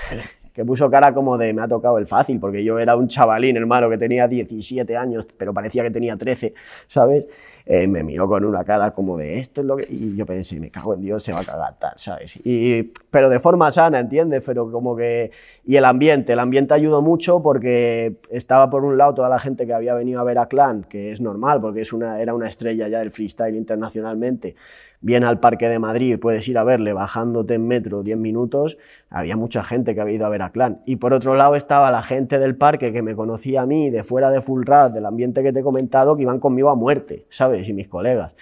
que 0.54 0.64
puso 0.64 0.90
cara 0.90 1.14
como 1.14 1.38
de 1.38 1.54
me 1.54 1.62
ha 1.62 1.68
tocado 1.68 1.98
el 1.98 2.08
fácil, 2.08 2.40
porque 2.40 2.64
yo 2.64 2.80
era 2.80 2.96
un 2.96 3.10
chavalín, 3.10 3.58
hermano, 3.58 3.90
que 3.90 3.98
tenía 3.98 4.28
17 4.28 4.96
años, 4.96 5.28
pero 5.38 5.54
parecía 5.54 5.84
que 5.84 5.92
tenía 5.92 6.16
13, 6.16 6.54
¿sabes? 6.88 7.26
Eh, 7.66 7.88
me 7.88 8.04
miró 8.04 8.28
con 8.28 8.46
una 8.46 8.64
cara 8.64 8.92
como 8.92 9.18
de 9.18 9.40
esto 9.40 9.62
es 9.62 9.68
lo 9.68 9.78
que... 9.78 9.88
Y 9.90 10.16
yo 10.16 10.26
pensé, 10.26 10.60
me 10.60 10.70
cago 10.70 10.94
en 10.94 11.02
Dios, 11.02 11.24
se 11.24 11.34
va 11.34 11.40
a 11.40 11.46
cagar 11.46 11.80
tal, 11.80 11.94
¿sabes? 11.96 12.38
Y, 12.44 12.94
pero 13.10 13.30
de 13.30 13.40
forma 13.40 13.72
sana, 13.72 14.00
¿entiendes? 14.00 14.44
Pero 14.46 14.72
como 14.72 14.96
que... 14.96 15.32
Y 15.66 15.76
el 15.76 15.86
ambiente, 15.86 16.34
el 16.34 16.40
ambiente 16.40 16.76
ayudó 16.76 17.02
mucho 17.02 17.42
porque 17.42 18.18
estaba 18.30 18.70
por 18.70 18.86
un 18.86 18.98
lado 18.98 19.16
toda 19.16 19.30
la 19.30 19.40
gente 19.40 19.66
que 19.66 19.74
había 19.74 19.96
venido 19.96 20.20
a 20.20 20.24
ver 20.24 20.38
a 20.38 20.48
Clan, 20.48 20.84
que 20.84 21.12
es 21.12 21.22
normal 21.22 21.60
porque 21.60 21.82
es 21.82 21.92
una, 21.92 22.22
era 22.22 22.36
una 22.36 22.48
estrella 22.48 22.88
ya 22.88 23.00
del 23.00 23.12
freestyle 23.12 23.56
internacionalmente, 23.56 24.56
viene 25.02 25.28
al 25.28 25.40
Parque 25.40 25.70
de 25.70 25.78
Madrid, 25.78 26.18
puedes 26.20 26.48
ir 26.48 26.58
a 26.58 26.64
verle 26.64 26.92
bajándote 26.94 27.54
en 27.54 27.68
metro 27.68 28.02
10 28.02 28.18
minutos, 28.18 28.78
había 29.10 29.38
mucha 29.38 29.64
gente 29.64 29.94
que 29.94 30.02
había 30.02 30.16
ido 30.16 30.26
a 30.26 30.30
ver 30.30 30.42
a 30.42 30.52
Clan. 30.52 30.82
Y 30.86 30.96
por 30.96 31.14
otro 31.14 31.36
lado 31.36 31.56
estaba 31.56 31.92
la 31.92 32.02
gente 32.02 32.40
del 32.40 32.56
parque 32.56 32.92
que 32.92 33.04
me 33.04 33.16
conocía 33.16 33.62
a 33.62 33.66
mí, 33.68 33.92
de 33.92 34.04
fuera 34.04 34.32
de 34.32 34.42
Full 34.42 34.64
Rap, 34.66 34.94
del 34.94 35.06
ambiente 35.06 35.44
que 35.44 35.54
te 35.54 35.60
he 35.60 35.64
comentado, 35.64 36.16
que 36.16 36.24
iban 36.24 36.40
conmigo 36.40 36.70
a 36.70 36.76
muerte, 36.76 37.28
¿sabes? 37.30 37.55
Y 37.64 37.74
mis 37.74 37.88
colegas. 37.88 38.34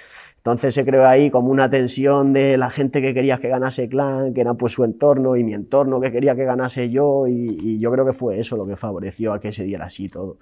Entonces 0.44 0.76
se 0.76 0.84
creó 0.84 1.08
ahí 1.08 1.30
como 1.30 1.52
una 1.52 1.70
tensión 1.70 2.34
de 2.34 2.58
la 2.58 2.70
gente 2.70 3.02
que 3.02 3.14
quería 3.14 3.38
que 3.38 3.48
ganase 3.48 3.88
Clan, 3.88 4.34
que 4.34 4.42
era 4.42 4.56
pues 4.56 4.74
su 4.74 4.84
entorno, 4.84 5.38
y 5.38 5.44
mi 5.46 5.54
entorno 5.54 6.02
que 6.02 6.12
quería 6.12 6.36
que 6.36 6.44
ganase 6.44 6.90
yo, 6.90 7.28
y, 7.30 7.80
yo 7.80 7.90
creo 7.94 8.06
que 8.06 8.12
fue 8.12 8.38
eso 8.38 8.58
lo 8.58 8.68
que 8.68 8.76
favoreció 8.76 9.32
a 9.32 9.40
que 9.40 9.54
se 9.54 9.64
diera 9.64 9.86
así 9.86 10.10
todo. 10.10 10.38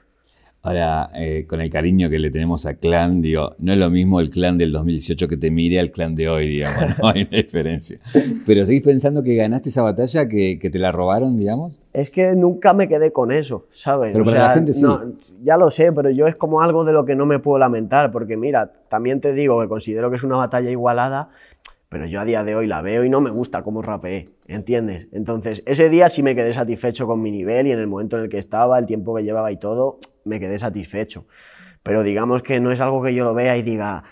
Ahora, 0.63 1.12
eh, 1.13 1.45
con 1.47 1.62
el 1.62 1.69
cariño 1.69 2.10
que 2.10 2.17
le 2.17 2.31
tenemos 2.31 2.65
a 2.65 2.73
Clan, 2.75 3.21
digo, 3.21 3.55
no 3.60 3.73
es 3.73 3.77
lo 3.77 3.91
mismo 3.91 4.19
el 4.19 4.31
Clan 4.31 4.57
del 4.57 4.71
2018 4.71 5.27
que 5.27 5.38
te 5.38 5.51
mire 5.51 5.79
al 5.79 5.91
Clan 5.91 6.15
de 6.15 6.29
hoy, 6.29 6.47
digamos, 6.47 6.97
no 6.97 7.07
hay 7.07 7.27
una 7.29 7.38
diferencia. 7.38 7.99
Pero 8.47 8.65
¿seguís 8.65 8.81
pensando 8.81 9.21
que 9.21 9.36
ganaste 9.36 9.69
esa 9.69 9.84
batalla, 9.84 10.27
que, 10.27 10.57
te 10.57 10.79
la 10.79 10.91
robaron, 10.91 11.38
digamos? 11.38 11.79
Es 11.93 12.10
que 12.10 12.36
nunca 12.36 12.73
me 12.73 12.88
quedé 12.88 13.12
con 13.12 13.32
eso, 13.32 13.67
¿sabes? 13.73 14.13
Pero 14.13 14.23
para 14.23 14.39
la 14.39 14.54
gente 14.54 14.73
sí. 14.73 14.86
ya 15.43 15.58
lo 15.58 15.69
sé, 15.71 15.91
pero 15.91 16.10
yo 16.10 16.27
es 16.27 16.36
como 16.36 16.62
algo 16.62 16.86
de 16.86 16.93
lo 16.93 17.06
que 17.06 17.15
no 17.15 17.25
me 17.25 17.39
puedo 17.39 17.60
lamentar, 17.60 18.12
porque 18.12 18.38
mira, 18.38 18.71
también 18.88 19.19
te 19.19 19.34
digo 19.34 19.60
que 19.62 19.67
considero 19.67 20.10
que 20.10 20.15
es 20.15 20.23
una 20.23 20.38
batalla 20.38 20.69
igualada, 20.69 21.30
pero 21.89 22.06
yo 22.06 22.21
a 22.21 22.25
día 22.25 22.45
de 22.45 22.56
hoy 22.56 22.67
la 22.67 22.82
veo 22.82 23.04
y 23.04 23.10
no 23.10 23.19
me 23.19 23.30
gusta 23.30 23.63
cómo 23.63 23.82
rapeé, 23.82 24.23
¿entiendes? 24.47 25.10
Entonces, 25.12 25.62
ese 25.65 25.89
día 25.89 26.08
sí 26.08 26.23
me 26.23 26.36
quedé 26.36 26.54
satisfecho 26.54 27.06
con 27.06 27.21
mi 27.21 27.32
nivel 27.32 27.67
y 27.67 27.73
en 27.73 27.80
el 27.80 27.88
momento 27.88 28.15
en 28.15 28.23
el 28.23 28.30
que 28.30 28.38
estaba, 28.38 28.80
el 28.80 28.86
tiempo 28.86 29.13
que 29.13 29.23
llevaba 29.23 29.51
y 29.51 29.58
todo, 29.58 29.99
me 30.23 30.39
quedé 30.39 30.58
satisfecho. 30.58 31.25
Pero 31.84 32.04
digamos 32.04 32.43
que 32.43 32.62
no 32.62 32.71
es 32.71 32.80
algo 32.80 33.04
que 33.04 33.13
yo 33.13 33.25
lo 33.25 33.34
vea 33.34 33.58
y 33.58 33.62
diga, 33.63 34.06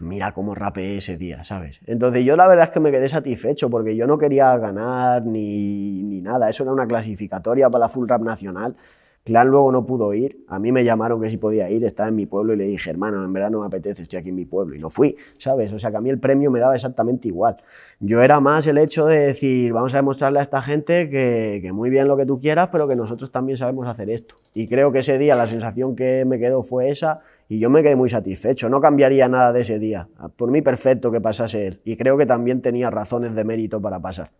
mira 0.00 0.32
cómo 0.32 0.54
rapeé 0.54 0.98
ese 0.98 1.16
día, 1.16 1.44
¿sabes? 1.44 1.80
Entonces 1.86 2.24
yo 2.24 2.36
la 2.36 2.46
verdad 2.46 2.66
es 2.66 2.70
que 2.70 2.80
me 2.80 2.90
quedé 2.90 3.08
satisfecho 3.08 3.70
porque 3.70 3.96
yo 3.96 4.06
no 4.06 4.18
quería 4.18 4.56
ganar 4.58 5.24
ni, 5.24 6.02
ni 6.02 6.20
nada, 6.20 6.48
eso 6.48 6.62
era 6.62 6.72
una 6.72 6.86
clasificatoria 6.86 7.70
para 7.70 7.86
la 7.86 7.88
Full 7.88 8.08
Rap 8.08 8.22
Nacional 8.22 8.76
Clan 9.22 9.48
luego 9.48 9.70
no 9.70 9.84
pudo 9.84 10.14
ir, 10.14 10.44
a 10.48 10.58
mí 10.58 10.72
me 10.72 10.82
llamaron 10.82 11.20
que 11.20 11.28
si 11.28 11.36
podía 11.36 11.68
ir, 11.68 11.84
estaba 11.84 12.08
en 12.08 12.16
mi 12.16 12.24
pueblo 12.24 12.54
y 12.54 12.56
le 12.56 12.64
dije, 12.64 12.88
hermano, 12.88 13.22
en 13.22 13.30
verdad 13.34 13.50
no 13.50 13.60
me 13.60 13.66
apetece, 13.66 14.02
estoy 14.02 14.18
aquí 14.18 14.30
en 14.30 14.34
mi 14.34 14.46
pueblo. 14.46 14.74
Y 14.74 14.78
no 14.78 14.88
fui, 14.88 15.14
¿sabes? 15.36 15.70
O 15.74 15.78
sea 15.78 15.90
que 15.90 15.98
a 15.98 16.00
mí 16.00 16.08
el 16.08 16.18
premio 16.18 16.50
me 16.50 16.58
daba 16.58 16.74
exactamente 16.74 17.28
igual. 17.28 17.58
Yo 17.98 18.22
era 18.22 18.40
más 18.40 18.66
el 18.66 18.78
hecho 18.78 19.04
de 19.04 19.18
decir, 19.18 19.74
vamos 19.74 19.92
a 19.92 19.98
demostrarle 19.98 20.38
a 20.38 20.42
esta 20.42 20.62
gente 20.62 21.10
que, 21.10 21.60
que 21.62 21.70
muy 21.70 21.90
bien 21.90 22.08
lo 22.08 22.16
que 22.16 22.24
tú 22.24 22.40
quieras, 22.40 22.70
pero 22.72 22.88
que 22.88 22.96
nosotros 22.96 23.30
también 23.30 23.58
sabemos 23.58 23.86
hacer 23.86 24.08
esto. 24.08 24.36
Y 24.54 24.68
creo 24.68 24.90
que 24.90 25.00
ese 25.00 25.18
día 25.18 25.36
la 25.36 25.46
sensación 25.46 25.96
que 25.96 26.24
me 26.24 26.38
quedó 26.38 26.62
fue 26.62 26.88
esa 26.88 27.20
y 27.50 27.58
yo 27.58 27.68
me 27.68 27.82
quedé 27.82 27.96
muy 27.96 28.08
satisfecho. 28.08 28.68
No 28.68 28.80
cambiaría 28.80 29.28
nada 29.28 29.52
de 29.52 29.62
ese 29.62 29.80
día. 29.80 30.08
Por 30.36 30.52
mí 30.52 30.62
perfecto 30.62 31.10
que 31.10 31.20
pasase 31.20 31.66
él. 31.66 31.80
Y 31.84 31.96
creo 31.96 32.16
que 32.16 32.24
también 32.24 32.62
tenía 32.62 32.90
razones 32.90 33.34
de 33.34 33.42
mérito 33.42 33.82
para 33.82 34.00
pasar. 34.00 34.30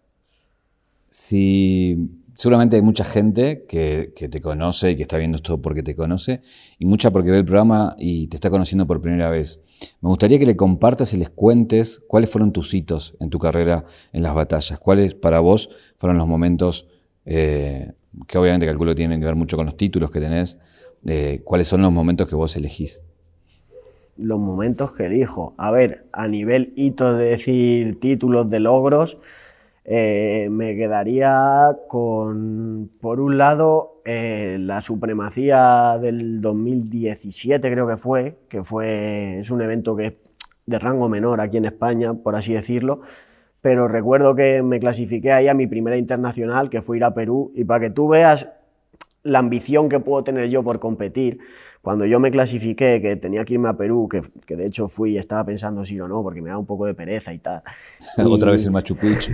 Si 1.11 2.09
seguramente 2.37 2.77
hay 2.77 2.83
mucha 2.83 3.03
gente 3.03 3.65
que, 3.69 4.13
te 4.15 4.41
conoce 4.41 4.93
y 4.93 4.97
que 4.97 5.03
está 5.03 5.19
viendo 5.19 5.35
esto 5.35 5.61
porque 5.61 5.83
te 5.83 5.97
conoce, 5.97 6.43
y 6.79 6.87
mucha 6.87 7.11
porque 7.11 7.33
ve 7.33 7.39
el 7.39 7.45
programa 7.45 7.97
y 7.99 8.29
te 8.29 8.37
está 8.37 8.49
conociendo 8.49 8.87
por 8.87 9.01
primera 9.01 9.29
vez. 9.29 9.61
Me 10.01 10.09
gustaría 10.09 10.39
que 10.39 10.47
le 10.47 10.57
compartas 10.57 11.13
y 11.13 11.17
les 11.17 11.31
cuentes 11.31 12.01
cuáles 12.07 12.31
fueron 12.31 12.53
tus 12.53 12.73
hitos 12.73 13.17
en 13.19 13.29
tu 13.29 13.41
carrera 13.41 13.87
en 14.13 14.23
las 14.23 14.37
batallas, 14.37 14.79
cuáles 14.79 15.17
para 15.17 15.41
vos 15.41 15.69
fueron 15.97 16.17
los 16.17 16.29
momentos 16.29 16.87
eh, 17.25 17.91
que 18.29 18.39
obviamente 18.39 18.67
calculo 18.67 18.95
tienen 18.95 19.19
que 19.19 19.27
ver 19.27 19.37
mucho 19.37 19.57
con 19.57 19.67
los 19.67 19.77
títulos 19.77 20.13
que 20.13 20.21
tenés, 20.21 20.59
eh, 21.07 21.41
cuáles 21.45 21.69
son 21.69 21.83
los 21.83 21.93
momentos 21.93 22.29
que 22.29 22.35
vos 22.35 22.57
elegís. 22.57 23.01
Los 24.17 24.39
momentos 24.39 24.93
que 24.93 25.07
elijo. 25.07 25.55
A 25.57 25.71
ver, 25.71 26.07
a 26.13 26.29
nivel 26.29 26.73
hito 26.77 27.15
de 27.15 27.31
decir 27.31 27.99
títulos 28.01 28.51
de 28.51 28.61
logros, 28.61 29.19
eh, 29.85 30.49
me 30.51 30.77
quedaría 30.77 31.77
con, 31.89 32.91
por 33.01 33.19
un 33.19 33.39
lado, 33.39 34.03
eh, 34.05 34.59
la 34.61 34.83
supremacía 34.83 35.99
del 36.01 36.41
2017, 36.41 37.71
creo 37.73 37.89
que 37.89 37.97
fue, 37.97 38.39
que 38.49 38.63
fue, 38.63 39.41
es 39.41 39.51
un 39.51 39.63
evento 39.63 39.97
que 39.97 40.07
es 40.07 40.13
de 40.67 40.79
rango 40.79 41.09
menor 41.09 41.41
aquí 41.41 41.57
en 41.57 41.65
España, 41.65 42.15
por 42.15 42.37
así 42.37 42.53
decirlo, 42.53 43.01
pero 43.63 43.89
recuerdo 43.89 44.35
que 44.35 44.63
me 44.63 44.81
clasifiqué 44.81 45.33
ahí 45.33 45.49
a 45.49 45.55
mi 45.55 45.67
primera 45.67 45.97
internacional, 45.97 46.71
que 46.71 46.83
fue 46.83 46.99
ir 46.99 47.05
a 47.05 47.15
Perú, 47.15 47.53
y 47.55 47.65
para 47.65 47.81
que 47.81 47.91
tú 47.91 48.09
veas 48.09 48.47
la 49.23 49.39
ambición 49.39 49.89
que 49.89 50.01
puedo 50.01 50.25
tener 50.25 50.49
yo 50.49 50.63
por 50.63 50.79
competir, 50.81 51.39
cuando 51.83 52.05
yo 52.05 52.21
me 52.21 52.31
clasifiqué, 52.31 53.01
que 53.01 53.17
tenía 53.17 53.45
que 53.45 53.55
irme 53.55 53.69
a 53.69 53.77
Perú, 53.77 54.09
que, 54.09 54.23
que, 54.47 54.57
de 54.57 54.67
hecho 54.67 54.89
fui 54.89 55.13
y 55.13 55.19
estaba 55.19 55.45
pensando 55.45 55.85
si 55.87 55.99
o 55.99 56.09
no, 56.09 56.23
porque 56.23 56.43
me 56.43 56.51
da 56.51 56.59
un 56.59 56.67
poco 56.67 56.87
de 56.87 56.95
pereza 56.95 57.33
y 57.33 57.39
tal. 57.39 57.63
Otra 58.19 58.51
vez 58.51 58.65
el 58.67 58.73
Machu 58.73 58.97
Picchu. 58.97 59.33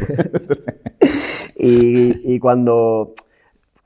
y, 1.57 2.35
y 2.35 2.39
cuando, 2.39 3.15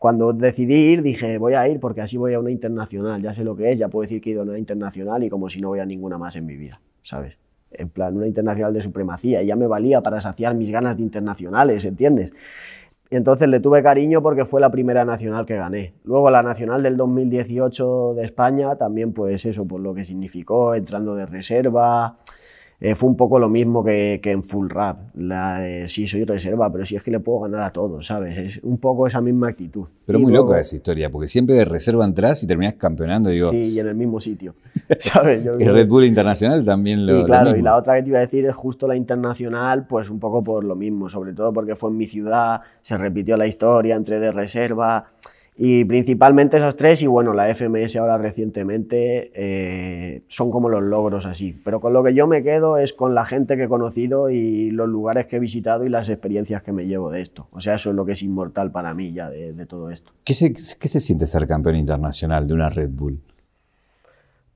cuando 0.00 0.32
decidí 0.32 0.74
ir, 0.74 1.02
dije, 1.02 1.38
voy 1.38 1.54
a 1.54 1.66
ir 1.68 1.80
porque 1.80 2.02
así 2.02 2.16
voy 2.16 2.34
a 2.34 2.40
una 2.40 2.50
internacional, 2.50 3.22
ya 3.22 3.32
sé 3.32 3.44
lo 3.44 3.56
que 3.56 3.72
es, 3.72 3.78
ya 3.78 3.88
puedo 3.88 4.02
decir 4.02 4.20
que 4.20 4.30
he 4.30 4.32
ido 4.34 4.42
a 4.42 4.44
una 4.44 4.58
internacional 4.58 5.24
y 5.24 5.30
como 5.30 5.48
si 5.48 5.60
no 5.60 5.68
voy 5.68 5.80
a 5.80 5.86
ninguna 5.86 6.18
más 6.18 6.36
en 6.36 6.44
mi 6.44 6.56
vida, 6.56 6.80
¿sabes? 7.02 7.38
En 7.70 7.88
plan, 7.88 8.16
una 8.16 8.26
internacional 8.26 8.74
de 8.74 8.82
supremacía, 8.82 9.42
y 9.42 9.46
ya 9.46 9.56
me 9.56 9.66
valía 9.66 10.00
para 10.00 10.20
saciar 10.20 10.54
mis 10.54 10.70
ganas 10.70 10.96
de 10.96 11.02
internacionales, 11.02 11.84
¿entiendes? 11.84 12.32
Y 13.12 13.16
entonces 13.16 13.48
le 13.48 13.58
tuve 13.58 13.82
cariño 13.82 14.22
porque 14.22 14.44
fue 14.44 14.60
la 14.60 14.70
primera 14.70 15.04
nacional 15.04 15.44
que 15.44 15.56
gané. 15.56 15.94
Luego 16.04 16.30
la 16.30 16.44
nacional 16.44 16.80
del 16.84 16.96
2018 16.96 18.14
de 18.14 18.24
España, 18.24 18.76
también 18.76 19.12
pues 19.12 19.44
eso, 19.44 19.66
por 19.66 19.80
lo 19.80 19.92
que 19.94 20.04
significó, 20.04 20.76
entrando 20.76 21.16
de 21.16 21.26
reserva, 21.26 22.18
eh, 22.82 22.94
fue 22.94 23.10
un 23.10 23.16
poco 23.16 23.38
lo 23.38 23.50
mismo 23.50 23.84
que, 23.84 24.20
en 24.24 24.42
Full 24.42 24.70
Rap. 24.70 25.14
La 25.14 25.60
de, 25.60 25.86
sí, 25.88 26.06
soy 26.06 26.24
reserva, 26.24 26.72
pero 26.72 26.86
sí 26.86 26.96
es 26.96 27.02
que 27.02 27.10
le 27.10 27.20
puedo 27.20 27.40
ganar 27.40 27.62
a 27.62 27.72
todos, 27.72 28.06
¿sabes? 28.06 28.38
Es 28.38 28.60
un 28.62 28.78
poco 28.78 29.06
esa 29.06 29.20
misma 29.20 29.48
actitud. 29.48 29.84
Pero 30.06 30.18
muy 30.18 30.32
loca 30.32 30.58
esa 30.58 30.76
historia, 30.76 31.10
porque 31.10 31.28
siempre 31.28 31.56
de 31.56 31.66
reserva 31.66 32.06
entras 32.06 32.42
y 32.42 32.46
terminas 32.46 32.74
campeonando. 32.74 33.28
Digo, 33.28 33.50
sí, 33.50 33.72
y 33.74 33.78
en 33.78 33.86
el 33.86 33.94
mismo 33.94 34.18
sitio, 34.18 34.54
¿sabes? 34.98 35.44
Yo, 35.44 35.54
el 35.58 35.74
Red 35.74 35.88
Bull 35.88 36.06
Internacional 36.06 36.64
también 36.64 37.06
lo 37.06 37.20
Y 37.20 37.24
claro, 37.24 37.54
y 37.54 37.60
la 37.60 37.76
otra 37.76 37.96
que 37.96 38.02
te 38.02 38.08
iba 38.08 38.18
a 38.18 38.22
decir 38.22 38.46
es 38.46 38.54
justo 38.54 38.88
la 38.88 38.96
Internacional, 38.96 39.86
pues 39.86 40.08
un 40.08 40.18
poco 40.18 40.42
por 40.42 40.64
lo 40.64 40.74
mismo, 40.74 41.10
sobre 41.10 41.34
todo 41.34 41.52
porque 41.52 41.76
fue 41.76 41.90
en 41.90 41.98
mi 41.98 42.06
ciudad, 42.06 42.62
se 42.80 42.96
repitió 42.96 43.36
la 43.36 43.46
historia, 43.46 43.94
entre 43.94 44.18
de 44.20 44.32
reserva 44.32 45.04
y 45.56 45.84
principalmente 45.84 46.56
esas 46.56 46.76
tres, 46.76 47.02
y 47.02 47.06
bueno, 47.06 47.34
la 47.34 47.54
FMS 47.54 47.96
ahora 47.96 48.16
recientemente, 48.16 49.30
eh, 49.34 50.22
son 50.26 50.50
como 50.50 50.68
los 50.68 50.82
logros 50.82 51.26
así. 51.26 51.60
Pero 51.64 51.80
con 51.80 51.92
lo 51.92 52.02
que 52.02 52.14
yo 52.14 52.26
me 52.26 52.42
quedo 52.42 52.78
es 52.78 52.92
con 52.92 53.14
la 53.14 53.26
gente 53.26 53.56
que 53.56 53.64
he 53.64 53.68
conocido 53.68 54.30
y 54.30 54.70
los 54.70 54.88
lugares 54.88 55.26
que 55.26 55.36
he 55.36 55.38
visitado 55.38 55.84
y 55.84 55.90
las 55.90 56.08
experiencias 56.08 56.62
que 56.62 56.72
me 56.72 56.86
llevo 56.86 57.10
de 57.10 57.20
esto. 57.20 57.48
O 57.52 57.60
sea, 57.60 57.74
eso 57.74 57.90
es 57.90 57.96
lo 57.96 58.06
que 58.06 58.12
es 58.12 58.22
inmortal 58.22 58.72
para 58.72 58.94
mí 58.94 59.12
ya 59.12 59.28
de, 59.28 59.66
todo 59.66 59.90
esto. 59.90 60.12
¿Qué 60.24 60.32
se, 60.32 60.52
¿Qué 60.52 60.88
se 60.88 61.00
siente 61.00 61.26
ser 61.26 61.46
campeón 61.46 61.76
internacional 61.76 62.46
de 62.46 62.54
una 62.54 62.70
Red 62.70 62.90
Bull? 62.90 63.20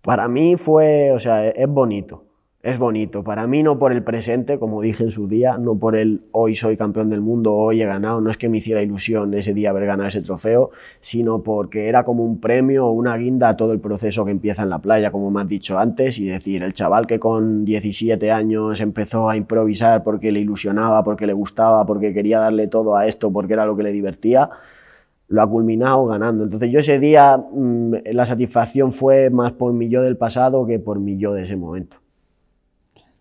Para 0.01 0.27
mí 0.29 0.57
fue, 0.57 1.13
o 1.13 1.19
sea, 1.19 1.49
es 1.49 1.69
bonito 1.69 2.25
es 2.65 2.79
bonito. 2.79 3.23
Para 3.23 3.47
mí 3.47 3.63
no 3.63 3.79
por 3.79 3.93
el 3.93 4.03
presente, 4.03 4.59
como 4.59 4.81
dije 4.81 5.05
en 5.05 5.11
su 5.11 5.29
día, 5.29 5.59
no 5.59 5.79
por 5.79 5.97
el 5.97 6.23
hoy 6.33 6.57
soy 6.57 6.79
campeón 6.79 7.11
del 7.11 7.21
mundo, 7.21 7.53
hoy 7.53 7.83
he 7.83 7.85
ganado, 7.85 8.23
no 8.23 8.31
es 8.31 8.39
que 8.39 8.49
me 8.49 8.57
hiciera 8.57 8.81
ilusión 8.81 9.35
ese 9.35 9.53
día 9.53 9.69
haber 9.69 9.85
ganado 9.85 10.09
ese 10.09 10.23
trofeo, 10.23 10.71
sino 11.01 11.43
porque 11.43 11.89
era 11.89 12.05
como 12.05 12.25
un 12.25 12.41
premio 12.41 12.87
o 12.87 12.93
una 12.93 13.19
guinda 13.19 13.51
a 13.51 13.57
todo 13.59 13.73
el 13.73 13.81
proceso 13.81 14.25
que 14.25 14.31
empieza 14.31 14.63
en 14.63 14.71
la 14.71 14.79
playa, 14.79 15.13
como 15.13 15.31
me 15.31 15.43
has 15.43 15.49
dicho 15.49 15.79
antes, 15.79 16.19
y 16.19 16.25
decir, 16.25 16.63
el 16.63 16.73
chaval 16.73 17.07
que 17.07 17.19
con 17.19 17.67
17 17.67 18.33
años 18.33 18.81
empezó 18.81 19.29
a 19.29 19.37
improvisar 19.37 20.03
porque 20.03 20.33
le 20.33 20.41
ilusionaba, 20.41 21.05
porque 21.05 21.27
le 21.27 21.35
gustaba, 21.35 21.85
porque 21.85 22.15
quería 22.15 22.39
darle 22.39 22.67
todo 22.67 22.97
a 22.97 23.07
esto, 23.07 23.31
porque 23.31 23.53
era 23.53 23.67
lo 23.67 23.77
que 23.77 23.83
le 23.83 23.93
divertía, 23.93 24.49
lo 25.29 25.43
ha 25.43 25.51
culminado 25.51 26.07
ganando. 26.07 26.45
Entonces 26.45 26.71
yo 26.71 26.81
ese 26.81 26.99
día 26.99 27.37
mm, 27.37 27.93
la 28.13 28.25
satisfacción 28.25 28.91
fue 28.91 29.29
más 29.29 29.53
por 29.53 29.75
mi 29.75 29.91
yo 29.91 30.01
del 30.01 30.17
pasado 30.17 30.65
que 30.65 30.79
por 30.79 30.99
mi 30.99 31.19
yo 31.19 31.35
de 31.35 31.43
ese 31.43 31.57
momento. 31.57 32.04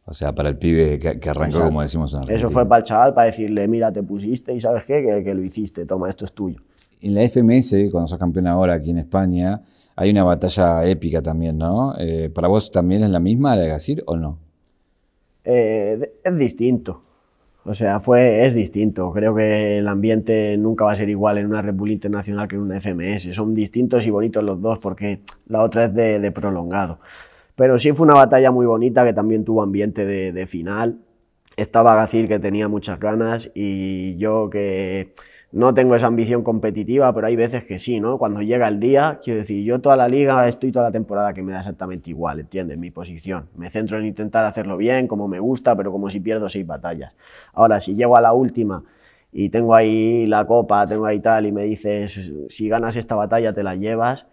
O 0.06 0.14
sea, 0.14 0.34
para 0.34 0.50
el 0.50 0.58
pibe 0.58 1.00
que, 1.00 1.30
arrancó, 1.30 1.62
como 1.62 1.82
decimos 1.82 2.14
en 2.14 2.20
Argentina. 2.20 2.38
Eso 2.38 2.50
fue 2.50 2.68
para 2.68 2.80
el 2.80 2.84
chaval, 2.84 3.14
para 3.14 3.28
decirle, 3.28 3.68
mira, 3.68 3.92
te 3.92 4.04
pusiste 4.04 4.54
y 4.54 4.60
sabes 4.60 4.84
qué, 4.84 5.22
que, 5.24 5.34
lo 5.34 5.42
hiciste, 5.42 5.86
toma, 5.86 6.10
esto 6.10 6.26
es 6.26 6.34
tuyo. 6.34 6.60
En 7.02 7.16
la 7.16 7.22
FMS, 7.28 7.76
cuando 7.92 8.08
sos 8.08 8.20
campeón 8.20 8.48
ahora 8.48 8.74
aquí 8.74 8.92
en 8.92 8.98
España, 8.98 9.62
hay 9.96 10.10
una 10.10 10.24
batalla 10.24 10.86
épica 10.86 11.22
también, 11.22 11.58
¿no? 11.58 11.96
Eh, 11.98 12.30
¿Para 12.34 12.50
vos 12.50 12.70
también 12.70 13.04
es 13.04 13.10
la 13.10 13.20
misma, 13.20 13.56
la 13.56 13.62
de 13.62 13.70
Gasir, 13.70 14.04
o 14.06 14.18
no? 14.18 14.40
Eh, 15.46 16.12
es 16.24 16.38
distinto. 16.38 17.02
O 17.66 17.74
sea, 17.74 18.02
fue, 18.02 18.46
es 18.46 18.54
distinto. 18.54 19.12
Creo 19.14 19.34
que 19.36 19.78
el 19.78 19.88
ambiente 19.88 20.58
nunca 20.58 20.84
va 20.84 20.92
a 20.92 20.96
ser 20.98 21.10
igual 21.10 21.38
en 21.38 21.46
una 21.46 21.62
Bull 21.72 21.92
Internacional 21.92 22.48
que 22.50 22.56
en 22.56 22.62
una 22.62 22.82
FMS. 22.82 23.34
Son 23.34 23.56
distintos 23.56 24.06
y 24.06 24.10
bonitos 24.10 24.44
los 24.44 24.62
dos 24.62 24.80
porque 24.80 25.22
la 25.48 25.62
otra 25.62 25.86
es 25.86 25.94
de, 25.94 26.20
de 26.20 26.32
prolongado. 26.32 27.00
Pero 27.56 27.78
sí 27.78 27.92
fue 27.92 28.06
una 28.06 28.16
batalla 28.16 28.52
muy 28.52 28.66
bonita 28.66 29.06
que 29.06 29.14
también 29.14 29.46
tuvo 29.46 29.62
ambiente 29.62 30.06
de, 30.06 30.48
final. 30.48 31.00
Estaba 31.56 31.96
Gacir 31.96 32.28
que 32.28 32.40
tenía 32.40 32.68
muchas 32.68 33.00
ganas 33.00 33.52
y 33.54 34.18
yo 34.18 34.50
que 34.50 35.14
no 35.52 35.76
tengo 35.76 35.96
esa 35.96 36.08
ambición 36.08 36.42
competitiva, 36.42 37.14
pero 37.14 37.28
hay 37.28 37.36
veces 37.36 37.64
que 37.64 37.78
sí, 37.78 38.00
¿no? 38.00 38.18
Cuando 38.18 38.42
llega 38.42 38.68
el 38.68 38.80
día, 38.80 39.20
quiero 39.24 39.42
decir, 39.42 39.64
yo 39.64 39.80
toda 39.80 39.96
la 39.96 40.08
liga 40.08 40.48
estoy 40.48 40.72
toda 40.72 40.86
la 40.86 40.92
temporada 40.92 41.36
que 41.36 41.44
me 41.44 41.52
da 41.52 41.60
exactamente 41.60 42.10
igual, 42.10 42.40
¿entiendes? 42.40 42.80
Mi 42.80 42.90
posición. 42.90 43.50
Me 43.56 43.70
centro 43.70 44.00
en 44.00 44.08
intentar 44.08 44.46
hacerlo 44.46 44.78
bien, 44.78 45.08
como 45.08 45.28
me 45.28 45.40
gusta, 45.40 45.76
pero 45.76 45.92
como 45.92 46.10
si 46.10 46.20
pierdo 46.20 46.50
seis 46.50 46.66
batallas. 46.66 47.14
Ahora, 47.54 47.80
si 47.80 47.94
llego 47.94 48.18
a 48.18 48.22
la 48.22 48.34
última 48.34 48.84
y 49.32 49.50
tengo 49.50 49.76
ahí 49.76 50.26
la 50.26 50.46
copa, 50.48 50.88
tengo 50.88 51.06
ahí 51.06 51.20
tal, 51.20 51.46
y 51.46 51.52
me 51.52 51.66
dices, 51.66 52.32
si 52.50 52.68
ganas 52.68 52.96
esta 52.96 53.14
batalla 53.14 53.54
te 53.54 53.62
la 53.62 53.76
llevas, 53.76 54.26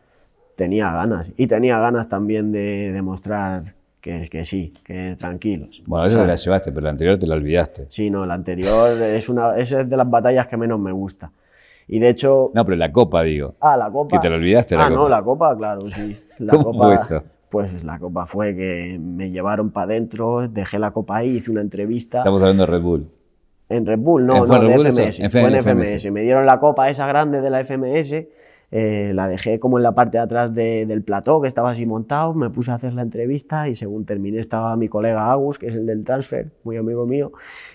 tenía 0.61 0.92
ganas. 0.92 1.33
Y 1.38 1.46
tenía 1.46 1.79
ganas 1.79 2.11
también 2.11 2.53
de 2.53 2.92
demostrar 2.92 3.62
que, 4.03 4.29
que 4.29 4.44
sí, 4.44 4.75
que 4.85 5.16
tranquilos. 5.18 5.83
Bueno, 5.87 6.05
eso 6.05 6.20
te 6.20 6.27
la 6.27 6.37
llevaste, 6.37 6.70
pero 6.70 6.85
la 6.85 6.90
anterior 6.90 7.16
te 7.16 7.27
la 7.27 7.37
olvidaste. 7.37 7.87
Sí, 7.88 8.11
no, 8.11 8.27
la 8.27 8.35
anterior 8.35 9.01
es 9.01 9.31
una 9.31 9.57
es 9.57 9.70
de 9.70 9.96
las 9.96 10.11
batallas 10.11 10.49
que 10.49 10.59
menos 10.59 10.79
me 10.79 10.92
gusta. 10.92 11.33
Y 11.88 11.99
de 11.99 12.11
hecho... 12.11 12.51
No, 12.53 12.62
pero 12.66 12.77
la 12.77 12.92
copa, 12.92 13.23
digo. 13.23 13.55
Ah, 13.59 13.75
la 13.79 13.90
copa. 13.90 14.18
Que 14.18 14.20
te 14.20 14.29
la 14.29 14.37
olvidaste. 14.37 14.77
La 14.77 14.85
ah, 14.85 14.90
no, 14.90 15.09
la 15.09 15.23
copa, 15.23 15.57
claro, 15.57 15.88
sí. 15.88 16.18
La 16.40 16.53
¿Cómo 16.53 16.73
copa, 16.73 16.85
fue 16.85 16.94
eso? 16.94 17.23
Pues 17.49 17.83
la 17.83 17.99
copa 17.99 18.27
fue 18.27 18.55
que 18.55 18.99
me 19.01 19.31
llevaron 19.31 19.70
para 19.70 19.92
adentro, 19.92 20.46
dejé 20.46 20.79
la 20.79 20.90
copa 20.90 21.16
ahí, 21.16 21.37
hice 21.37 21.51
una 21.51 21.62
entrevista. 21.62 22.18
Estamos 22.18 22.42
hablando 22.42 22.64
de 22.64 22.70
Red 22.70 22.83
Bull. 22.83 23.09
En 23.70 23.87
Red 23.87 23.99
Bull, 23.99 24.27
no, 24.27 24.46
no, 24.46 24.61
de 24.61 24.92
FMS. 24.92 25.31
fue 25.31 25.42
en 25.42 25.62
FMS. 25.62 26.11
Me 26.11 26.23
dieron 26.23 26.44
la 26.44 26.61
copa 26.61 26.90
esa 26.90 27.07
grande 27.07 27.40
de 27.40 27.51
la 27.51 27.64
FMS 27.64 28.27
eh, 28.72 29.12
la 29.14 29.26
dejé 29.28 29.59
como 29.59 29.78
en 29.78 29.83
la 29.83 29.92
parte 29.92 30.18
de 30.18 30.22
atrás 30.22 30.54
del 30.54 31.02
plató, 31.02 31.40
que 31.40 31.48
estaba 31.48 31.72
así 31.72 31.87
montado, 31.87 32.35
me 32.35 32.50
puse 32.50 32.70
a 32.70 32.74
hacer 32.74 32.92
la 32.92 33.02
entrevista 33.02 33.68
y 33.68 33.74
según 33.74 34.04
terminé 34.04 34.38
estaba 34.38 34.76
mi 34.76 34.88
colega 34.88 35.30
Agus, 35.30 35.59
que 35.59 35.66
es 35.66 35.74
el 35.74 35.87
del 35.87 36.04
transfer, 36.04 36.52
muy 36.62 36.76
amigo 36.76 37.06
mío, 37.06 37.33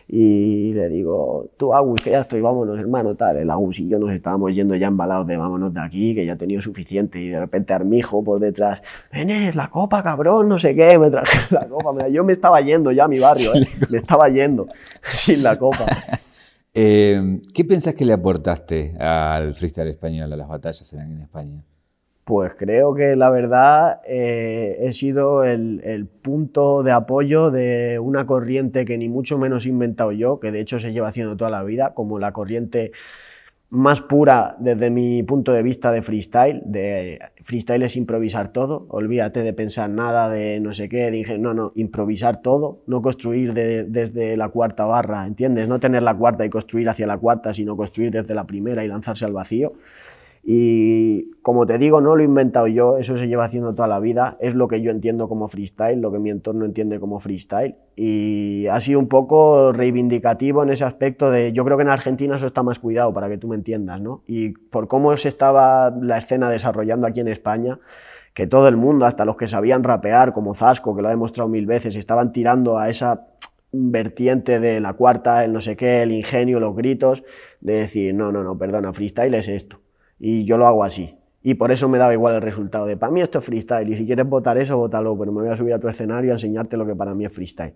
y 0.07 0.73
le 0.73 0.87
digo, 0.89 1.49
tú 1.57 1.73
Agus, 1.73 2.01
que 2.01 2.11
ya 2.11 2.19
estoy, 2.19 2.41
vámonos 2.41 2.79
hermano, 2.79 3.15
tal. 3.15 3.37
El 3.37 3.49
Agus 3.49 3.79
y 3.79 3.87
yo 3.87 3.99
nos 3.99 4.11
estábamos 4.11 4.55
yendo 4.55 4.75
ya 4.75 4.87
embalados 4.87 5.27
de 5.27 5.37
vámonos 5.37 5.73
de 5.73 5.81
aquí, 5.81 6.15
que 6.15 6.25
ya 6.25 6.33
he 6.33 6.37
tenido 6.37 6.61
suficiente, 6.61 7.19
y 7.19 7.29
de 7.29 7.39
repente 7.39 7.73
Armijo 7.73 8.23
por 8.23 8.39
detrás, 8.39 8.81
venes, 9.11 9.55
la 9.55 9.69
copa, 9.69 10.01
cabrón, 10.01 10.47
no 10.47 10.57
sé 10.57 10.75
qué, 10.75 10.97
me 10.97 11.11
traje 11.11 11.39
la 11.53 11.67
copa, 11.67 12.07
yo 12.07 12.23
me 12.23 12.33
estaba 12.33 12.61
yendo 12.61 12.91
ya 12.91 13.05
a 13.05 13.07
mi 13.07 13.19
barrio, 13.19 13.53
¿eh? 13.53 13.67
me 13.89 13.97
estaba 13.97 14.29
yendo 14.29 14.67
sin 15.03 15.43
la 15.43 15.57
copa. 15.57 15.85
Eh, 16.77 17.39
¿Qué 17.53 17.63
pensás 17.63 17.95
que 17.95 18.03
le 18.03 18.11
aportaste 18.11 18.97
al 18.99 19.55
freestyle 19.55 19.87
español, 19.87 20.33
a 20.33 20.35
las 20.35 20.49
batallas 20.49 20.93
en, 20.93 21.21
España? 21.21 21.63
Pues 22.25 22.51
creo 22.57 22.93
que 22.93 23.15
la 23.15 23.29
verdad 23.29 24.01
eh, 24.05 24.75
he 24.81 24.91
sido 24.91 25.45
el, 25.45 26.09
punto 26.21 26.83
de 26.83 26.91
apoyo 26.91 27.49
de 27.49 27.97
una 27.99 28.25
corriente 28.25 28.83
que 28.83 28.97
ni 28.97 29.07
mucho 29.07 29.37
menos 29.37 29.65
he 29.65 29.69
inventado 29.69 30.11
yo, 30.11 30.41
que 30.41 30.51
de 30.51 30.59
hecho 30.59 30.79
se 30.79 30.91
lleva 30.91 31.07
haciendo 31.07 31.37
toda 31.37 31.49
la 31.49 31.63
vida, 31.63 31.93
como 31.93 32.19
la 32.19 32.33
corriente 32.33 32.91
más 33.69 34.01
pura 34.01 34.55
desde 34.59 34.89
mi 34.89 35.23
punto 35.23 35.51
de 35.51 35.63
vista 35.63 35.91
de 35.91 36.01
freestyle. 36.01 36.61
De 36.65 37.19
freestyle 37.43 37.83
es 37.83 37.95
improvisar 37.95 38.49
todo, 38.49 38.85
olvídate 38.89 39.43
de 39.43 39.53
pensar 39.53 39.89
nada 39.89 40.29
de 40.29 40.59
no 40.59 40.73
sé 40.73 40.87
qué, 40.89 41.11
de 41.11 41.37
no, 41.37 41.53
no, 41.53 41.71
improvisar 41.75 42.41
todo, 42.41 42.83
no 42.87 43.01
construir 43.01 43.53
desde 43.53 44.37
la 44.37 44.49
cuarta 44.49 44.85
barra, 44.85 45.25
¿entiendes? 45.25 45.67
No 45.67 45.79
tener 45.79 46.03
la 46.03 46.15
cuarta 46.15 46.45
y 46.45 46.49
construir 46.49 46.89
hacia 46.89 47.07
la 47.07 47.17
cuarta, 47.17 47.53
sino 47.53 47.75
construir 47.75 48.11
desde 48.11 48.33
la 48.35 48.45
primera 48.45 48.83
y 48.83 48.87
lanzarse 48.87 49.25
al 49.25 49.33
vacío. 49.33 49.73
Y 50.47 51.31
como 51.41 51.65
te 51.65 51.79
digo, 51.79 52.01
no 52.01 52.15
lo 52.15 52.21
he 52.21 52.25
inventado 52.25 52.67
yo, 52.67 52.97
eso 52.99 53.17
se 53.17 53.27
lleva 53.27 53.45
haciendo 53.45 53.73
toda 53.73 53.87
la 53.87 53.99
vida, 53.99 54.37
es 54.39 54.53
lo 54.53 54.67
que 54.67 54.79
yo 54.79 54.91
entiendo 54.91 55.27
como 55.27 55.47
freestyle, 55.47 55.99
lo 55.99 56.11
que 56.11 56.19
mi 56.19 56.29
entorno 56.29 56.65
entiende 56.65 56.99
como 56.99 57.19
freestyle. 57.19 57.77
Y 57.95 58.67
ha 58.67 58.79
sido 58.79 58.99
un 58.99 59.07
poco 59.07 59.71
reivindicativo 59.71 60.61
en 60.61 60.69
ese 60.69 60.83
aspecto 60.83 61.31
de, 61.31 61.51
yo 61.51 61.65
creo 61.65 61.77
que 61.77 61.83
en 61.83 61.89
Argentina 61.89 62.35
eso 62.35 62.45
está 62.45 62.61
más 62.61 62.77
cuidado, 62.77 63.11
para 63.11 63.27
que 63.27 63.39
tú 63.39 63.47
me 63.47 63.55
entiendas, 63.55 63.99
¿no? 64.01 64.21
Y 64.27 64.49
por 64.49 64.87
cómo 64.87 65.17
se 65.17 65.29
estaba 65.29 65.91
la 65.99 66.19
escena 66.19 66.47
desarrollando 66.51 67.07
aquí 67.07 67.21
en 67.21 67.27
España, 67.27 67.79
que 68.35 68.45
todo 68.45 68.67
el 68.67 68.77
mundo, 68.77 69.07
hasta 69.07 69.25
los 69.25 69.37
que 69.37 69.47
sabían 69.47 69.83
rapear, 69.83 70.31
como 70.31 70.53
Zasco, 70.53 70.95
que 70.95 71.01
lo 71.01 71.07
ha 71.07 71.11
demostrado 71.11 71.49
mil 71.49 71.65
veces, 71.65 71.95
estaban 71.95 72.31
tirando 72.33 72.77
a 72.77 72.91
esa 72.91 73.25
vertiente 73.71 74.59
de 74.59 74.79
la 74.79 74.93
cuarta, 74.93 75.43
el 75.43 75.53
no 75.53 75.61
sé 75.61 75.75
qué, 75.75 76.03
el 76.03 76.11
ingenio, 76.11 76.59
los 76.59 76.75
gritos, 76.75 77.23
de 77.61 77.73
decir, 77.73 78.13
no, 78.13 78.31
no, 78.31 78.43
no, 78.43 78.59
perdona, 78.59 78.93
freestyle 78.93 79.33
es 79.33 79.47
esto 79.47 79.84
y 80.19 80.45
yo 80.45 80.57
lo 80.57 80.67
hago 80.67 80.83
así. 80.83 81.17
Y 81.43 81.53
por 81.55 81.71
eso 81.71 81.87
me 81.87 81.97
daba 81.97 82.13
igual 82.13 82.35
el 82.35 82.41
resultado 82.41 82.85
de, 82.85 82.97
para 82.97 83.11
mí 83.11 83.21
esto 83.21 83.39
es 83.39 83.45
freestyle, 83.45 83.87
y 83.87 83.95
si 83.95 84.05
quieres 84.05 84.27
votar 84.27 84.57
eso, 84.57 84.77
vótalo, 84.77 85.17
pero 85.17 85.31
me 85.31 85.43
voy 85.43 85.51
a 85.51 85.57
subir 85.57 85.73
a 85.73 85.79
tu 85.79 85.87
escenario 85.87 86.31
a 86.31 86.35
enseñarte 86.35 86.75
lo 86.75 86.85
que 86.85 86.95
para 86.95 87.13
mí 87.13 87.25
es 87.25 87.31
freestyle. 87.31 87.75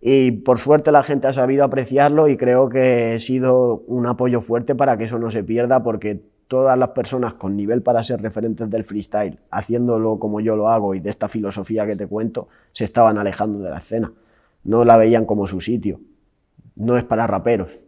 Y 0.00 0.32
por 0.32 0.58
suerte 0.58 0.90
la 0.92 1.02
gente 1.02 1.28
ha 1.28 1.32
sabido 1.32 1.64
apreciarlo 1.64 2.28
y 2.28 2.36
creo 2.36 2.68
que 2.68 3.14
he 3.14 3.20
sido 3.20 3.84
un 3.86 4.06
apoyo 4.06 4.40
fuerte 4.40 4.74
para 4.74 4.98
que 4.98 5.04
eso 5.04 5.18
no 5.18 5.30
se 5.30 5.44
pierda, 5.44 5.82
porque 5.82 6.20
todas 6.48 6.78
las 6.78 6.90
personas 6.90 7.34
con 7.34 7.56
nivel 7.56 7.82
para 7.82 8.02
ser 8.04 8.20
referentes 8.20 8.68
del 8.68 8.84
freestyle, 8.84 9.38
haciéndolo 9.50 10.18
como 10.18 10.40
yo 10.40 10.56
lo 10.56 10.68
hago 10.68 10.94
y 10.94 11.00
de 11.00 11.10
esta 11.10 11.28
filosofía 11.28 11.86
que 11.86 11.96
te 11.96 12.06
cuento, 12.06 12.48
se 12.72 12.84
estaban 12.84 13.18
alejando 13.18 13.60
de 13.60 13.70
la 13.70 13.78
escena. 13.78 14.12
No 14.64 14.84
la 14.84 14.96
veían 14.96 15.24
como 15.24 15.46
su 15.46 15.60
sitio. 15.60 16.00
No 16.76 16.98
es 16.98 17.04
para 17.04 17.26
raperos. 17.26 17.78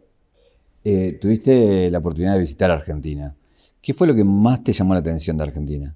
Eh, 0.83 1.17
tuviste 1.19 1.89
la 1.89 1.99
oportunidad 1.99 2.33
de 2.33 2.39
visitar 2.39 2.71
Argentina. 2.71 3.35
¿Qué 3.87 3.93
fue 3.93 4.05
lo 4.05 4.15
que 4.15 4.25
más 4.25 4.65
te 4.65 4.73
llamó 4.73 4.95
la 4.95 4.99
atención 4.99 5.37
de 5.37 5.45
Argentina? 5.45 5.95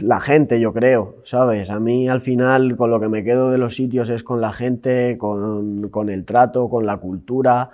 La 0.00 0.20
gente, 0.20 0.58
yo 0.58 0.72
creo, 0.72 1.18
¿sabes? 1.22 1.70
A 1.70 1.78
mí 1.78 2.08
al 2.08 2.22
final 2.22 2.76
con 2.76 2.90
lo 2.90 2.98
que 2.98 3.08
me 3.08 3.22
quedo 3.22 3.52
de 3.52 3.58
los 3.58 3.76
sitios 3.76 4.08
es 4.08 4.24
con 4.24 4.40
la 4.40 4.52
gente, 4.52 5.16
con, 5.16 6.08
el 6.08 6.24
trato, 6.24 6.68
con 6.68 6.86
la 6.86 6.96
cultura 6.96 7.70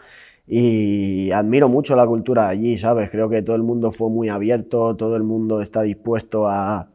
y 0.46 1.30
admiro 1.30 1.70
mucho 1.70 1.96
la 1.96 2.06
cultura 2.06 2.48
allí, 2.48 2.76
¿sabes? 2.76 3.08
Creo 3.08 3.30
que 3.30 3.40
todo 3.40 3.56
el 3.56 3.62
mundo 3.62 3.92
fue 3.92 4.10
muy 4.10 4.28
abierto, 4.28 4.94
todo 4.94 5.16
el 5.16 5.22
mundo 5.22 5.62
está 5.62 5.80
dispuesto 5.80 6.46
a, 6.46 6.90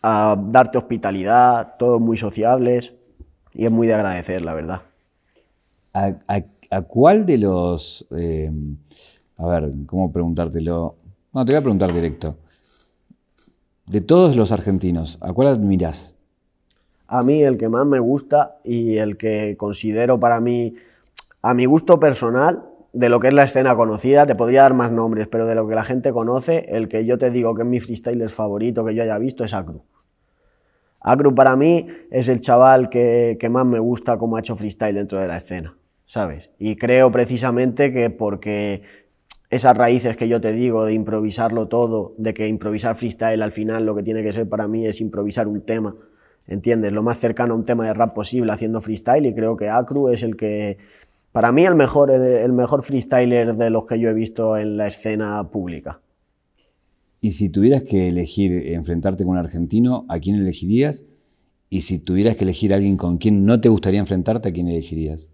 darte 0.00 0.78
hospitalidad, 0.78 1.74
todos 1.78 2.00
muy 2.00 2.16
sociables 2.16 2.94
y 3.52 3.66
es 3.66 3.70
muy 3.70 3.88
de 3.88 3.92
agradecer, 3.92 4.40
la 4.40 4.54
verdad. 4.54 4.80
¿A, 5.92 6.80
cuál 6.88 7.26
de 7.26 7.36
los... 7.36 8.06
Eh, 8.16 8.50
a 9.36 9.46
ver, 9.46 9.72
¿cómo 9.86 10.12
preguntártelo? 10.12 10.96
No, 11.32 11.44
te 11.44 11.52
voy 11.52 11.58
a 11.58 11.62
preguntar 11.62 11.92
directo. 11.92 12.36
De 13.86 14.00
todos 14.00 14.36
los 14.36 14.52
argentinos, 14.52 15.18
¿a 15.20 15.32
cuál 15.32 15.48
admiras? 15.48 16.14
A 17.06 17.22
mí 17.22 17.42
el 17.42 17.58
que 17.58 17.68
más 17.68 17.86
me 17.86 17.98
gusta 17.98 18.56
y 18.64 18.96
el 18.96 19.16
que 19.16 19.56
considero 19.56 20.18
para 20.18 20.40
mí, 20.40 20.74
a 21.42 21.52
mi 21.52 21.66
gusto 21.66 22.00
personal, 22.00 22.64
de 22.92 23.08
lo 23.08 23.18
que 23.18 23.28
es 23.28 23.34
la 23.34 23.42
escena 23.42 23.74
conocida, 23.74 24.24
te 24.24 24.36
podría 24.36 24.62
dar 24.62 24.74
más 24.74 24.90
nombres, 24.90 25.26
pero 25.26 25.46
de 25.46 25.56
lo 25.56 25.68
que 25.68 25.74
la 25.74 25.84
gente 25.84 26.12
conoce, 26.12 26.64
el 26.68 26.88
que 26.88 27.04
yo 27.04 27.18
te 27.18 27.30
digo 27.30 27.54
que 27.54 27.62
es 27.62 27.68
mi 27.68 27.80
freestyler 27.80 28.30
favorito 28.30 28.84
que 28.84 28.94
yo 28.94 29.02
haya 29.02 29.18
visto 29.18 29.44
es 29.44 29.52
Acru. 29.52 29.82
Acru 31.00 31.34
para 31.34 31.56
mí 31.56 31.88
es 32.10 32.28
el 32.28 32.40
chaval 32.40 32.88
que, 32.88 33.36
que 33.38 33.48
más 33.50 33.66
me 33.66 33.80
gusta 33.80 34.16
como 34.16 34.36
ha 34.36 34.40
hecho 34.40 34.56
freestyle 34.56 34.94
dentro 34.94 35.20
de 35.20 35.26
la 35.26 35.36
escena, 35.36 35.76
¿sabes? 36.06 36.50
Y 36.58 36.76
creo 36.76 37.10
precisamente 37.10 37.92
que 37.92 38.08
porque 38.08 38.82
esas 39.50 39.76
raíces 39.76 40.16
que 40.16 40.28
yo 40.28 40.40
te 40.40 40.52
digo 40.52 40.84
de 40.84 40.94
improvisarlo 40.94 41.68
todo, 41.68 42.14
de 42.18 42.34
que 42.34 42.48
improvisar 42.48 42.96
freestyle 42.96 43.42
al 43.42 43.52
final 43.52 43.86
lo 43.86 43.94
que 43.94 44.02
tiene 44.02 44.22
que 44.22 44.32
ser 44.32 44.48
para 44.48 44.66
mí 44.68 44.86
es 44.86 45.00
improvisar 45.00 45.46
un 45.46 45.60
tema, 45.60 45.96
¿entiendes? 46.46 46.92
Lo 46.92 47.02
más 47.02 47.18
cercano 47.18 47.54
a 47.54 47.56
un 47.56 47.64
tema 47.64 47.86
de 47.86 47.94
rap 47.94 48.14
posible 48.14 48.52
haciendo 48.52 48.80
freestyle 48.80 49.26
y 49.26 49.34
creo 49.34 49.56
que 49.56 49.68
Acru 49.68 50.08
es 50.08 50.22
el 50.22 50.36
que, 50.36 50.78
para 51.34 51.50
mí 51.50 51.64
el 51.64 51.74
mejor, 51.74 52.12
el 52.12 52.52
mejor 52.52 52.84
freestyler 52.84 53.56
de 53.56 53.68
los 53.68 53.86
que 53.86 53.98
yo 53.98 54.08
he 54.08 54.14
visto 54.14 54.56
en 54.56 54.76
la 54.76 54.86
escena 54.86 55.42
pública. 55.50 56.00
Y 57.20 57.32
si 57.32 57.48
tuvieras 57.48 57.82
que 57.82 58.06
elegir 58.06 58.52
enfrentarte 58.68 59.24
con 59.24 59.32
un 59.32 59.38
argentino, 59.38 60.04
¿a 60.08 60.20
quién 60.20 60.36
elegirías? 60.36 61.04
Y 61.70 61.80
si 61.80 61.98
tuvieras 61.98 62.36
que 62.36 62.44
elegir 62.44 62.72
a 62.72 62.76
alguien 62.76 62.96
con 62.96 63.18
quien 63.18 63.44
no 63.46 63.60
te 63.60 63.68
gustaría 63.68 63.98
enfrentarte, 63.98 64.48
¿a 64.48 64.52
quién 64.52 64.68
elegirías? 64.68 65.28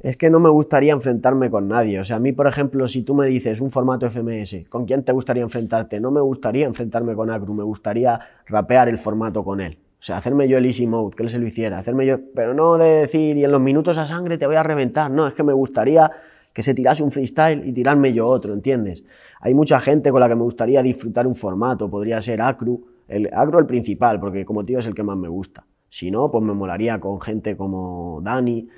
Es 0.00 0.16
que 0.16 0.30
no 0.30 0.38
me 0.38 0.48
gustaría 0.48 0.92
enfrentarme 0.92 1.50
con 1.50 1.68
nadie. 1.68 1.98
O 2.00 2.04
sea, 2.04 2.16
a 2.16 2.20
mí, 2.20 2.32
por 2.32 2.46
ejemplo, 2.46 2.86
si 2.86 3.02
tú 3.02 3.14
me 3.14 3.26
dices 3.26 3.60
un 3.60 3.70
formato 3.70 4.06
FMS, 4.06 4.68
¿con 4.68 4.84
quién 4.84 5.02
te 5.02 5.12
gustaría 5.12 5.42
enfrentarte? 5.42 6.00
No 6.00 6.10
me 6.10 6.20
gustaría 6.20 6.66
enfrentarme 6.66 7.14
con 7.14 7.30
Acru, 7.30 7.52
me 7.54 7.64
gustaría 7.64 8.20
rapear 8.46 8.88
el 8.88 8.98
formato 8.98 9.42
con 9.42 9.60
él. 9.60 9.78
O 10.00 10.02
sea, 10.02 10.18
hacerme 10.18 10.46
yo 10.46 10.58
el 10.58 10.66
easy 10.66 10.86
mode, 10.86 11.16
que 11.16 11.24
él 11.24 11.30
se 11.30 11.38
lo 11.38 11.46
hiciera, 11.46 11.78
hacerme 11.78 12.06
yo, 12.06 12.18
pero 12.32 12.54
no 12.54 12.78
de 12.78 13.00
decir, 13.00 13.36
y 13.36 13.44
en 13.44 13.50
los 13.50 13.60
minutos 13.60 13.98
a 13.98 14.06
sangre 14.06 14.38
te 14.38 14.46
voy 14.46 14.54
a 14.54 14.62
reventar, 14.62 15.10
no, 15.10 15.26
es 15.26 15.34
que 15.34 15.42
me 15.42 15.52
gustaría 15.52 16.08
que 16.52 16.62
se 16.62 16.72
tirase 16.72 17.02
un 17.02 17.10
freestyle 17.10 17.66
y 17.66 17.72
tirarme 17.72 18.12
yo 18.12 18.28
otro, 18.28 18.54
¿entiendes? 18.54 19.02
Hay 19.40 19.54
mucha 19.54 19.80
gente 19.80 20.12
con 20.12 20.20
la 20.20 20.28
que 20.28 20.36
me 20.36 20.42
gustaría 20.42 20.82
disfrutar 20.82 21.26
un 21.26 21.34
formato, 21.34 21.90
podría 21.90 22.22
ser 22.22 22.40
Acru, 22.42 22.86
el 23.08 23.28
Acru 23.32 23.58
el 23.58 23.66
principal, 23.66 24.20
porque 24.20 24.44
como 24.44 24.64
tío 24.64 24.78
es 24.78 24.86
el 24.86 24.94
que 24.94 25.02
más 25.02 25.16
me 25.16 25.28
gusta. 25.28 25.66
Si 25.88 26.12
no, 26.12 26.30
pues 26.30 26.44
me 26.44 26.52
molaría 26.52 27.00
con 27.00 27.20
gente 27.20 27.56
como 27.56 28.20
Dani, 28.22 28.68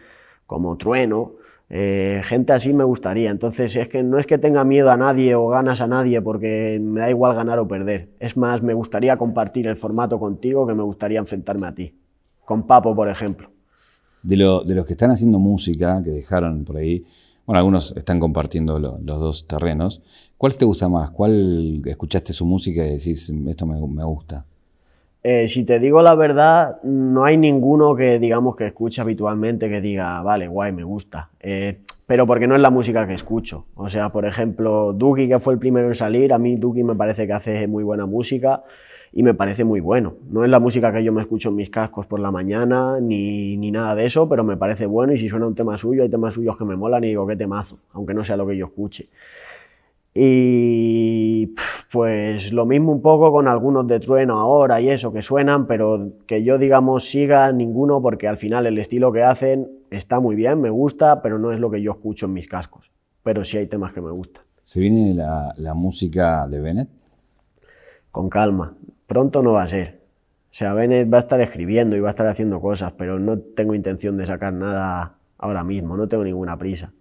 como 0.50 0.76
Trueno, 0.76 1.34
eh, 1.68 2.22
gente 2.24 2.52
así 2.52 2.74
me 2.74 2.82
gustaría. 2.82 3.30
Entonces 3.30 3.76
es 3.76 3.86
que 3.86 4.02
no 4.02 4.18
es 4.18 4.26
que 4.26 4.36
tenga 4.36 4.64
miedo 4.64 4.90
a 4.90 4.96
nadie 4.96 5.36
o 5.36 5.46
ganas 5.46 5.80
a 5.80 5.86
nadie 5.86 6.20
porque 6.20 6.80
me 6.82 7.02
da 7.02 7.08
igual 7.08 7.36
ganar 7.36 7.60
o 7.60 7.68
perder. 7.68 8.08
Es 8.18 8.36
más, 8.36 8.60
me 8.60 8.74
gustaría 8.74 9.16
compartir 9.16 9.68
el 9.68 9.76
formato 9.76 10.18
contigo 10.18 10.66
que 10.66 10.74
me 10.74 10.82
gustaría 10.82 11.20
enfrentarme 11.20 11.68
a 11.68 11.74
ti. 11.76 11.94
Con 12.44 12.66
Papo, 12.66 12.96
por 12.96 13.08
ejemplo. 13.08 13.48
De, 14.24 14.36
los 14.36 14.86
que 14.86 14.94
están 14.94 15.12
haciendo 15.12 15.38
música, 15.38 16.02
que 16.02 16.10
dejaron 16.10 16.64
por 16.64 16.78
ahí, 16.78 17.04
bueno, 17.46 17.60
algunos 17.60 17.94
están 17.96 18.18
compartiendo 18.18 18.80
los 18.80 19.20
dos 19.20 19.46
terrenos. 19.46 20.02
¿Cuál 20.36 20.56
te 20.56 20.64
gusta 20.64 20.88
más? 20.88 21.12
¿Cuál 21.12 21.80
escuchaste 21.84 22.32
su 22.32 22.44
música 22.44 22.84
y 22.84 22.90
decís, 22.90 23.32
esto 23.46 23.66
me 23.66 24.04
gusta? 24.04 24.44
Eh, 25.22 25.48
si 25.48 25.64
te 25.64 25.78
digo 25.78 26.02
la 26.02 26.14
verdad, 26.14 26.80
no 26.82 27.24
hay 27.24 27.36
ninguno 27.36 27.94
que 27.94 28.18
digamos 28.18 28.56
que 28.56 28.66
escuche 28.66 29.00
habitualmente 29.00 29.68
que 29.68 29.80
diga, 29.80 30.22
vale, 30.22 30.48
guay, 30.48 30.72
me 30.72 30.84
gusta. 30.84 31.28
Eh, 31.40 31.80
pero 32.06 32.26
porque 32.26 32.48
no 32.48 32.56
es 32.56 32.60
la 32.60 32.70
música 32.70 33.06
que 33.06 33.14
escucho. 33.14 33.66
O 33.74 33.88
sea, 33.88 34.10
por 34.10 34.24
ejemplo, 34.24 34.92
Duki, 34.92 35.28
que 35.28 35.38
fue 35.38 35.52
el 35.52 35.58
primero 35.58 35.88
en 35.88 35.94
salir, 35.94 36.32
a 36.32 36.38
mí 36.38 36.56
Duki 36.56 36.82
me 36.82 36.94
parece 36.94 37.26
que 37.26 37.32
hace 37.34 37.68
muy 37.68 37.84
buena 37.84 38.06
música 38.06 38.64
y 39.12 39.22
me 39.22 39.34
parece 39.34 39.64
muy 39.64 39.80
bueno. 39.80 40.14
No 40.28 40.44
es 40.44 40.50
la 40.50 40.58
música 40.58 40.92
que 40.92 41.04
yo 41.04 41.12
me 41.12 41.20
escucho 41.20 41.50
en 41.50 41.56
mis 41.56 41.70
cascos 41.70 42.06
por 42.06 42.18
la 42.20 42.30
mañana 42.30 42.98
ni, 43.00 43.56
ni 43.56 43.70
nada 43.70 43.94
de 43.94 44.06
eso, 44.06 44.28
pero 44.28 44.42
me 44.42 44.56
parece 44.56 44.86
bueno 44.86 45.12
y 45.12 45.18
si 45.18 45.28
suena 45.28 45.46
un 45.46 45.54
tema 45.54 45.76
suyo, 45.76 46.02
hay 46.02 46.08
temas 46.08 46.34
suyos 46.34 46.56
que 46.56 46.64
me 46.64 46.76
molan 46.76 47.04
y 47.04 47.08
digo, 47.08 47.26
qué 47.26 47.36
temazo, 47.36 47.78
aunque 47.92 48.14
no 48.14 48.24
sea 48.24 48.36
lo 48.36 48.46
que 48.46 48.56
yo 48.56 48.66
escuche. 48.66 49.08
Y 50.12 50.79
pues 51.90 52.52
lo 52.52 52.66
mismo 52.66 52.92
un 52.92 53.02
poco 53.02 53.32
con 53.32 53.48
algunos 53.48 53.86
de 53.86 53.98
trueno 53.98 54.38
ahora 54.38 54.80
y 54.80 54.90
eso 54.90 55.12
que 55.12 55.22
suenan, 55.22 55.66
pero 55.66 56.12
que 56.26 56.44
yo 56.44 56.56
digamos 56.56 57.10
siga 57.10 57.50
ninguno 57.50 58.00
porque 58.00 58.28
al 58.28 58.36
final 58.36 58.66
el 58.66 58.78
estilo 58.78 59.12
que 59.12 59.24
hacen 59.24 59.68
está 59.90 60.20
muy 60.20 60.36
bien, 60.36 60.60
me 60.60 60.70
gusta, 60.70 61.20
pero 61.20 61.38
no 61.38 61.50
es 61.52 61.58
lo 61.58 61.70
que 61.70 61.82
yo 61.82 61.90
escucho 61.92 62.26
en 62.26 62.34
mis 62.34 62.46
cascos. 62.46 62.92
Pero 63.24 63.44
sí 63.44 63.58
hay 63.58 63.66
temas 63.66 63.92
que 63.92 64.00
me 64.00 64.10
gustan. 64.12 64.44
¿Se 64.62 64.78
viene 64.78 65.14
la, 65.14 65.52
la 65.56 65.74
música 65.74 66.46
de 66.46 66.60
Bennett? 66.60 66.88
Con 68.12 68.30
calma, 68.30 68.76
pronto 69.06 69.42
no 69.42 69.52
va 69.52 69.64
a 69.64 69.66
ser. 69.66 70.00
O 70.44 70.52
sea, 70.52 70.74
Bennett 70.74 71.12
va 71.12 71.18
a 71.18 71.20
estar 71.20 71.40
escribiendo 71.40 71.96
y 71.96 72.00
va 72.00 72.08
a 72.08 72.10
estar 72.10 72.26
haciendo 72.26 72.60
cosas, 72.60 72.92
pero 72.92 73.18
no 73.18 73.38
tengo 73.38 73.74
intención 73.74 74.16
de 74.16 74.26
sacar 74.26 74.52
nada 74.52 75.16
ahora 75.38 75.64
mismo, 75.64 75.96
no 75.96 76.08
tengo 76.08 76.24
ninguna 76.24 76.56
prisa. 76.56 76.92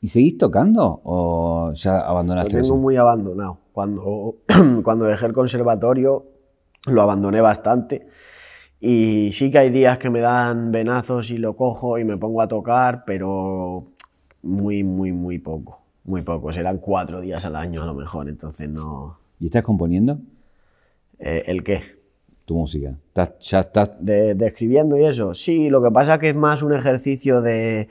¿Y 0.00 0.08
seguís 0.08 0.38
tocando 0.38 1.00
o 1.04 1.72
ya 1.74 2.00
abandonaste 2.00 2.56
Lo 2.56 2.62
tengo 2.62 2.76
muy 2.76 2.96
abandonado. 2.96 3.58
Cuando, 3.72 4.36
cuando 4.84 5.06
dejé 5.06 5.26
el 5.26 5.32
conservatorio 5.32 6.26
lo 6.86 7.02
abandoné 7.02 7.40
bastante 7.40 8.06
y 8.80 9.30
sí 9.32 9.50
que 9.50 9.58
hay 9.58 9.70
días 9.70 9.98
que 9.98 10.08
me 10.08 10.20
dan 10.20 10.70
venazos 10.70 11.30
y 11.30 11.38
lo 11.38 11.56
cojo 11.56 11.98
y 11.98 12.04
me 12.04 12.16
pongo 12.16 12.42
a 12.42 12.48
tocar, 12.48 13.02
pero 13.04 13.88
muy, 14.42 14.84
muy, 14.84 15.12
muy 15.12 15.38
poco. 15.38 15.80
Muy 16.04 16.22
poco. 16.22 16.52
Serán 16.52 16.78
cuatro 16.78 17.20
días 17.20 17.44
al 17.44 17.56
año 17.56 17.82
a 17.82 17.86
lo 17.86 17.94
mejor, 17.94 18.28
entonces 18.28 18.68
no... 18.68 19.18
¿Y 19.40 19.46
estás 19.46 19.62
componiendo? 19.62 20.20
Eh, 21.18 21.44
¿El 21.46 21.64
qué? 21.64 21.98
tu 22.44 22.54
música? 22.54 22.96
¿Ya 23.14 23.60
estás...? 23.60 23.92
De, 24.00 24.34
escribiendo 24.40 24.96
y 24.96 25.04
eso. 25.04 25.34
Sí, 25.34 25.68
lo 25.68 25.82
que 25.82 25.90
pasa 25.90 26.14
es 26.14 26.20
que 26.20 26.30
es 26.30 26.36
más 26.36 26.62
un 26.62 26.72
ejercicio 26.72 27.42
de, 27.42 27.88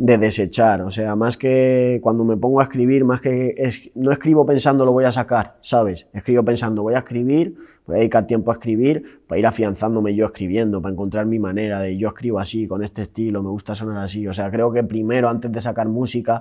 de 0.00 0.16
desechar. 0.16 0.80
O 0.80 0.90
sea, 0.90 1.14
más 1.14 1.36
que 1.36 2.00
cuando 2.02 2.24
me 2.24 2.38
pongo 2.38 2.60
a 2.60 2.62
escribir, 2.64 3.04
más 3.04 3.20
que 3.20 3.54
no 3.94 4.10
escribo 4.12 4.46
pensando 4.46 4.86
lo 4.86 4.92
voy 4.92 5.04
a 5.04 5.12
sacar, 5.12 5.58
¿sabes? 5.60 6.06
Escribo 6.14 6.42
pensando 6.42 6.82
voy 6.82 6.94
a 6.94 7.00
escribir, 7.00 7.54
voy 7.86 7.96
a 7.96 7.98
dedicar 7.98 8.26
tiempo 8.26 8.50
a 8.50 8.54
escribir, 8.54 9.20
para 9.26 9.38
ir 9.38 9.46
afianzándome 9.46 10.14
yo 10.14 10.24
escribiendo, 10.24 10.80
para 10.80 10.94
encontrar 10.94 11.26
mi 11.26 11.38
manera 11.38 11.80
de 11.80 11.98
yo 11.98 12.08
escribo 12.08 12.38
así, 12.38 12.66
con 12.66 12.82
este 12.82 13.02
estilo, 13.02 13.42
me 13.42 13.50
gusta 13.50 13.74
sonar 13.74 14.02
así. 14.02 14.26
O 14.26 14.32
sea, 14.32 14.50
creo 14.50 14.72
que 14.72 14.82
primero, 14.84 15.28
antes 15.28 15.52
de 15.52 15.60
sacar 15.60 15.86
música, 15.86 16.40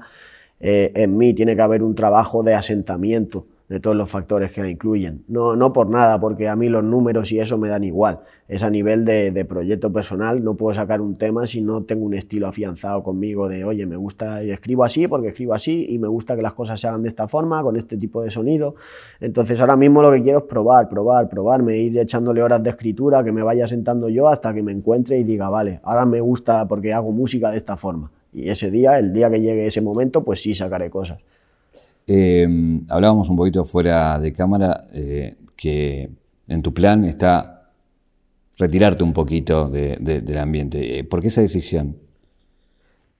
eh, 0.62 0.94
en 0.96 1.18
mí 1.18 1.34
tiene 1.34 1.54
que 1.58 1.62
haber 1.62 1.84
un 1.84 1.96
trabajo 1.96 2.44
de 2.44 2.54
asentamiento 2.54 3.46
de 3.70 3.80
todos 3.80 3.96
los 3.96 4.10
factores 4.10 4.52
que 4.52 4.62
la 4.62 4.70
incluyen. 4.70 5.24
No, 5.28 5.56
no 5.56 5.72
por 5.72 5.90
nada, 5.90 6.20
porque 6.20 6.48
a 6.48 6.56
mí 6.56 6.70
los 6.70 6.84
números 6.84 7.32
y 7.32 7.40
eso 7.40 7.60
me 7.60 7.70
dan 7.70 7.84
igual. 7.84 8.22
Es 8.48 8.64
a 8.64 8.70
nivel 8.72 9.06
de, 9.06 9.46
proyecto 9.46 9.94
personal, 9.94 10.44
no 10.44 10.56
puedo 10.56 10.74
sacar 10.74 11.02
un 11.02 11.18
tema 11.18 11.46
si 11.46 11.62
no 11.62 11.84
tengo 11.84 12.04
un 12.04 12.16
estilo 12.16 12.48
afianzado 12.48 13.04
conmigo 13.04 13.48
de, 13.48 13.64
oye, 13.64 13.86
me 13.86 13.96
gusta 13.96 14.44
y 14.44 14.50
escribo 14.50 14.84
así 14.84 15.08
porque 15.08 15.30
escribo 15.30 15.54
así 15.54 15.86
y 15.88 16.00
me 16.00 16.08
gusta 16.08 16.36
que 16.36 16.42
las 16.42 16.54
cosas 16.54 16.82
se 16.82 16.88
hagan 16.88 17.04
de 17.04 17.10
esta 17.10 17.28
forma, 17.28 17.62
con 17.62 17.78
este 17.78 17.96
tipo 17.96 18.24
de 18.24 18.32
sonido. 18.32 18.74
Entonces 19.20 19.60
ahora 19.62 19.78
mismo 19.78 20.02
lo 20.02 20.12
que 20.12 20.24
quiero 20.24 20.40
es 20.40 20.46
probar, 20.46 20.90
probar, 20.90 21.30
probarme, 21.30 21.78
ir 21.78 21.98
echándole 22.00 22.42
horas 22.42 22.64
de 22.64 22.72
escritura, 22.72 23.24
que 23.24 23.32
me 23.32 23.44
vaya 23.44 23.68
sentando 23.68 24.10
yo 24.10 24.30
hasta 24.30 24.52
que 24.52 24.64
me 24.64 24.72
encuentre 24.72 25.20
y 25.20 25.24
diga, 25.24 25.48
vale, 25.50 25.80
ahora 25.84 26.06
me 26.08 26.22
gusta 26.22 26.68
porque 26.68 26.92
hago 26.92 27.12
música 27.12 27.52
de 27.52 27.58
esta 27.58 27.78
forma. 27.78 28.12
Y 28.34 28.50
ese 28.50 28.72
día, 28.72 28.98
el 28.98 29.14
día 29.14 29.30
que 29.30 29.42
llegue 29.42 29.68
ese 29.68 29.82
momento, 29.82 30.24
pues 30.24 30.42
sí 30.42 30.56
sacaré 30.56 30.90
cosas. 30.90 31.20
Em, 32.12 32.88
hablábamos 32.90 33.30
un 33.30 33.36
poquito 33.36 33.64
fuera 33.64 34.18
de 34.18 34.34
cámara 34.34 34.88
eh, 34.94 35.36
que 35.56 36.10
en 36.48 36.64
tu 36.64 36.74
plan 36.74 37.06
está 37.06 37.70
retirarte 38.58 39.04
un 39.04 39.14
poquito 39.14 39.70
del 39.70 40.38
ambiente. 40.40 40.98
Eh, 40.98 41.04
¿Por 41.04 41.22
qué 41.22 41.28
esa 41.28 41.42
decisión? 41.42 41.98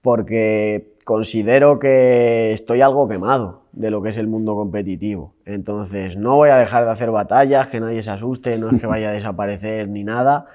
Porque 0.02 0.96
considero 1.04 1.78
que 1.78 2.52
estoy 2.52 2.80
algo 2.80 3.06
quemado 3.06 3.62
de 3.70 3.92
lo 3.92 4.02
que 4.02 4.10
es 4.10 4.16
el 4.16 4.26
mundo 4.26 4.56
competitivo. 4.56 5.34
Entonces 5.44 6.16
no 6.16 6.34
voy 6.34 6.50
a 6.50 6.56
dejar 6.56 6.84
de 6.84 6.90
hacer 6.90 7.12
batallas, 7.12 7.68
que 7.68 7.78
nadie 7.78 8.02
se 8.02 8.10
asuste, 8.10 8.58
no 8.58 8.70
es 8.70 8.80
que 8.80 8.88
vaya 8.88 9.10
a 9.10 9.12
desaparecer 9.12 9.88
ni 9.88 10.02
nada, 10.02 10.46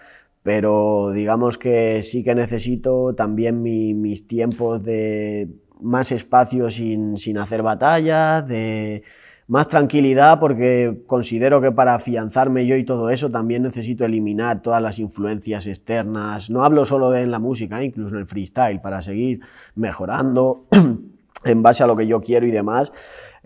pero 0.43 1.11
digamos 1.11 1.57
que 1.57 2.03
sí 2.03 2.21
que 2.21 2.36
necesito 2.36 3.15
también 3.15 3.61
mis 3.61 4.27
tiempos 4.27 4.83
de 4.83 5.47
más 5.82 6.11
espacio 6.11 6.69
sin, 6.71 7.38
hacer 7.38 7.61
batallas, 7.61 8.47
de 8.47 9.03
más 9.47 9.67
tranquilidad, 9.67 10.39
porque 10.39 11.03
considero 11.05 11.61
que 11.61 11.71
para 11.71 11.95
afianzarme 11.95 12.65
yo 12.65 12.76
y 12.76 12.84
todo 12.84 13.09
eso 13.09 13.30
también 13.30 13.63
necesito 13.63 14.05
eliminar 14.05 14.61
todas 14.61 14.82
las 14.82 14.99
influencias 14.99 15.67
externas. 15.67 16.49
No 16.49 16.63
hablo 16.63 16.86
solo 16.86 17.11
de 17.11 17.21
en 17.21 17.32
la 17.32 17.39
música, 17.39 17.84
incluso 17.84 18.15
en 18.15 18.21
el 18.21 18.28
freestyle, 18.28 18.82
para 18.82 19.01
seguir 19.01 19.41
mejorando 19.76 20.65
en 21.43 21.61
base 21.61 21.84
a 21.84 21.88
lo 21.88 21.95
que 21.95 22.07
yo 22.07 22.21
quiero 22.21 22.47
y 22.47 22.51
demás. 22.51 22.91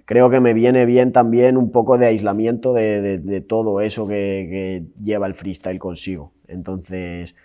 Creo 0.05 0.29
que 0.29 0.39
me 0.39 0.53
viene 0.53 0.85
bien 0.85 1.11
también 1.11 1.57
un 1.57 1.69
poco 1.69 1.97
de 1.97 2.07
aislamiento 2.07 2.73
de, 2.73 3.45
todo 3.47 3.81
eso 3.81 4.07
que 4.07 4.85
lleva 5.01 5.27
el 5.27 5.35
freestyle 5.35 5.77
consigo. 5.77 6.31
Entonces, 6.47 7.35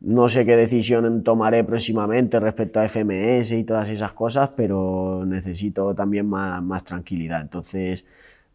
no 0.00 0.28
sé 0.30 0.46
qué 0.46 0.56
decisión 0.56 1.22
tomaré 1.22 1.62
próximamente 1.64 2.40
respecto 2.40 2.80
a 2.80 2.88
FMS 2.88 3.52
y 3.52 3.64
todas 3.64 3.88
esas 3.88 4.12
cosas, 4.12 4.50
pero 4.56 5.24
necesito 5.26 5.94
también 5.94 6.26
más, 6.26 6.84
tranquilidad. 6.84 7.42
Entonces, 7.42 8.04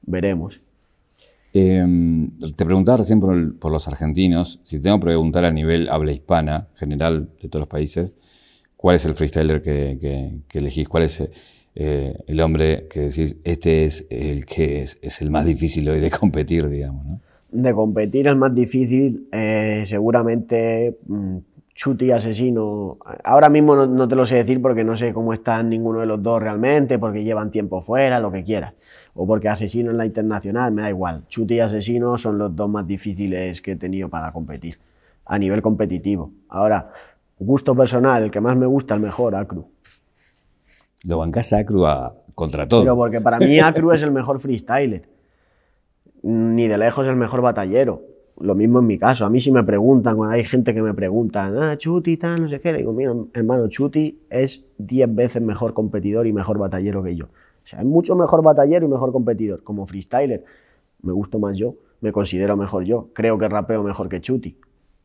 veremos. 0.01 0.59
Em, 1.53 2.31
te 2.55 2.65
preguntaba 2.65 2.97
recién 2.97 3.19
por, 3.19 3.71
los 3.71 3.87
argentinos, 3.87 4.59
si 4.63 4.81
tengo 4.81 4.99
que 4.99 5.05
preguntar 5.05 5.45
a 5.45 5.51
nivel 5.51 5.87
habla 5.89 6.11
hispana, 6.11 6.67
general 6.75 7.29
de 7.41 7.47
todos 7.47 7.61
los 7.61 7.69
países, 7.69 8.13
¿cuál 8.75 8.95
es 8.95 9.05
el 9.05 9.13
freestyler 9.15 9.61
que, 9.61 10.41
elegís? 10.51 10.89
¿Cuál 10.89 11.03
es 11.03 11.23
eh, 11.75 12.17
el 12.27 12.41
hombre 12.41 12.87
que 12.89 13.01
decís, 13.01 13.37
este 13.43 13.85
es 13.85 14.05
el 14.09 14.45
que 14.45 14.81
es, 14.81 14.97
es, 15.01 15.21
el 15.21 15.29
más 15.29 15.45
difícil 15.45 15.87
hoy 15.87 15.99
de 15.99 16.09
competir, 16.09 16.67
digamos? 16.67 17.05
¿no? 17.05 17.21
De 17.55 17.73
competir 17.73 18.27
es 18.27 18.35
más 18.35 18.53
difícil, 18.53 19.27
eh, 19.31 19.83
seguramente 19.85 20.97
mm, 21.07 21.37
Chuti 21.73 22.11
Asesino, 22.11 22.97
ahora 23.23 23.49
mismo 23.49 23.75
no, 23.75 24.07
te 24.07 24.15
lo 24.15 24.25
sé 24.25 24.35
decir 24.35 24.61
porque 24.61 24.83
no 24.83 24.95
sé 24.95 25.13
cómo 25.13 25.33
están 25.33 25.69
ninguno 25.69 25.99
de 25.99 26.05
los 26.05 26.21
dos 26.21 26.41
realmente, 26.41 26.99
porque 26.99 27.23
llevan 27.23 27.51
tiempo 27.51 27.81
fuera, 27.81 28.19
lo 28.19 28.31
que 28.31 28.43
quieras, 28.43 28.73
o 29.13 29.25
porque 29.25 29.49
Asesino 29.49 29.91
en 29.91 29.97
la 29.97 30.05
internacional, 30.05 30.71
me 30.71 30.83
da 30.83 30.89
igual. 30.89 31.23
Chuti 31.27 31.55
y 31.55 31.59
Asesino 31.59 32.17
son 32.17 32.37
los 32.37 32.55
dos 32.55 32.69
más 32.69 32.87
difíciles 32.87 33.61
que 33.61 33.73
he 33.73 33.75
tenido 33.75 34.09
para 34.09 34.31
competir, 34.31 34.79
a 35.25 35.37
nivel 35.37 35.61
competitivo. 35.61 36.31
Ahora, 36.49 36.91
gusto 37.39 37.75
personal, 37.75 38.23
el 38.23 38.31
que 38.31 38.41
más 38.41 38.55
me 38.55 38.65
gusta, 38.65 38.95
el 38.95 39.01
mejor, 39.01 39.35
Acru. 39.35 39.67
Lo 41.05 41.17
bancas 41.17 41.51
a 41.53 41.59
Acru 41.59 41.83
contra 42.33 42.67
todo. 42.67 42.81
Pero 42.81 42.95
porque 42.95 43.21
para 43.21 43.37
mí 43.39 43.59
Acru 43.59 43.91
es 43.91 44.01
el 44.01 44.11
mejor 44.11 44.39
freestyler 44.39 45.14
ni 46.25 46.67
de 46.67 46.79
lejos 46.79 47.05
el 47.07 47.15
mejor 47.15 47.41
batallero. 47.41 48.01
Lo 48.39 48.55
mismo 48.55 48.79
en 48.79 48.87
mi 48.87 48.97
caso. 48.97 49.25
A 49.25 49.29
mí 49.29 49.39
si 49.39 49.51
me 49.51 49.63
preguntan, 49.63 50.17
cuando 50.17 50.35
hay 50.35 50.43
gente 50.43 50.73
que 50.73 50.81
me 50.81 50.93
pregunta, 50.93 51.51
ah, 51.55 51.77
Chuti, 51.77 52.17
tal, 52.17 52.41
no 52.41 52.49
sé 52.49 52.59
qué, 52.59 52.71
le 52.71 52.79
digo, 52.79 52.93
mira, 52.93 53.13
hermano, 53.33 53.67
Chuti 53.67 54.23
es 54.29 54.65
10 54.79 55.13
veces 55.13 55.41
mejor 55.41 55.73
competidor 55.73 56.25
y 56.25 56.33
mejor 56.33 56.57
batallero 56.57 57.03
que 57.03 57.15
yo. 57.15 57.25
O 57.25 57.67
sea, 57.67 57.79
es 57.79 57.85
mucho 57.85 58.15
mejor 58.15 58.43
batallero 58.43 58.87
y 58.87 58.89
mejor 58.89 59.11
competidor. 59.11 59.63
Como 59.63 59.85
freestyler, 59.85 60.43
me 61.03 61.13
gusto 61.13 61.37
más 61.37 61.57
yo, 61.57 61.75
me 62.01 62.11
considero 62.11 62.57
mejor 62.57 62.85
yo. 62.85 63.09
Creo 63.13 63.37
que 63.37 63.47
rapeo 63.47 63.83
mejor 63.83 64.09
que 64.09 64.19
Chuti. 64.19 64.57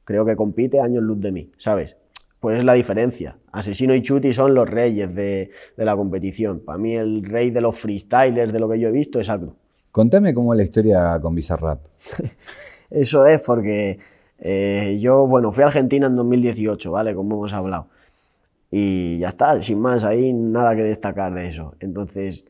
Creo 0.05 0.25
que 0.25 0.37
compite 0.37 0.81
años 0.81 1.03
luz 1.03 1.21
de 1.21 1.33
mí, 1.33 1.53
¿sabes? 1.59 1.97
Pues 2.41 2.59
es 2.59 2.64
la 2.64 2.73
diferencia. 2.73 3.37
Asesino 3.53 3.95
y 3.95 4.01
Chuti 4.01 4.33
son 4.33 4.55
los 4.55 4.68
reyes 4.68 5.14
de, 5.14 5.51
de 5.77 5.85
la 5.85 5.95
competición. 5.95 6.61
Para 6.61 6.79
mí 6.79 6.97
el 6.97 7.23
rey 7.23 7.51
de 7.51 7.61
los 7.61 7.79
freestylers, 7.79 8.55
de 8.55 8.59
lo 8.59 8.71
que 8.71 8.81
yo 8.81 8.89
he 8.89 8.93
visto, 8.93 9.21
es 9.21 9.29
Agro. 9.29 9.57
Contame 9.93 10.32
cómo 10.34 10.53
es 10.55 10.59
la 10.59 10.64
historia 10.64 11.18
con 11.20 11.34
Bizarrap. 11.34 11.80
Eso 12.91 13.26
es 13.26 13.41
porque 13.41 13.99
eh, 14.38 14.99
yo, 15.01 15.26
bueno, 15.26 15.53
fui 15.53 15.62
a 15.62 15.66
Argentina 15.66 16.07
en 16.07 16.16
2018, 16.16 16.91
¿vale? 16.91 17.14
Como 17.14 17.36
hemos 17.36 17.53
hablado. 17.53 17.88
Y 18.70 19.18
ya 19.18 19.28
está, 19.28 19.61
sin 19.62 19.80
más, 19.80 20.05
ahí 20.05 20.32
nada 20.32 20.76
que 20.76 20.82
destacar 20.82 21.34
de 21.34 21.49
eso. 21.49 21.74
Entonces, 21.80 22.47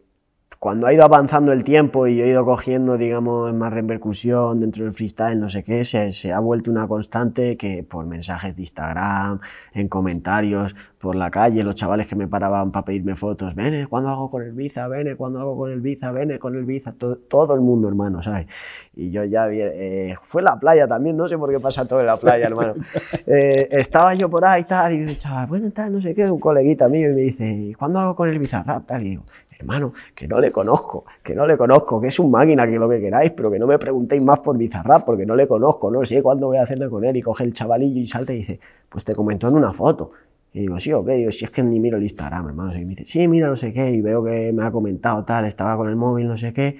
cuando 0.60 0.86
ha 0.86 0.92
ido 0.92 1.04
avanzando 1.04 1.52
el 1.52 1.64
tiempo 1.64 2.06
y 2.06 2.20
he 2.20 2.28
ido 2.28 2.44
cogiendo, 2.44 2.98
digamos, 2.98 3.54
más 3.54 3.72
repercusión 3.72 4.60
dentro 4.60 4.84
del 4.84 4.92
freestyle, 4.92 5.40
no 5.40 5.48
sé 5.48 5.64
qué, 5.64 5.86
se, 5.86 6.12
se, 6.12 6.34
ha 6.34 6.38
vuelto 6.38 6.70
una 6.70 6.86
constante 6.86 7.56
que 7.56 7.82
por 7.82 8.04
mensajes 8.04 8.54
de 8.56 8.60
Instagram, 8.60 9.40
en 9.72 9.88
comentarios, 9.88 10.76
por 10.98 11.16
la 11.16 11.30
calle, 11.30 11.64
los 11.64 11.76
chavales 11.76 12.08
que 12.08 12.14
me 12.14 12.28
paraban 12.28 12.72
para 12.72 12.84
pedirme 12.84 13.16
fotos, 13.16 13.54
vene, 13.54 13.86
cuando 13.86 14.10
hago 14.10 14.30
con 14.30 14.42
el 14.42 14.52
Biza? 14.52 14.86
Vene, 14.86 15.16
cuando 15.16 15.40
hago 15.40 15.56
con 15.56 15.72
el 15.72 15.80
Biza? 15.80 16.12
Vene, 16.12 16.38
con 16.38 16.54
el 16.54 16.66
Biza? 16.66 16.92
Todo, 16.92 17.16
todo 17.16 17.54
el 17.54 17.62
mundo, 17.62 17.88
hermano, 17.88 18.22
¿sabes? 18.22 18.46
Y 18.94 19.10
yo 19.10 19.24
ya, 19.24 19.48
eh, 19.50 20.14
fue 20.28 20.42
la 20.42 20.60
playa 20.60 20.86
también, 20.86 21.16
no 21.16 21.26
sé 21.26 21.38
por 21.38 21.50
qué 21.50 21.58
pasa 21.58 21.86
todo 21.86 22.00
en 22.00 22.06
la 22.06 22.18
playa, 22.18 22.46
hermano. 22.46 22.74
Eh, 23.26 23.68
estaba 23.70 24.14
yo 24.14 24.28
por 24.28 24.44
ahí, 24.44 24.64
tal, 24.64 24.92
y 24.92 24.98
dice, 24.98 25.16
chaval, 25.16 25.46
bueno, 25.46 25.70
tal, 25.70 25.92
no 25.92 26.00
sé 26.00 26.14
qué, 26.14 26.30
un 26.30 26.40
coleguita 26.40 26.88
mío, 26.88 27.10
y 27.10 27.14
me 27.14 27.20
dice, 27.22 27.74
¿cuándo 27.78 28.00
hago 28.00 28.14
con 28.14 28.28
el 28.28 28.38
Bizarrap? 28.38 28.86
Tal, 28.86 29.02
y 29.02 29.10
digo, 29.10 29.24
hermano, 29.60 29.92
que 30.14 30.26
no 30.26 30.40
le 30.40 30.50
conozco, 30.50 31.04
que 31.22 31.34
no 31.34 31.46
le 31.46 31.56
conozco, 31.56 32.00
que 32.00 32.08
es 32.08 32.18
un 32.18 32.30
máquina, 32.30 32.66
que 32.66 32.78
lo 32.78 32.88
que 32.88 33.00
queráis, 33.00 33.32
pero 33.32 33.50
que 33.50 33.58
no 33.58 33.66
me 33.66 33.78
preguntéis 33.78 34.24
más 34.24 34.40
por 34.40 34.56
Bizarrap, 34.56 35.04
porque 35.04 35.24
no 35.24 35.36
le 35.36 35.46
conozco, 35.46 35.90
no 35.90 36.04
sé 36.04 36.22
cuándo 36.22 36.48
voy 36.48 36.58
a 36.58 36.62
hacerle 36.62 36.88
con 36.88 37.04
él. 37.04 37.16
Y 37.16 37.22
coge 37.22 37.44
el 37.44 37.52
chavalillo 37.52 38.00
y 38.00 38.06
salta 38.06 38.32
y 38.32 38.38
dice, 38.38 38.60
pues 38.88 39.04
te 39.04 39.14
comentó 39.14 39.48
en 39.48 39.54
una 39.54 39.72
foto. 39.72 40.12
Y 40.52 40.60
digo, 40.60 40.80
sí, 40.80 40.92
ok, 40.92 41.08
digo, 41.10 41.30
si 41.30 41.44
es 41.44 41.50
que 41.50 41.62
ni 41.62 41.78
miro 41.78 41.96
el 41.96 42.02
Instagram, 42.02 42.48
hermano. 42.48 42.76
Y 42.76 42.84
me 42.84 42.90
dice, 42.94 43.06
sí, 43.06 43.28
mira, 43.28 43.48
no 43.48 43.56
sé 43.56 43.72
qué, 43.72 43.90
y 43.90 44.00
veo 44.00 44.24
que 44.24 44.52
me 44.52 44.64
ha 44.64 44.70
comentado 44.70 45.24
tal, 45.24 45.44
estaba 45.44 45.76
con 45.76 45.88
el 45.88 45.96
móvil, 45.96 46.26
no 46.26 46.36
sé 46.36 46.52
qué 46.52 46.78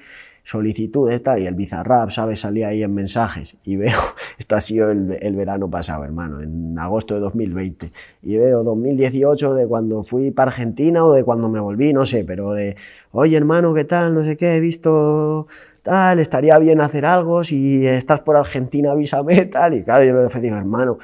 solicitud 0.51 1.09
esta 1.13 1.39
y 1.39 1.47
el 1.47 1.55
Bizarrap, 1.55 2.11
¿sabes? 2.11 2.41
Salía 2.41 2.69
ahí 2.69 2.83
en 2.83 2.93
mensajes 2.93 3.57
y 3.63 3.77
veo, 3.77 4.01
esto 4.39 4.57
ha 4.57 4.61
sido 4.61 4.91
el, 4.91 5.37
verano 5.37 5.71
pasado, 5.71 6.03
hermano, 6.03 6.41
en 6.41 6.77
agosto 6.77 7.15
de 7.15 7.21
2020, 7.21 7.93
y 8.23 8.37
veo 8.37 8.65
2018 8.65 9.55
de 9.55 9.69
cuando 9.69 10.03
fui 10.03 10.33
para 10.33 10.51
Argentina 10.51 11.05
o 11.05 11.13
de 11.13 11.23
cuando 11.23 11.49
me 11.49 11.61
volví, 11.61 11.93
no 11.93 12.05
sé, 12.05 12.25
pero 12.25 12.51
de, 12.53 12.75
oye 13.13 13.37
hermano, 13.37 13.73
¿qué 13.75 13.85
tal? 13.85 14.13
No 14.13 14.25
sé 14.25 14.37
qué, 14.37 14.57
he 14.57 14.61
visto 14.61 15.47
tal, 15.85 16.19
estaría 16.19 16.59
bien 16.59 16.81
hacer 16.81 17.07
algo, 17.07 17.45
si 17.45 17.87
estás 17.87 18.21
por 18.21 18.37
Argentina 18.37 18.91
avísame, 18.91 19.47
tal, 19.53 19.75
y 19.75 19.85
claro, 19.85 20.05
yo 20.05 20.29
le 20.29 20.41
digo, 20.41 20.57
hermano, 20.57 20.99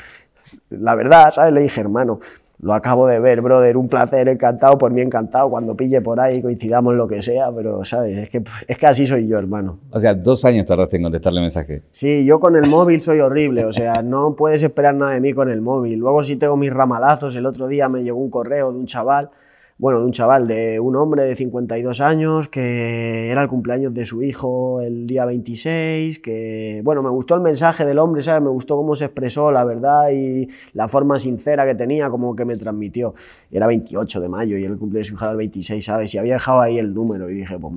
la 0.71 0.97
verdad, 0.97 1.31
¿sabes? 1.31 1.53
Le 1.53 1.63
dije, 1.63 1.81
hermano, 1.81 2.19
lo 2.67 2.75
acabo 2.75 3.07
de 3.07 3.21
ver, 3.21 3.43
brother, 3.43 3.77
un 3.77 3.89
placer, 3.89 4.29
encantado, 4.29 4.77
por 4.77 4.91
mí 4.91 5.01
encantado, 5.01 5.49
cuando 5.49 5.77
pille 5.77 6.01
por 6.01 6.19
ahí, 6.19 6.43
coincidamos 6.43 6.97
lo 6.97 7.07
que 7.07 7.23
sea, 7.23 7.53
pero, 7.53 7.85
¿sabes? 7.85 8.19
Es 8.19 8.29
que, 8.29 8.43
es 8.67 8.77
que 8.77 8.87
así 8.87 9.07
soy 9.07 9.29
yo, 9.29 9.39
hermano. 9.39 9.79
O 9.93 10.01
sea, 10.01 10.15
dos 10.15 10.45
años 10.45 10.67
tardaste 10.67 10.97
en 10.97 11.05
contestarle 11.05 11.41
mensaje. 11.41 11.83
Sí, 11.93 12.27
yo 12.27 12.41
con 12.41 12.57
el 12.57 12.69
móvil 12.69 13.01
soy 13.03 13.21
horrible, 13.21 13.65
o 13.67 13.73
sea, 13.73 14.03
no 14.03 14.35
puedes 14.35 14.65
esperar 14.65 14.97
nada 14.97 15.13
de 15.13 15.21
mí 15.21 15.33
con 15.33 15.49
el 15.49 15.61
móvil. 15.61 16.01
Luego 16.01 16.25
sí 16.25 16.35
tengo 16.35 16.57
mis 16.57 16.73
ramalazos, 16.73 17.37
el 17.37 17.47
otro 17.47 17.69
día 17.69 17.89
me 17.89 18.03
llegó 18.03 18.19
un 18.19 18.31
correo 18.31 18.73
de 18.73 18.79
un 18.79 18.87
chaval, 18.87 19.31
bueno, 19.79 19.99
de 19.99 20.07
un 20.07 20.13
chaval, 20.13 20.47
de 20.47 20.81
un 20.81 20.97
hombre 20.97 21.25
de 21.25 21.37
52 21.37 22.01
años 22.01 22.49
que 22.49 23.31
era 23.31 23.43
el 23.43 23.49
cumpleaños 23.49 23.93
de 23.93 24.07
su 24.07 24.23
hijo 24.23 24.81
el 24.81 25.07
día 25.07 25.27
26, 25.27 26.21
que, 26.21 26.81
bueno, 26.83 27.03
me 27.03 27.11
gustó 27.11 27.35
el 27.35 27.43
mensaje 27.43 27.85
del 27.85 27.99
hombre, 27.99 28.23
¿sabes? 28.23 28.43
Me 28.43 28.49
gustó 28.49 28.77
cómo 28.77 28.95
se 28.95 29.05
expresó, 29.05 29.53
la 29.53 29.65
verdad, 29.65 30.09
y 30.13 30.49
la 30.73 30.89
forma 30.89 31.19
sincera 31.19 31.67
que 31.67 31.75
tenía, 31.75 32.09
como 32.09 32.35
que 32.35 32.47
me 32.47 32.57
transmitió. 32.57 33.15
Era 33.51 33.67
28 33.67 34.21
de 34.21 34.29
mayo 34.29 34.57
y 34.57 34.65
el 34.65 34.79
cumpleaños 34.79 35.09
de 35.09 35.11
su 35.11 35.15
hijo 35.15 35.25
era 35.25 35.33
el 35.33 35.39
26, 35.39 35.85
¿sabes? 35.85 36.15
Y 36.15 36.19
había 36.19 36.35
dejado 36.35 36.63
ahí 36.63 36.79
el 36.79 36.95
número 36.95 37.29
y 37.29 37.35
dije, 37.35 37.59
pues, 37.59 37.75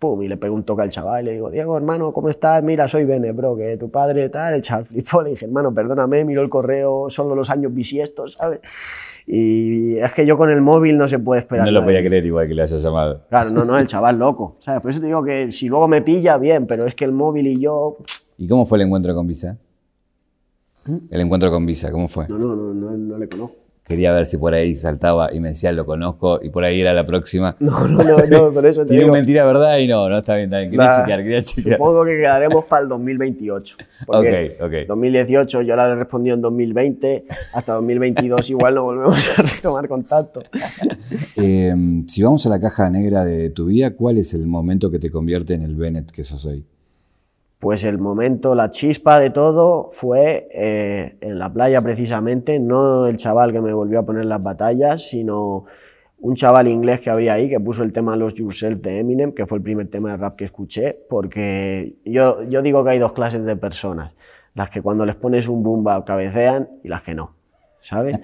pum, 0.00 0.22
y 0.22 0.28
le 0.28 0.36
pego 0.36 0.54
un 0.56 0.64
toque 0.64 0.82
al 0.82 0.90
chaval 0.90 1.22
y 1.22 1.26
le 1.26 1.32
digo, 1.34 1.50
Diego, 1.50 1.76
hermano, 1.76 2.12
¿cómo 2.12 2.28
estás? 2.28 2.60
Mira, 2.64 2.88
soy 2.88 3.04
Bene, 3.04 3.30
bro, 3.30 3.56
que 3.56 3.76
tu 3.76 3.88
padre 3.88 4.28
tal, 4.30 4.54
el 4.54 4.62
chaval 4.62 4.86
flipó, 4.86 5.22
le 5.22 5.30
dije, 5.30 5.44
hermano, 5.44 5.72
perdóname, 5.72 6.24
miro 6.24 6.42
el 6.42 6.48
correo, 6.48 7.08
solo 7.08 7.36
los 7.36 7.50
años 7.50 7.72
bisiestos, 7.72 8.32
¿sabes? 8.32 8.60
Y 9.26 9.96
es 9.98 10.12
que 10.12 10.24
yo 10.24 10.38
con 10.38 10.50
el 10.50 10.60
móvil 10.60 10.96
no 10.96 11.08
se 11.08 11.18
puede 11.18 11.40
esperar. 11.40 11.66
No 11.66 11.72
lo 11.72 11.84
podía 11.84 12.00
creer 12.00 12.24
igual 12.24 12.46
que 12.46 12.54
le 12.54 12.62
hayas 12.62 12.80
llamado. 12.80 13.22
Claro, 13.28 13.50
no, 13.50 13.64
no, 13.64 13.76
el 13.76 13.86
chaval 13.86 14.18
loco. 14.18 14.56
¿sabes? 14.60 14.80
Por 14.80 14.92
eso 14.92 15.00
te 15.00 15.06
digo 15.06 15.24
que 15.24 15.50
si 15.50 15.68
luego 15.68 15.88
me 15.88 16.00
pilla, 16.02 16.38
bien, 16.38 16.66
pero 16.66 16.86
es 16.86 16.94
que 16.94 17.04
el 17.04 17.12
móvil 17.12 17.48
y 17.48 17.60
yo. 17.60 17.96
¿Y 18.38 18.46
cómo 18.46 18.66
fue 18.66 18.78
el 18.78 18.82
encuentro 18.82 19.14
con 19.14 19.26
Visa? 19.26 19.58
¿Mm? 20.84 20.96
El 21.10 21.20
encuentro 21.20 21.50
con 21.50 21.66
Visa, 21.66 21.90
¿cómo 21.90 22.06
fue? 22.06 22.28
No, 22.28 22.38
no, 22.38 22.54
no, 22.54 22.72
no, 22.72 22.96
no 22.96 23.18
le 23.18 23.28
conozco. 23.28 23.65
Quería 23.86 24.12
ver 24.12 24.26
si 24.26 24.36
por 24.36 24.52
ahí 24.52 24.74
saltaba 24.74 25.32
y 25.32 25.38
me 25.38 25.50
decía, 25.50 25.70
lo 25.70 25.86
conozco, 25.86 26.40
y 26.42 26.50
por 26.50 26.64
ahí 26.64 26.80
era 26.80 26.92
la 26.92 27.06
próxima. 27.06 27.54
No, 27.60 27.86
no, 27.86 28.02
no, 28.02 28.18
no 28.26 28.52
por 28.52 28.66
eso 28.66 28.80
te 28.82 28.88
Tiene 28.88 29.04
digo. 29.04 29.14
mentira, 29.14 29.44
¿verdad? 29.44 29.78
Y 29.78 29.86
no, 29.86 30.08
no 30.08 30.18
está 30.18 30.34
bien, 30.34 30.46
está 30.46 30.58
bien. 30.58 30.70
Quería 30.72 30.86
Nah, 30.86 30.96
chequear, 30.98 31.22
quería 31.22 31.42
chequear. 31.42 31.78
Supongo 31.78 32.04
que 32.04 32.16
quedaremos 32.16 32.64
para 32.64 32.82
el 32.82 32.88
2028. 32.88 33.76
Porque 34.06 34.56
Ok, 34.58 34.64
ok. 34.66 34.72
2018 34.88 35.62
yo 35.62 35.76
la 35.76 35.88
he 35.88 35.94
respondido 35.94 36.34
en 36.34 36.42
2020, 36.42 37.24
hasta 37.52 37.74
2022 37.74 38.50
igual 38.50 38.74
no 38.74 38.82
volvemos 38.84 39.38
a 39.38 39.42
retomar 39.42 39.86
contacto. 39.88 40.42
Eh, 41.36 41.74
si 42.08 42.22
vamos 42.22 42.44
a 42.46 42.48
la 42.50 42.60
caja 42.60 42.88
negra 42.90 43.24
de 43.24 43.50
tu 43.50 43.66
vida, 43.66 43.90
¿cuál 43.94 44.18
es 44.18 44.34
el 44.34 44.46
momento 44.46 44.90
que 44.90 44.98
te 44.98 45.10
convierte 45.10 45.54
en 45.54 45.62
el 45.62 45.76
Bennett 45.76 46.10
que 46.10 46.24
sos 46.24 46.44
hoy? 46.46 46.64
Pues 47.66 47.82
el 47.82 47.98
momento, 47.98 48.54
la 48.54 48.70
chispa 48.70 49.18
de 49.18 49.30
todo 49.30 49.88
fue 49.90 50.46
eh, 50.52 51.16
en 51.20 51.36
la 51.36 51.52
playa 51.52 51.82
precisamente, 51.82 52.60
no 52.60 53.08
el 53.08 53.16
chaval 53.16 53.50
que 53.50 53.60
me 53.60 53.72
volvió 53.72 53.98
a 53.98 54.06
poner 54.06 54.26
las 54.26 54.40
batallas, 54.40 55.08
sino 55.08 55.64
un 56.20 56.36
chaval 56.36 56.68
inglés 56.68 57.00
que 57.00 57.10
había 57.10 57.32
ahí 57.32 57.48
que 57.48 57.58
puso 57.58 57.82
el 57.82 57.92
tema 57.92 58.14
Los 58.14 58.34
Yourself 58.34 58.80
de 58.82 59.00
Eminem, 59.00 59.32
que 59.32 59.46
fue 59.46 59.58
el 59.58 59.64
primer 59.64 59.88
tema 59.88 60.12
de 60.12 60.16
rap 60.16 60.36
que 60.36 60.44
escuché, 60.44 60.96
porque 61.10 61.96
yo, 62.04 62.44
yo 62.44 62.62
digo 62.62 62.84
que 62.84 62.90
hay 62.90 62.98
dos 63.00 63.14
clases 63.14 63.44
de 63.44 63.56
personas, 63.56 64.14
las 64.54 64.70
que 64.70 64.80
cuando 64.80 65.04
les 65.04 65.16
pones 65.16 65.48
un 65.48 65.64
boom 65.64 65.82
bap 65.82 66.06
cabecean 66.06 66.68
y 66.84 66.88
las 66.88 67.02
que 67.02 67.16
no, 67.16 67.34
¿sabes? 67.86 68.18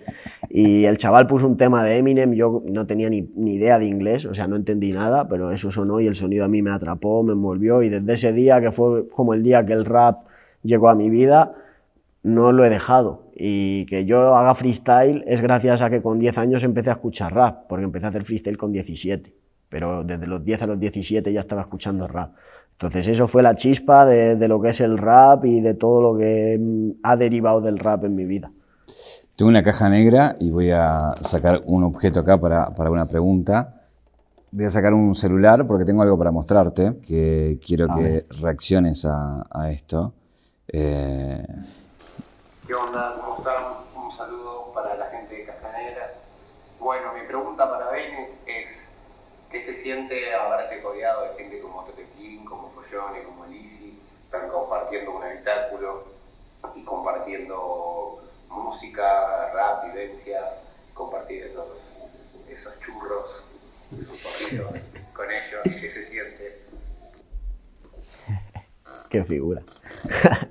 Y 0.50 0.84
el 0.84 0.96
chaval 0.96 1.26
puso 1.26 1.46
un 1.46 1.56
tema 1.56 1.84
de 1.84 1.96
Eminem, 1.96 2.32
yo 2.32 2.62
no 2.66 2.86
tenía 2.86 3.08
ni, 3.08 3.22
ni 3.36 3.54
idea 3.54 3.78
de 3.78 3.86
inglés, 3.86 4.26
o 4.26 4.34
sea, 4.34 4.48
no 4.48 4.56
entendí 4.56 4.92
nada, 4.92 5.28
pero 5.28 5.52
eso 5.52 5.70
sonó 5.70 6.00
y 6.00 6.06
el 6.06 6.16
sonido 6.16 6.44
a 6.44 6.48
mí 6.48 6.62
me 6.62 6.72
atrapó, 6.72 7.22
me 7.22 7.32
envolvió 7.32 7.82
y 7.82 7.88
desde 7.88 8.12
ese 8.12 8.32
día, 8.32 8.60
que 8.60 8.72
fue 8.72 9.08
como 9.08 9.34
el 9.34 9.42
día 9.42 9.64
que 9.64 9.72
el 9.72 9.84
rap 9.84 10.26
llegó 10.62 10.88
a 10.88 10.94
mi 10.94 11.10
vida, 11.10 11.54
no 12.22 12.52
lo 12.52 12.64
he 12.64 12.70
dejado. 12.70 13.30
Y 13.34 13.86
que 13.86 14.04
yo 14.04 14.34
haga 14.34 14.54
freestyle 14.54 15.24
es 15.26 15.40
gracias 15.40 15.80
a 15.80 15.90
que 15.90 16.02
con 16.02 16.18
10 16.18 16.38
años 16.38 16.62
empecé 16.64 16.90
a 16.90 16.94
escuchar 16.94 17.34
rap, 17.34 17.66
porque 17.68 17.84
empecé 17.84 18.06
a 18.06 18.08
hacer 18.08 18.24
freestyle 18.24 18.56
con 18.56 18.72
17, 18.72 19.32
pero 19.68 20.04
desde 20.04 20.26
los 20.26 20.44
10 20.44 20.62
a 20.62 20.66
los 20.66 20.78
17 20.80 21.32
ya 21.32 21.40
estaba 21.40 21.62
escuchando 21.62 22.08
rap. 22.08 22.32
Entonces 22.72 23.06
eso 23.06 23.28
fue 23.28 23.42
la 23.42 23.54
chispa 23.54 24.04
de, 24.04 24.48
lo 24.48 24.60
que 24.60 24.70
es 24.70 24.80
el 24.80 24.98
rap 24.98 25.44
y 25.44 25.60
de 25.60 25.74
todo 25.74 26.02
lo 26.02 26.18
que 26.18 26.58
mm, 26.60 26.90
ha 27.04 27.16
derivado 27.16 27.60
del 27.60 27.78
rap 27.78 28.04
en 28.04 28.16
mi 28.16 28.24
vida. 28.24 28.50
Tengo 29.36 29.48
una 29.48 29.62
caja 29.62 29.88
negra 29.88 30.36
y 30.38 30.50
voy 30.50 30.70
a 30.70 31.14
sacar 31.20 31.62
un 31.64 31.84
objeto 31.84 32.20
acá 32.20 32.38
para, 32.38 32.66
para 32.74 32.90
una 32.90 33.06
pregunta. 33.06 33.80
Voy 34.50 34.66
a 34.66 34.68
sacar 34.68 34.92
un 34.92 35.14
celular 35.14 35.66
porque 35.66 35.84
tengo 35.86 36.02
algo 36.02 36.18
para 36.18 36.30
mostrarte, 36.30 36.98
que 37.06 37.58
quiero 37.64 37.90
A 37.90 37.96
que 37.96 38.02
ver. 38.02 38.26
reacciones 38.40 39.06
a, 39.06 39.46
a 39.50 39.70
esto. 39.70 40.12
Eh, 40.68 41.44
¿Qué 42.66 42.74
onda? 42.74 43.16
¿Cómo 43.20 43.38
están? 43.38 43.64
Un 43.96 44.16
saludo 44.16 44.70
para 44.74 44.94
la 44.96 45.06
gente 45.06 45.34
de 45.34 45.44
Castanera. 45.46 46.12
Bueno, 46.78 47.14
mi 47.14 47.26
pregunta 47.26 47.68
para 47.70 47.90
Bene 47.90 48.28
es, 48.46 48.66
¿qué 49.50 49.64
se 49.64 49.82
siente 49.82 50.34
haberte 50.34 50.82
codeado 50.82 51.22
de 51.24 51.34
gente 51.42 51.60
como 51.60 51.84
Tote 51.84 52.06
King, 52.18 52.44
como 52.44 52.70
Follone, 52.70 53.22
como 53.24 53.46
Lizzy? 53.46 53.98
Están 54.26 54.50
compartiendo 54.50 55.16
un 55.16 55.22
habitáculo 55.22 56.04
y 56.74 56.82
compartiendo 56.84 58.20
música, 58.52 59.50
rap, 59.52 59.84
vivencias, 59.86 60.44
compartir 60.94 61.44
esos, 61.44 61.66
esos 62.48 62.72
churros, 62.80 63.44
esos 64.00 64.18
porritos 64.18 64.72
con 65.12 65.26
ellos. 65.30 65.60
¿Qué 65.64 65.70
se 65.90 66.06
siente? 66.06 66.62
Qué 69.10 69.24
figura. 69.24 69.62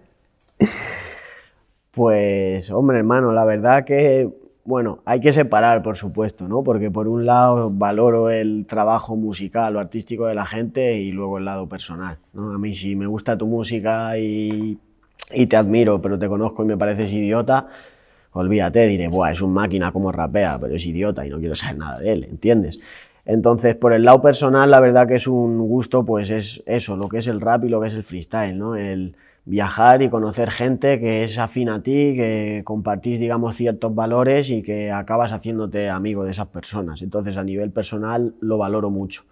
pues, 1.91 2.69
hombre, 2.71 2.97
hermano, 2.97 3.31
la 3.31 3.45
verdad 3.45 3.85
que, 3.85 4.29
bueno, 4.63 4.99
hay 5.05 5.19
que 5.19 5.33
separar, 5.33 5.81
por 5.81 5.97
supuesto, 5.97 6.47
¿no? 6.47 6.63
Porque 6.63 6.91
por 6.91 7.07
un 7.07 7.25
lado 7.25 7.69
valoro 7.71 8.29
el 8.29 8.65
trabajo 8.67 9.15
musical 9.15 9.75
o 9.75 9.79
artístico 9.79 10.27
de 10.27 10.35
la 10.35 10.45
gente 10.45 10.95
y 10.97 11.11
luego 11.11 11.37
el 11.37 11.45
lado 11.45 11.67
personal, 11.67 12.19
¿no? 12.33 12.53
A 12.53 12.57
mí 12.57 12.75
si 12.75 12.95
me 12.95 13.07
gusta 13.07 13.37
tu 13.37 13.47
música 13.47 14.17
y, 14.17 14.79
y 15.33 15.47
te 15.47 15.55
admiro, 15.55 16.01
pero 16.01 16.19
te 16.19 16.27
conozco 16.27 16.63
y 16.63 16.67
me 16.67 16.77
pareces 16.77 17.11
idiota, 17.11 17.67
olvídate, 18.31 18.87
diré, 18.87 19.07
Buah, 19.07 19.31
es 19.31 19.41
un 19.41 19.53
máquina 19.53 19.91
como 19.91 20.11
rapea, 20.11 20.57
pero 20.59 20.75
es 20.75 20.85
idiota 20.85 21.25
y 21.25 21.29
no 21.29 21.39
quiero 21.39 21.55
saber 21.55 21.77
nada 21.77 21.99
de 21.99 22.11
él, 22.11 22.23
¿entiendes? 22.25 22.79
Entonces, 23.25 23.75
por 23.75 23.93
el 23.93 24.03
lado 24.03 24.21
personal, 24.21 24.71
la 24.71 24.79
verdad 24.79 25.07
que 25.07 25.15
es 25.15 25.27
un 25.27 25.59
gusto, 25.59 26.05
pues 26.05 26.29
es 26.29 26.63
eso, 26.65 26.97
lo 26.97 27.07
que 27.07 27.19
es 27.19 27.27
el 27.27 27.39
rap 27.39 27.63
y 27.65 27.69
lo 27.69 27.79
que 27.81 27.87
es 27.87 27.93
el 27.93 28.03
freestyle, 28.03 28.57
¿no? 28.57 28.75
El 28.75 29.15
viajar 29.45 30.01
y 30.01 30.09
conocer 30.09 30.51
gente 30.51 30.99
que 30.99 31.23
es 31.23 31.37
afín 31.37 31.69
a 31.69 31.83
ti, 31.83 32.15
que 32.15 32.61
compartís, 32.63 33.19
digamos, 33.19 33.55
ciertos 33.55 33.93
valores 33.93 34.49
y 34.49 34.63
que 34.63 34.91
acabas 34.91 35.31
haciéndote 35.33 35.89
amigo 35.89 36.23
de 36.23 36.31
esas 36.31 36.47
personas. 36.47 37.01
Entonces, 37.01 37.37
a 37.37 37.43
nivel 37.43 37.71
personal, 37.71 38.35
lo 38.39 38.57
valoro 38.57 38.89
mucho. 38.89 39.23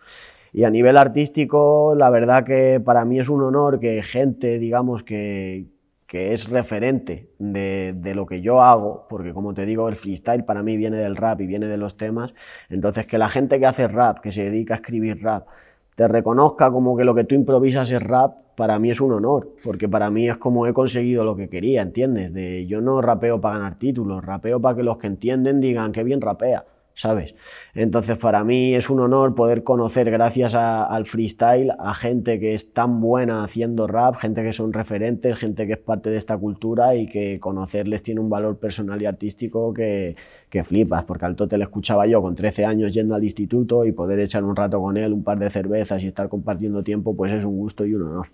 Y 0.52 0.64
a 0.64 0.70
nivel 0.70 0.98
artístico, 0.98 1.94
la 1.96 2.10
verdad 2.10 2.44
que 2.44 2.80
para 2.84 3.06
mí 3.06 3.20
es 3.20 3.30
un 3.30 3.42
honor 3.44 3.80
que 3.80 4.02
gente, 4.04 4.60
digamos, 4.60 5.04
que, 5.04 5.66
que 6.10 6.34
es 6.34 6.50
referente 6.50 7.30
de, 7.38 7.94
de, 7.96 8.16
lo 8.16 8.26
que 8.26 8.42
yo 8.42 8.64
hago, 8.64 9.06
porque 9.08 9.32
como 9.32 9.54
te 9.54 9.68
digo, 9.68 9.88
el 9.88 9.96
freestyle 9.96 10.44
para 10.44 10.64
mí 10.64 10.76
viene 10.76 10.98
del 10.98 11.16
rap 11.16 11.40
y 11.40 11.46
viene 11.46 11.68
de 11.68 11.78
los 11.78 11.98
temas, 11.98 12.34
entonces 12.68 13.06
que 13.06 13.20
la 13.20 13.30
gente 13.30 13.60
que 13.60 13.68
hace 13.68 13.88
rap, 13.88 14.18
que 14.20 14.32
se 14.32 14.46
dedica 14.46 14.74
a 14.74 14.78
escribir 14.78 15.22
rap, 15.22 15.46
te 15.94 16.08
reconozca 16.08 16.72
como 16.72 16.98
que 16.98 17.04
lo 17.04 17.14
que 17.14 17.26
tú 17.26 17.36
improvisas 17.36 17.92
es 17.92 18.02
rap, 18.02 18.38
para 18.56 18.80
mí 18.80 18.90
es 18.90 19.00
un 19.02 19.14
honor, 19.14 19.50
porque 19.64 19.88
para 19.88 20.10
mí 20.10 20.28
es 20.28 20.38
como 20.38 20.66
he 20.66 20.74
conseguido 20.74 21.24
lo 21.24 21.36
que 21.36 21.48
quería, 21.48 21.84
¿entiendes? 21.84 22.34
De, 22.34 22.66
yo 22.66 22.82
no 22.82 23.02
rapeo 23.02 23.40
para 23.40 23.60
ganar 23.60 23.78
títulos, 23.78 24.26
rapeo 24.26 24.60
para 24.60 24.78
que 24.78 24.84
los 24.84 24.98
que 24.98 25.06
entienden 25.06 25.62
digan 25.62 25.92
que 25.92 26.04
bien 26.04 26.22
rapea. 26.22 26.66
¿Sabes? 27.00 27.34
Entonces 27.76 28.18
para 28.18 28.44
mí 28.44 28.76
es 28.76 28.90
un 28.90 29.00
honor 29.00 29.34
poder 29.34 29.64
conocer 29.64 30.12
gracias 30.12 30.54
a, 30.54 30.84
al 30.84 31.06
freestyle 31.06 31.72
a 31.80 31.94
gente 31.94 32.42
que 32.42 32.54
es 32.56 32.74
tan 32.74 33.00
buena 33.00 33.46
haciendo 33.46 33.88
rap, 33.88 34.18
gente 34.18 34.44
que 34.44 34.52
son 34.52 34.74
referentes, 34.74 35.38
gente 35.38 35.66
que 35.66 35.74
es 35.74 35.80
parte 35.80 36.10
de 36.10 36.18
esta 36.18 36.38
cultura 36.38 36.96
y 36.96 37.08
que 37.08 37.40
conocerles 37.40 38.04
tiene 38.04 38.20
un 38.20 38.30
valor 38.30 38.58
personal 38.58 39.02
y 39.02 39.06
artístico 39.06 39.74
que, 39.74 40.18
que 40.50 40.66
flipas, 40.66 41.06
porque 41.06 41.26
al 41.26 41.38
Tote 41.38 41.58
le 41.58 41.64
escuchaba 41.64 42.06
yo 42.06 42.22
con 42.22 42.36
13 42.36 42.66
años 42.66 42.94
yendo 42.94 43.16
al 43.16 43.24
instituto 43.24 43.86
y 43.86 43.94
poder 43.94 44.20
echar 44.20 44.44
un 44.44 44.58
rato 44.58 44.82
con 44.82 44.98
él, 44.98 45.14
un 45.14 45.24
par 45.24 45.40
de 45.40 45.50
cervezas 45.50 46.04
y 46.04 46.08
estar 46.08 46.28
compartiendo 46.28 46.84
tiempo, 46.84 47.16
pues 47.16 47.32
es 47.32 47.46
un 47.46 47.56
gusto 47.56 47.86
y 47.86 47.94
un 47.94 48.02
honor. 48.02 48.28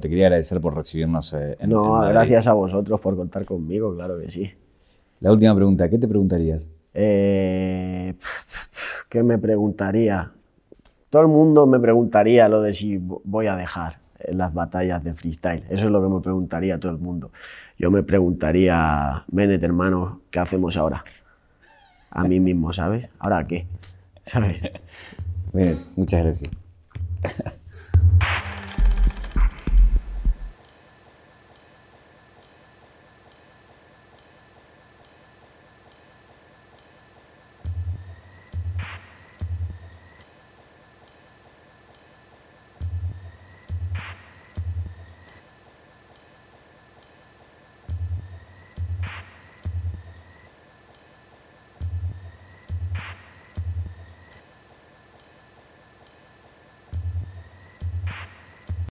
Te 0.00 0.08
quería 0.08 0.26
agradecer 0.26 0.60
por 0.60 0.76
recibirnos 0.76 1.32
eh, 1.32 1.56
en 1.58 1.70
No, 1.70 2.06
en 2.06 2.12
gracias 2.12 2.46
a 2.46 2.52
vosotros 2.52 3.00
por 3.00 3.16
contar 3.16 3.44
conmigo, 3.44 3.92
claro 3.92 4.20
que 4.20 4.30
sí. 4.30 4.52
La 5.18 5.32
última 5.32 5.52
pregunta, 5.56 5.90
¿qué 5.90 5.98
te 5.98 6.06
preguntarías? 6.06 6.70
Eh, 6.94 8.14
¿Qué 9.08 9.22
me 9.22 9.38
preguntaría? 9.38 10.32
Todo 11.10 11.22
el 11.22 11.28
mundo 11.28 11.66
me 11.66 11.78
preguntaría 11.78 12.48
lo 12.48 12.62
de 12.62 12.74
si 12.74 12.98
voy 12.98 13.46
a 13.46 13.56
dejar 13.56 13.98
las 14.30 14.54
batallas 14.54 15.02
de 15.04 15.14
freestyle. 15.14 15.64
Eso 15.68 15.86
es 15.86 15.90
lo 15.90 16.02
que 16.02 16.08
me 16.08 16.20
preguntaría 16.20 16.78
todo 16.78 16.92
el 16.92 16.98
mundo. 16.98 17.32
Yo 17.78 17.90
me 17.90 18.02
preguntaría, 18.02 19.24
Bennett, 19.28 19.62
hermano, 19.62 20.20
¿qué 20.30 20.38
hacemos 20.38 20.76
ahora? 20.76 21.04
A 22.10 22.24
mí 22.24 22.40
mismo, 22.40 22.72
¿sabes? 22.72 23.08
¿Ahora 23.18 23.46
qué? 23.46 23.66
¿Sabes? 24.26 24.60
Bien, 25.52 25.76
muchas 25.96 26.22
gracias. 26.22 26.50